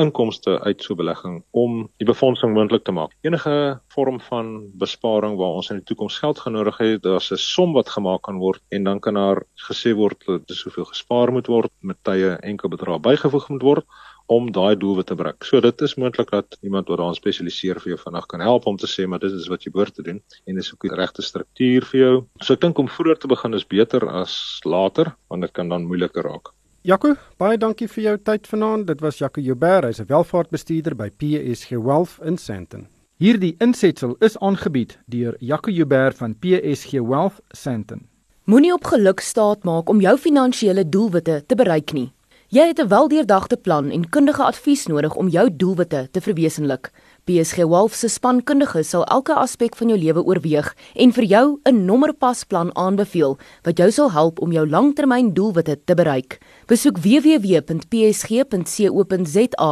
inkomste 0.00 0.58
uit 0.64 0.82
so 0.82 0.96
belegging 0.98 1.40
om 1.50 1.82
die 2.02 2.08
befondsing 2.08 2.54
moontlik 2.56 2.84
te 2.84 2.94
maak. 2.96 3.14
Enige 3.26 3.54
vorm 3.94 4.20
van 4.28 4.52
besparing 4.80 5.36
waar 5.38 5.60
ons 5.60 5.70
in 5.70 5.80
die 5.80 5.88
toekoms 5.90 6.18
geld 6.22 6.40
genodig 6.42 6.78
het, 6.82 7.02
daar's 7.02 7.30
'n 7.32 7.36
som 7.36 7.72
wat 7.72 7.88
gemaak 7.88 8.22
kan 8.22 8.38
word 8.38 8.62
en 8.70 8.84
dan 8.84 9.00
kan 9.00 9.14
daar 9.14 9.42
gesê 9.68 9.94
word 9.94 10.24
dat 10.26 10.46
dis 10.48 10.60
soveel 10.60 10.84
gespaar 10.84 11.32
moet 11.32 11.46
word 11.46 11.70
met 11.80 11.96
tye 12.02 12.38
enkel 12.42 12.68
bedrag 12.68 13.00
bygevoeg 13.00 13.48
moet 13.48 13.62
word 13.62 13.86
om 14.30 14.52
daai 14.54 14.76
doelwit 14.78 15.06
te 15.10 15.16
bereik. 15.18 15.44
So 15.44 15.60
dit 15.60 15.80
is 15.82 15.96
moontlik 15.98 16.30
dat 16.30 16.58
iemand 16.62 16.88
wat 16.88 17.00
daarin 17.00 17.18
spesialiseer 17.18 17.80
vir 17.82 17.94
jou 17.94 17.98
vanaand 18.04 18.28
kan 18.30 18.40
help 18.40 18.66
om 18.70 18.76
te 18.78 18.86
sê 18.86 19.06
maar 19.06 19.18
dit 19.18 19.32
is 19.32 19.48
wat 19.50 19.66
jy 19.66 19.72
behoort 19.74 19.94
te 19.94 20.06
doen 20.06 20.22
en 20.46 20.60
dis 20.60 20.70
ook 20.72 20.86
die 20.86 20.94
regte 20.94 21.22
struktuur 21.22 21.88
vir 21.90 22.00
jou. 22.00 22.14
So 22.38 22.54
ek 22.54 22.62
dink 22.62 22.78
om 22.78 22.88
vroeër 22.88 23.18
te 23.18 23.30
begin 23.34 23.58
is 23.58 23.66
beter 23.66 24.06
as 24.22 24.60
later 24.64 25.14
want 25.28 25.42
dit 25.42 25.52
kan 25.52 25.68
dan 25.68 25.88
moeiliker 25.90 26.22
raak. 26.30 26.54
Jaco, 26.80 27.10
baie 27.36 27.58
dankie 27.60 27.84
vir 27.92 28.00
jou 28.06 28.12
tyd 28.24 28.46
vanaand. 28.48 28.86
Dit 28.88 29.02
was 29.04 29.18
Jaco 29.20 29.42
Joubert, 29.44 29.84
hy's 29.84 30.00
'n 30.00 30.06
welvaartbestuurder 30.08 30.94
by 30.96 31.10
PSG 31.10 31.76
Wealth 31.76 32.16
in 32.24 32.38
Sandton. 32.38 32.86
Hierdie 33.18 33.54
insetsel 33.58 34.16
is 34.20 34.38
aangebied 34.38 34.96
deur 35.06 35.36
Jaco 35.40 35.70
Joubert 35.70 36.16
van 36.16 36.34
PSG 36.34 36.92
Wealth 36.92 37.42
Sandton. 37.52 38.08
Moenie 38.44 38.72
op 38.72 38.84
geluk 38.84 39.20
staat 39.20 39.64
maak 39.64 39.90
om 39.90 40.00
jou 40.00 40.16
finansiële 40.16 40.88
doelwitte 40.88 41.42
te 41.46 41.54
bereik 41.54 41.92
nie. 41.92 42.12
Jy 42.48 42.66
het 42.66 42.80
'n 42.80 42.88
weldeurdagte 42.88 43.56
plan 43.56 43.90
en 43.90 44.08
kundige 44.08 44.42
advies 44.42 44.86
nodig 44.86 45.14
om 45.16 45.28
jou 45.28 45.56
doelwitte 45.56 46.08
te 46.10 46.20
verwesenlik. 46.20 46.90
PSG 47.30 47.62
Wolf 47.70 47.94
se 47.94 48.08
spankundiges 48.10 48.88
sal 48.90 49.04
elke 49.06 49.34
aspek 49.38 49.76
van 49.78 49.92
jou 49.92 49.98
lewe 50.00 50.22
oorweeg 50.26 50.74
en 51.04 51.12
vir 51.14 51.24
jou 51.24 51.60
'n 51.62 51.84
nommerpasplan 51.86 52.74
aanbeveel 52.74 53.38
wat 53.62 53.78
jou 53.78 53.90
sal 53.90 54.12
help 54.12 54.40
om 54.40 54.52
jou 54.52 54.68
langtermyn 54.68 55.34
doelwitte 55.34 55.78
te 55.84 55.94
bereik. 55.94 56.38
Besoek 56.66 56.98
www.psg.co.za 56.98 57.70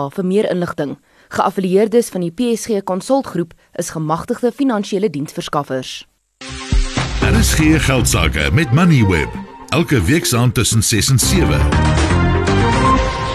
vir 0.09 0.24
meer 0.24 0.50
inligting. 0.50 0.98
Geaffilieerdes 1.28 2.09
van 2.09 2.20
die 2.20 2.30
PSG 2.32 2.82
Konsultgroep 2.84 3.52
is 3.74 3.90
gemagtigde 3.90 4.52
finansiële 4.52 5.11
diensverskaffers. 5.11 6.06
Daar 7.20 7.34
is 7.38 7.54
geen 7.54 7.80
geld 7.80 8.09
sake 8.09 8.50
met 8.52 8.72
Moneyweb. 8.72 9.28
Elke 9.68 10.02
week 10.02 10.24
saam 10.24 10.52
tussen 10.52 10.82
6 10.82 11.09
en 11.11 11.18
7. 11.18 12.07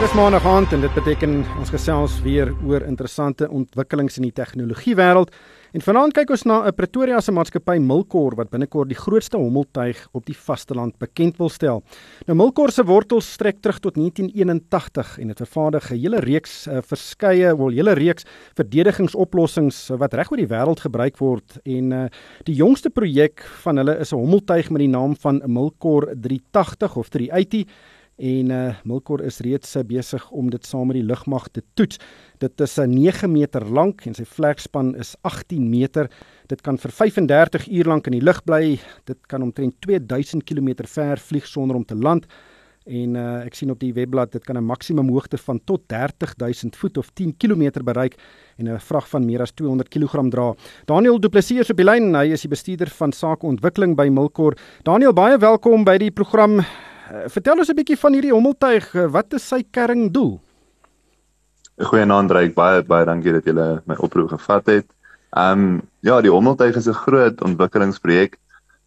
Dis 0.03 0.17
maandag 0.19 0.43
aand 0.43 0.73
en 0.75 0.81
dit 0.83 0.95
beteken 0.97 1.37
ons 1.61 1.69
gesels 1.71 2.17
weer 2.25 2.49
oor 2.67 2.83
interessante 2.83 3.47
ontwikkelings 3.47 4.17
in 4.19 4.25
die 4.25 4.33
tegnologie 4.35 4.97
wêreld. 4.99 5.31
En 5.71 5.81
vanaand 5.85 6.11
kyk 6.17 6.33
ons 6.35 6.43
na 6.43 6.57
'n 6.67 6.75
Pretoria 6.75 7.21
se 7.21 7.31
maatskappy 7.31 7.77
Milkor 7.79 8.35
wat 8.35 8.49
binnekort 8.49 8.89
die 8.89 8.99
grootste 8.99 9.37
hommeltuig 9.37 10.07
op 10.11 10.25
die 10.25 10.35
vasteland 10.35 10.99
bekend 10.99 11.37
wil 11.37 11.49
stel. 11.49 11.83
Nou 12.27 12.35
Milkor 12.35 12.71
se 12.71 12.83
wortels 12.83 13.31
strek 13.31 13.61
terug 13.61 13.79
tot 13.79 13.95
1981 13.95 15.19
en 15.19 15.27
dit 15.27 15.37
vervaardig 15.37 15.91
'n 15.91 15.95
hele 15.95 16.19
reeks 16.19 16.67
uh, 16.67 16.81
verskeie, 16.81 17.55
wel 17.57 17.69
hele 17.69 17.93
reeks 17.93 18.25
verdedigingsoplossings 18.55 19.89
wat 19.97 20.13
reg 20.13 20.31
oor 20.31 20.37
die 20.37 20.51
wêreld 20.51 20.81
gebruik 20.81 21.17
word 21.17 21.59
en 21.63 21.91
uh, 21.91 22.05
die 22.43 22.55
jongste 22.55 22.89
projek 22.89 23.39
van 23.63 23.77
hulle 23.77 23.99
is 23.99 24.11
'n 24.11 24.17
hommeltuig 24.19 24.69
met 24.69 24.79
die 24.79 24.91
naam 24.91 25.15
van 25.15 25.41
Milkor 25.45 26.13
380 26.13 26.97
of 26.97 27.09
380 27.09 27.65
en 28.17 28.49
uh 28.49 28.75
Milkor 28.83 29.21
is 29.25 29.39
reeds 29.39 29.75
uh, 29.75 29.83
besig 29.83 30.23
om 30.31 30.49
dit 30.49 30.65
saam 30.65 30.87
met 30.87 30.99
die 30.99 31.05
lugmag 31.05 31.47
te 31.51 31.63
toets. 31.73 31.99
Dit 32.39 32.61
is 32.61 32.77
uh, 32.77 32.85
9 32.85 33.31
meter 33.31 33.65
lank 33.65 34.05
en 34.05 34.13
sy 34.13 34.25
vlegspan 34.25 34.93
is 34.95 35.15
18 35.21 35.69
meter. 35.69 36.09
Dit 36.47 36.61
kan 36.61 36.77
vir 36.77 36.91
35 36.91 37.67
uur 37.67 37.89
lank 37.89 38.07
in 38.07 38.19
die 38.19 38.23
lug 38.23 38.43
bly. 38.45 38.77
Dit 39.05 39.19
kan 39.27 39.41
omtrent 39.41 39.79
2000 39.81 40.43
km 40.43 40.85
ver 40.85 41.17
vlieg 41.17 41.47
sonder 41.47 41.75
om 41.75 41.85
te 41.85 41.95
land. 41.95 42.27
En 42.83 43.15
uh, 43.15 43.45
ek 43.47 43.55
sien 43.55 43.71
op 43.71 43.79
die 43.79 43.93
webblad 43.95 44.33
dit 44.33 44.43
kan 44.43 44.57
'n 44.57 44.65
maksimum 44.65 45.09
hoogte 45.09 45.37
van 45.37 45.59
tot 45.63 45.87
30000 45.87 46.75
voet 46.75 46.97
of 46.97 47.09
10 47.15 47.37
km 47.37 47.83
bereik 47.83 48.19
en 48.57 48.67
'n 48.69 48.79
vrag 48.79 49.07
van 49.09 49.25
meer 49.25 49.41
as 49.41 49.51
200 49.51 49.89
kg 49.89 50.29
dra. 50.29 50.53
Daniel 50.85 51.19
Du 51.19 51.29
Plessis 51.29 51.59
is 51.59 51.69
op 51.69 51.77
die 51.77 51.85
lyn. 51.85 52.13
Hy 52.15 52.31
is 52.31 52.41
die 52.41 52.49
bestuurder 52.49 52.89
van 52.89 53.11
sakeontwikkeling 53.11 53.95
by 53.95 54.09
Milkor. 54.09 54.57
Daniel, 54.83 55.13
baie 55.13 55.37
welkom 55.37 55.83
by 55.83 55.97
die 55.97 56.11
program. 56.11 56.61
Uh, 57.11 57.27
vertel 57.27 57.59
ons 57.59 57.69
'n 57.69 57.75
bietjie 57.75 57.99
van 57.99 58.13
hierdie 58.15 58.31
hommeltuig. 58.31 58.85
Uh, 58.95 59.07
wat 59.11 59.33
is 59.33 59.47
sy 59.47 59.63
kerndoel? 59.75 60.39
Goeienaand 61.83 62.31
Ryk, 62.31 62.53
baie 62.55 62.83
baie 62.87 63.05
dankie 63.05 63.33
dat 63.33 63.45
jy 63.45 63.53
my 63.85 63.95
oproep 63.97 64.29
gevat 64.29 64.65
het. 64.67 64.87
Ehm 65.35 65.59
um, 65.59 65.81
ja, 65.99 66.21
die 66.21 66.31
hommeltuig 66.31 66.75
is 66.75 66.87
'n 66.87 66.93
groot 66.93 67.41
ontwikkelingsprojek. 67.41 68.37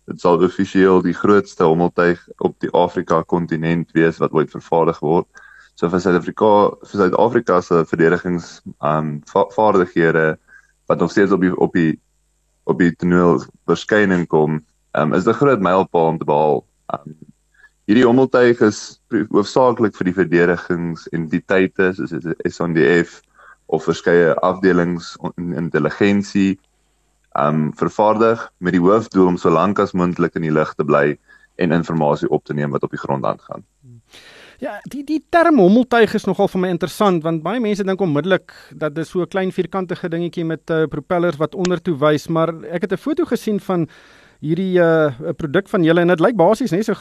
Dit 0.07 0.21
sal 0.21 0.41
offisieel 0.41 1.03
die 1.03 1.13
grootste 1.13 1.65
hommeltuig 1.65 2.23
op 2.39 2.55
die 2.61 2.71
Afrika 2.71 3.23
kontinent 3.23 3.93
wees 3.93 4.19
wat 4.19 4.33
ooit 4.33 4.51
vervaardig 4.51 4.99
word. 5.01 5.27
So 5.75 5.89
vir 5.91 6.01
Suid-Afrika, 6.01 6.71
vir 6.89 7.01
Suid-Afrika 7.01 7.61
se 7.61 7.85
verdedigings 7.85 8.63
ehm 8.81 8.99
um, 8.99 9.23
va 9.27 9.45
vaardighede 9.51 10.39
wat 10.87 10.99
nog 10.99 11.11
steeds 11.11 11.33
op 11.33 11.41
die 11.41 11.57
op 11.57 11.73
die 11.73 12.01
op 12.65 12.79
die 12.79 12.97
toneel 12.97 13.43
verskyn 13.67 14.27
kom, 14.27 14.65
ehm 14.95 15.13
um, 15.13 15.19
is 15.19 15.27
'n 15.27 15.33
groot 15.33 15.61
mylpaal 15.61 16.07
om 16.07 16.19
te 16.19 16.25
behaal. 16.25 16.65
Um, 16.95 17.26
Hierdie 17.87 18.03
hommeltuig 18.03 18.61
is 18.67 18.79
hoofsaaklik 19.31 19.95
vir 19.95 20.09
die 20.09 20.15
verdedigingsentiteite 20.17 21.93
soos 21.95 22.15
die 22.25 22.51
SANDF 22.51 23.21
of 23.71 23.85
verskeie 23.87 24.33
afdelings 24.47 25.13
in 25.37 25.53
intelligensie 25.55 26.57
um 27.39 27.69
vervaardig 27.79 28.43
met 28.59 28.75
die 28.75 28.83
hoofdoel 28.83 29.31
om 29.31 29.39
so 29.39 29.53
lank 29.55 29.79
as 29.79 29.95
moontlik 29.95 30.35
in 30.35 30.49
die 30.49 30.55
lug 30.55 30.73
te 30.75 30.87
bly 30.89 31.15
en 31.63 31.71
inligting 31.77 32.33
op 32.35 32.45
te 32.45 32.59
neem 32.59 32.75
wat 32.75 32.83
op 32.83 32.91
die 32.91 33.01
grond 33.01 33.25
aangaan. 33.25 33.63
Ja, 34.59 34.81
die 34.91 35.05
die 35.05 35.21
term 35.31 35.61
hommeltuig 35.61 36.15
is 36.19 36.27
nogal 36.27 36.49
vir 36.49 36.65
my 36.65 36.75
interessant 36.75 37.23
want 37.23 37.45
baie 37.47 37.61
mense 37.61 37.85
dink 37.85 38.03
onmiddellik 38.03 38.51
dat 38.75 38.95
dit 38.97 39.07
so 39.07 39.23
'n 39.23 39.29
klein 39.29 39.53
vierkantige 39.53 40.09
dingetjie 40.09 40.45
met 40.45 40.71
uh, 40.71 40.87
propellers 40.87 41.37
wat 41.37 41.55
ondertoe 41.55 41.95
wys, 41.95 42.27
maar 42.29 42.51
ek 42.65 42.83
het 42.83 42.93
'n 42.93 43.05
foto 43.07 43.25
gesien 43.25 43.61
van 43.61 43.89
hierdie 44.47 44.79
uh 44.83 45.33
produk 45.39 45.69
van 45.73 45.85
julle 45.87 46.05
en 46.05 46.13
dit 46.13 46.23
lyk 46.23 46.37
basies 46.39 46.75
net 46.75 46.87
so 46.87 46.95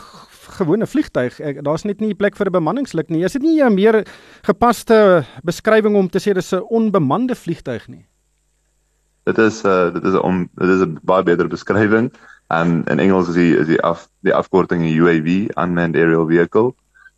gewone 0.58 0.88
vliegtyg. 0.88 1.38
Daar's 1.66 1.86
net 1.86 2.02
nie 2.02 2.16
plek 2.18 2.38
vir 2.38 2.50
'n 2.50 2.58
bemanningslid 2.58 3.10
nie. 3.10 3.24
Is 3.24 3.34
dit 3.34 3.42
nie 3.42 3.62
'n 3.62 3.76
meer 3.76 4.06
gepaste 4.44 5.26
beskrywing 5.44 5.96
om 5.96 6.10
te 6.10 6.20
sê 6.20 6.34
dis 6.34 6.54
'n 6.54 6.66
onbemande 6.70 7.36
vliegtyg 7.36 7.88
nie? 7.88 8.06
Dit 9.26 9.38
is 9.38 9.64
'n 9.64 9.68
uh, 9.68 9.94
dit 9.94 10.04
is 10.04 10.14
'n 10.14 10.50
dit 10.56 10.70
is 10.70 10.82
'n 10.82 11.00
baie 11.04 11.24
beter 11.24 11.48
beskrywing. 11.48 12.12
Um 12.50 12.84
in 12.88 13.00
Engels 13.00 13.30
is 13.30 13.36
die 13.36 13.58
is 13.58 13.68
die 13.68 13.82
af 13.82 14.08
die 14.22 14.34
afkorting 14.34 14.84
UAV, 14.86 15.50
unmanned 15.58 15.96
aerial 15.96 16.28
vehicle. 16.28 16.76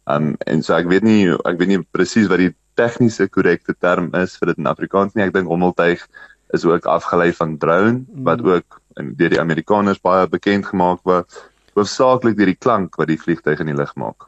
Um 0.07 0.35
en 0.47 0.63
so 0.63 0.73
ek 0.73 0.87
weet 0.87 1.03
nie 1.03 1.27
ek 1.27 1.59
weet 1.59 1.67
nie 1.67 1.87
presies 1.91 2.27
wat 2.27 2.39
die 2.39 2.55
tegniese 2.75 3.27
korrekte 3.27 3.75
term 3.79 4.13
is 4.15 4.37
vir 4.37 4.47
dit 4.47 4.57
in 4.57 4.67
Afrikaans 4.67 5.15
nie. 5.15 5.25
Ek 5.25 5.33
dink 5.33 5.47
hommeltuig 5.47 6.07
is 6.53 6.65
ook 6.65 6.85
afgelei 6.85 7.33
van 7.33 7.57
drone 7.57 8.05
wat 8.23 8.41
mm. 8.41 8.61
Ook 8.97 9.13
deur 9.17 9.35
die 9.35 9.41
Amerikaners 9.41 10.01
baie 10.01 10.27
bekend 10.27 10.65
gemaak 10.65 11.03
word 11.05 11.43
hoofsaaklik 11.77 12.37
deur 12.37 12.49
die 12.53 12.57
klank 12.57 12.97
wat 12.97 13.11
die 13.11 13.21
vliegtuig 13.21 13.61
in 13.61 13.71
die 13.71 13.77
lug 13.77 13.93
maak. 13.95 14.27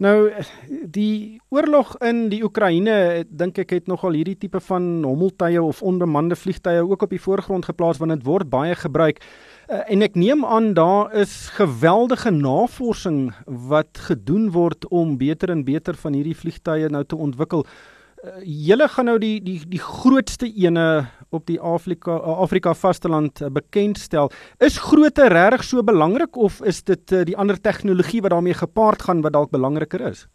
Nou 0.00 0.30
die 0.88 1.40
oorlog 1.52 1.92
in 2.08 2.30
die 2.32 2.40
Oekraïne 2.40 3.26
dink 3.28 3.58
ek 3.60 3.74
het 3.76 3.90
nogal 3.90 4.16
hierdie 4.16 4.38
tipe 4.40 4.62
van 4.64 4.86
hommeltuie 5.04 5.60
of 5.60 5.82
onbemande 5.84 6.38
vliegtuie 6.40 6.80
ook 6.80 7.04
op 7.04 7.12
die 7.12 7.20
voorgrond 7.20 7.68
geplaas 7.68 8.00
want 8.00 8.14
dit 8.16 8.24
word 8.24 8.48
baie 8.48 8.78
gebruik. 8.80 9.20
Uh, 9.68 9.82
en 9.92 10.00
ek 10.02 10.16
neem 10.16 10.46
aan 10.48 10.72
daar 10.74 11.12
is 11.20 11.52
geweldige 11.58 12.32
navorsing 12.32 13.28
wat 13.44 14.00
gedoen 14.08 14.48
word 14.56 14.88
om 14.88 15.18
beter 15.20 15.52
en 15.52 15.66
beter 15.68 16.00
van 16.00 16.16
hierdie 16.16 16.38
vliegtuie 16.38 16.88
nou 16.88 17.04
te 17.04 17.20
ontwikkel. 17.20 17.66
Uh, 18.24 18.40
julle 18.40 18.88
gaan 18.88 19.12
nou 19.12 19.18
die 19.20 19.36
die 19.44 19.60
die 19.68 19.84
grootste 19.84 20.48
ene 20.48 21.10
op 21.30 21.46
die 21.46 21.60
Afrika 21.60 22.16
Afrika 22.16 22.74
vasteland 22.74 23.40
eh, 23.40 23.50
bekendstel. 23.52 24.30
Is 24.58 24.78
grootte 24.78 25.28
regtig 25.28 25.64
so 25.64 25.82
belangrik 25.82 26.36
of 26.36 26.60
is 26.66 26.82
dit 26.82 27.12
eh, 27.12 27.24
die 27.24 27.36
ander 27.36 27.60
tegnologie 27.60 28.22
wat 28.22 28.34
daarmee 28.34 28.54
gepaard 28.54 29.02
gaan 29.02 29.22
wat 29.22 29.32
dalk 29.32 29.50
belangriker 29.50 30.00
is? 30.10 30.26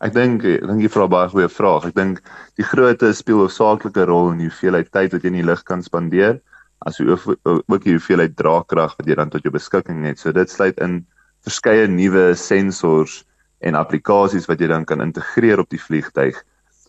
Ek 0.00 0.14
dink 0.16 0.44
ek 0.48 0.66
dink 0.66 0.82
jy 0.82 0.88
vra 0.88 1.06
baie 1.12 1.28
goeie 1.28 1.48
vraag. 1.52 1.90
Ek 1.90 1.96
dink 1.96 2.22
die 2.56 2.66
grootte 2.66 3.12
speel 3.14 3.44
'n 3.44 3.52
saaklike 3.52 4.06
rol 4.08 4.32
in 4.32 4.44
die 4.44 4.48
hoeveelheid 4.48 4.90
tyd 4.90 5.12
wat 5.12 5.22
jy 5.22 5.32
in 5.32 5.40
die 5.40 5.48
lug 5.48 5.64
kan 5.64 5.82
spandeer, 5.82 6.40
as 6.86 6.98
jy 6.98 7.12
ook 7.12 7.84
die 7.84 7.96
hoeveelheid 7.98 8.36
draagkrag 8.36 8.96
wat 8.98 9.06
jy 9.06 9.14
dan 9.14 9.30
tot 9.30 9.44
jou 9.44 9.52
beskikking 9.52 10.06
het. 10.08 10.18
So 10.18 10.32
dit 10.32 10.50
sluit 10.50 10.78
in 10.80 11.04
verskeie 11.44 11.86
nuwe 11.88 12.34
sensors 12.34 13.24
en 13.60 13.76
applikasies 13.76 14.48
wat 14.48 14.60
jy 14.60 14.68
dan 14.68 14.84
kan 14.84 15.04
integreer 15.04 15.60
op 15.60 15.68
die 15.68 15.80
vliegtyg 15.80 16.40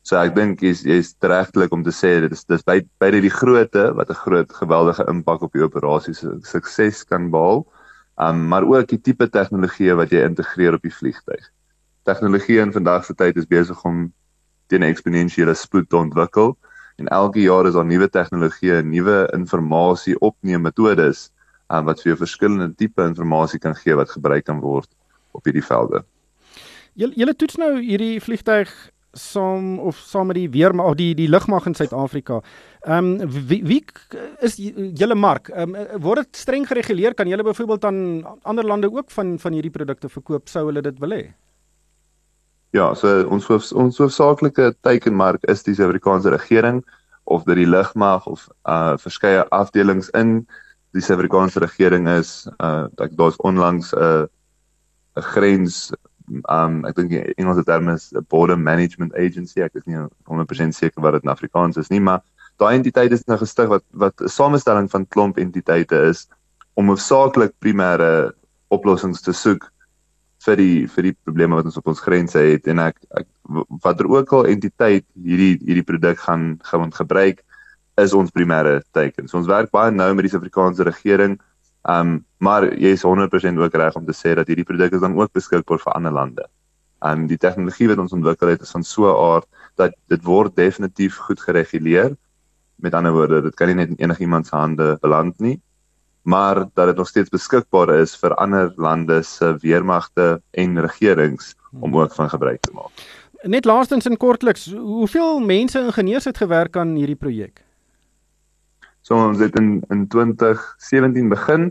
So 0.02 0.18
ek 0.18 0.34
dink 0.34 0.64
jy's 0.66 0.82
jy's 0.82 1.12
regtelik 1.22 1.74
om 1.76 1.84
te 1.86 1.94
sê 1.94 2.16
dit 2.24 2.32
is 2.34 2.46
dis 2.50 2.64
by 2.66 2.80
by 3.02 3.12
die 3.14 3.30
grootte 3.30 3.92
wat 3.98 4.10
'n 4.10 4.22
groot 4.24 4.54
geweldige 4.62 5.06
impak 5.08 5.42
op 5.46 5.54
die 5.54 5.64
operasie 5.64 6.14
se 6.14 6.40
sukses 6.42 7.04
kan 7.06 7.30
behaal. 7.30 7.66
Um 8.18 8.48
maar 8.48 8.64
ook 8.64 8.88
die 8.88 9.02
tipe 9.02 9.30
tegnologie 9.30 9.94
wat 9.94 10.10
jy 10.10 10.24
integreer 10.26 10.74
op 10.74 10.82
die 10.82 10.94
vliegtyg. 10.94 11.44
Tegnologie 12.06 12.60
in 12.60 12.74
vandag 12.74 13.06
se 13.06 13.14
tyd 13.14 13.38
is 13.38 13.46
besig 13.46 13.86
om 13.86 14.12
teen 14.68 14.84
eksponensiële 14.84 15.54
spoed 15.54 15.90
te 15.90 15.98
ontwikkel 15.98 16.58
en 16.98 17.08
elke 17.08 17.42
jaar 17.42 17.68
is 17.68 17.74
daar 17.74 17.86
nuwe 17.86 18.10
tegnologieë, 18.10 18.82
nuwe 18.84 19.30
inligting 19.34 20.18
opneem 20.20 20.62
metodes 20.62 21.30
um, 21.70 21.86
wat 21.86 22.02
vir 22.02 22.12
jou 22.12 22.18
verskillende 22.18 22.74
tipe 22.76 23.02
inligting 23.02 23.62
kan 23.62 23.76
gee 23.76 23.96
wat 23.96 24.10
gebruik 24.10 24.46
kan 24.46 24.60
word 24.60 24.90
op 25.32 25.46
hierdie 25.46 25.66
velde. 25.66 26.04
Julle 26.94 27.14
julle 27.16 27.36
toets 27.36 27.58
nou 27.58 27.80
hierdie 27.80 28.20
vliegtyg 28.20 28.74
saam 29.14 29.80
of 29.80 29.98
saam 29.98 30.28
met 30.28 30.36
die 30.36 30.50
weermag 30.50 30.86
of 30.86 30.96
die 30.96 31.14
die 31.16 31.28
lugmag 31.30 31.66
in 31.66 31.76
Suid-Afrika. 31.76 32.42
Ehm 32.82 33.22
um, 33.22 33.32
wie, 33.48 33.64
wie 33.68 33.84
is 34.40 34.56
julle 34.58 35.16
mark? 35.16 35.50
Ehm 35.50 35.76
um, 35.76 36.02
word 36.02 36.24
dit 36.24 36.36
streng 36.36 36.68
gereguleer? 36.68 37.14
Kan 37.14 37.28
julle 37.28 37.44
byvoorbeeld 37.44 37.86
aan 37.86 38.26
ander 38.44 38.66
lande 38.66 38.92
ook 38.92 39.12
van 39.12 39.40
van 39.40 39.54
hierdie 39.54 39.72
produkte 39.72 40.10
verkoop 40.10 40.50
sou 40.50 40.66
hulle 40.66 40.82
dit 40.82 41.00
wil 41.00 41.12
hê? 41.12 41.34
Ja, 42.72 42.94
so 42.96 43.28
ons 43.28 43.50
ons 43.74 43.98
hoofsaaklike 43.98 44.74
teikenmark 44.82 45.44
is 45.44 45.64
die 45.64 45.76
Suid-Afrikaanse 45.76 46.32
regering 46.32 46.84
of 47.24 47.44
dit 47.44 47.56
die 47.56 47.68
lugmag 47.68 48.28
of 48.28 48.48
uh 48.64 48.98
verskeie 48.98 49.44
afdelings 49.50 50.10
in 50.10 50.48
die 50.96 51.02
Suid-Afrikaanse 51.02 51.60
regering 51.60 52.08
is. 52.08 52.48
Uh 52.60 52.88
ek 53.04 53.18
daar's 53.20 53.40
onlangs 53.44 53.92
'n 53.94 54.00
uh, 54.00 54.26
'n 55.20 55.28
grens 55.36 55.92
um 56.50 56.82
ek 56.90 56.96
dink 56.96 57.14
die 57.14 57.24
Engelse 57.38 57.64
term 57.68 57.90
is 57.90 58.12
a 58.18 58.22
border 58.22 58.58
management 58.58 59.16
agency 59.16 59.64
ek 59.66 59.76
is 59.80 59.88
nie 59.90 60.00
100% 60.30 60.78
seker 60.78 61.04
wat 61.04 61.18
dit 61.18 61.28
in 61.28 61.34
Afrikaans 61.34 61.78
is 61.82 61.92
nie 61.94 62.00
maar 62.00 62.22
daai 62.62 62.76
entiteit 62.78 63.12
is 63.12 63.26
nou 63.28 63.38
gestig 63.42 63.70
wat 63.72 63.84
wat 64.04 64.22
'n 64.22 64.30
samestelling 64.30 64.90
van 64.92 65.08
klomp 65.16 65.38
entiteite 65.38 65.98
is 66.10 66.28
om 66.76 66.88
hoofsaaklik 66.88 67.54
primêre 67.60 68.32
oplossings 68.70 69.22
te 69.22 69.34
soek 69.34 69.72
vir 70.46 70.58
die 70.58 70.88
vir 70.88 71.10
die 71.10 71.16
probleme 71.26 71.56
wat 71.56 71.66
ons 71.70 71.78
op 71.78 71.88
ons 71.88 72.02
grense 72.02 72.40
het 72.40 72.68
en 72.68 72.80
ek, 72.80 72.98
ek 73.18 73.28
watter 73.84 74.08
ook 74.10 74.34
al 74.34 74.50
entiteit 74.50 75.06
hierdie 75.16 75.58
hierdie 75.62 75.86
produk 75.86 76.18
gaan 76.18 76.60
gaan 76.64 76.92
gebruik 76.92 77.44
is 78.02 78.14
ons 78.14 78.32
primêre 78.32 78.82
teiken. 78.96 79.28
So 79.28 79.38
ons 79.38 79.50
werk 79.52 79.72
baie 79.72 79.92
nou 79.92 80.10
met 80.16 80.26
die 80.26 80.32
Suid-Afrikaanse 80.32 80.88
regering 80.88 81.38
Um 81.90 82.26
maar 82.42 82.66
jy 82.74 82.96
is 82.98 83.04
100% 83.06 83.58
ook 83.62 83.76
reg 83.78 83.96
om 83.96 84.06
te 84.06 84.14
sê 84.18 84.34
dat 84.34 84.48
hierdie 84.50 84.66
produk 84.66 84.94
is 84.98 85.02
dan 85.02 85.14
ook 85.18 85.32
beskikbaar 85.34 85.80
vir 85.80 85.94
ander 85.94 86.12
lande. 86.12 86.46
Um 87.06 87.28
die 87.28 87.38
tegnologie 87.38 87.88
wat 87.90 88.02
ons 88.02 88.14
ontwikkel 88.14 88.54
het 88.54 88.62
is 88.62 88.72
van 88.72 88.84
so 88.84 89.10
'n 89.10 89.18
aard 89.34 89.48
dat 89.76 89.94
dit 90.08 90.24
word 90.24 90.56
definitief 90.56 91.18
goed 91.18 91.42
gereguleer. 91.42 92.16
Met 92.76 92.94
ander 92.94 93.14
woorde, 93.14 93.42
dit 93.42 93.56
kan 93.56 93.68
nie 93.68 93.76
net 93.76 93.90
in 93.90 93.96
enigiemand 93.96 94.48
se 94.48 94.56
hande 94.56 94.98
beland 95.02 95.40
nie, 95.40 95.62
maar 96.22 96.66
dat 96.74 96.86
dit 96.88 96.96
nog 96.96 97.08
steeds 97.08 97.30
beskikbaar 97.30 97.90
is 97.90 98.16
vir 98.16 98.36
ander 98.36 98.74
lande 98.76 99.22
se 99.24 99.58
weermagte 99.62 100.42
en 100.52 100.82
regerings 100.82 101.56
om 101.80 101.98
ook 101.98 102.14
van 102.14 102.30
gebruik 102.30 102.62
te 102.62 102.72
maak. 102.74 102.92
Net 103.42 103.66
laastens 103.66 104.06
in 104.06 104.18
kortliks, 104.18 104.74
hoeveel 104.74 105.40
mense 105.40 105.80
ingenieurs 105.80 106.26
het 106.26 106.38
gewerk 106.38 106.78
aan 106.78 106.96
hierdie 106.96 107.16
projek? 107.16 107.64
So 109.12 109.18
ons 109.20 109.42
het 109.44 109.58
in 109.60 109.82
in 109.92 110.06
2017 110.08 111.30
begin 111.30 111.66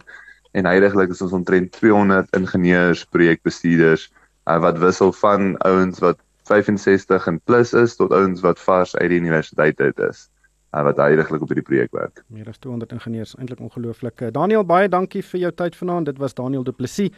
en 0.52 0.66
heidaglik 0.68 1.14
is 1.14 1.22
ons 1.24 1.32
omtrent 1.32 1.70
200 1.72 2.28
ingenieurs, 2.36 3.06
projekbestuurders 3.16 4.02
uh, 4.44 4.58
wat 4.60 4.76
wissel 4.82 5.14
van 5.22 5.54
ouens 5.64 6.02
wat 6.04 6.18
65 6.50 7.30
en 7.32 7.38
plus 7.48 7.72
is 7.72 7.96
tot 7.96 8.12
ouens 8.12 8.44
wat 8.44 8.60
vars 8.60 8.92
uit 8.96 9.08
die 9.08 9.22
universiteit 9.22 9.80
uit 9.80 10.04
is 10.10 10.26
uh, 10.74 10.82
wat 10.84 11.00
heidaglik 11.00 11.40
op 11.40 11.54
hierdie 11.54 11.64
projek 11.64 11.96
werk. 11.96 12.20
Meer 12.28 12.52
as 12.52 12.60
200 12.60 12.92
ingenieurs, 12.98 13.32
eintlik 13.38 13.64
ongelooflik. 13.64 14.26
Daniel, 14.36 14.66
baie 14.68 14.92
dankie 14.92 15.24
vir 15.32 15.46
jou 15.46 15.56
tyd 15.64 15.80
vanaand. 15.80 16.12
Dit 16.12 16.20
was 16.20 16.36
Daniel 16.36 16.68
Du 16.68 16.76
Plessis. 16.76 17.08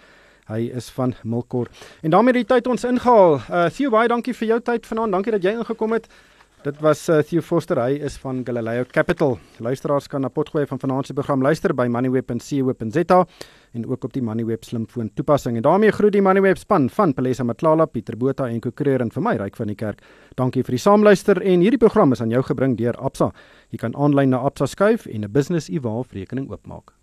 Hy 0.46 0.68
is 0.70 0.90
van 0.94 1.16
Milkor. 1.26 1.66
En 2.02 2.14
daarmee 2.14 2.38
die 2.38 2.46
tyd 2.46 2.70
ons 2.70 2.86
ingehaal. 2.86 3.40
Uh 3.50 3.66
Theo 3.74 3.90
baie 3.90 4.10
dankie 4.10 4.38
vir 4.38 4.54
jou 4.54 4.62
tyd 4.70 4.86
vanaand. 4.86 5.18
Dankie 5.18 5.34
dat 5.34 5.50
jy 5.50 5.58
ingekom 5.58 5.98
het. 5.98 6.06
Dit 6.62 6.78
was 6.78 7.08
uh, 7.08 7.18
Theo 7.26 7.42
Forster. 7.42 7.78
Hy 7.82 7.96
is 8.06 8.14
van 8.22 8.44
Galileo 8.46 8.84
Capital. 8.86 9.32
Luisteraars 9.58 10.06
kan 10.06 10.22
na 10.22 10.28
potgooi 10.30 10.62
van 10.70 10.78
vanaand 10.78 11.08
se 11.08 11.14
program 11.18 11.42
luister 11.42 11.74
by 11.74 11.88
moneyweb.co.za 11.90 13.18
en 13.72 13.86
ook 13.88 14.04
op 14.04 14.12
die 14.12 14.22
Moneyweb 14.22 14.62
slimfoon 14.64 15.10
toepassing. 15.14 15.56
En 15.56 15.62
daarmee 15.66 15.90
groet 15.90 16.12
die 16.14 16.22
Moneyweb 16.22 16.60
span 16.60 16.86
van 16.90 17.14
Pelesa 17.14 17.42
Matlala, 17.42 17.86
Pieter 17.86 18.16
Botha 18.16 18.46
en 18.46 18.60
Kokereer 18.60 19.02
en 19.02 19.10
vir 19.10 19.26
my 19.26 19.34
Ryk 19.40 19.58
van 19.58 19.72
die 19.72 19.76
Kerk. 19.76 20.06
Dankie 20.38 20.62
vir 20.62 20.76
die 20.76 20.82
saamluister 20.84 21.42
en 21.42 21.66
hierdie 21.66 21.82
program 21.82 22.14
is 22.14 22.22
aan 22.22 22.30
jou 22.30 22.44
gebring 22.46 22.78
deur 22.78 22.94
Absa. 22.94 23.32
Jy 23.74 23.82
kan 23.82 23.98
aanlyn 23.98 24.30
na 24.30 24.44
Absa 24.46 24.70
skuif 24.70 25.08
en 25.10 25.24
'n 25.24 25.32
business 25.32 25.68
e-wallet 25.68 26.12
rekening 26.12 26.50
oopmaak. 26.50 26.94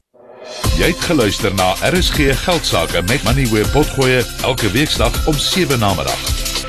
Jy 0.79 0.87
het 0.87 1.03
geluister 1.03 1.51
na 1.55 1.75
RSG 1.83 2.31
Geldsaake 2.45 3.01
met 3.11 3.23
Moneyweb 3.27 3.67
Potgoe 3.73 4.23
elke 4.43 4.71
weeksdag 4.71 5.27
om 5.27 5.33
7 5.33 5.79
na 5.79 5.93
middag. 5.95 6.68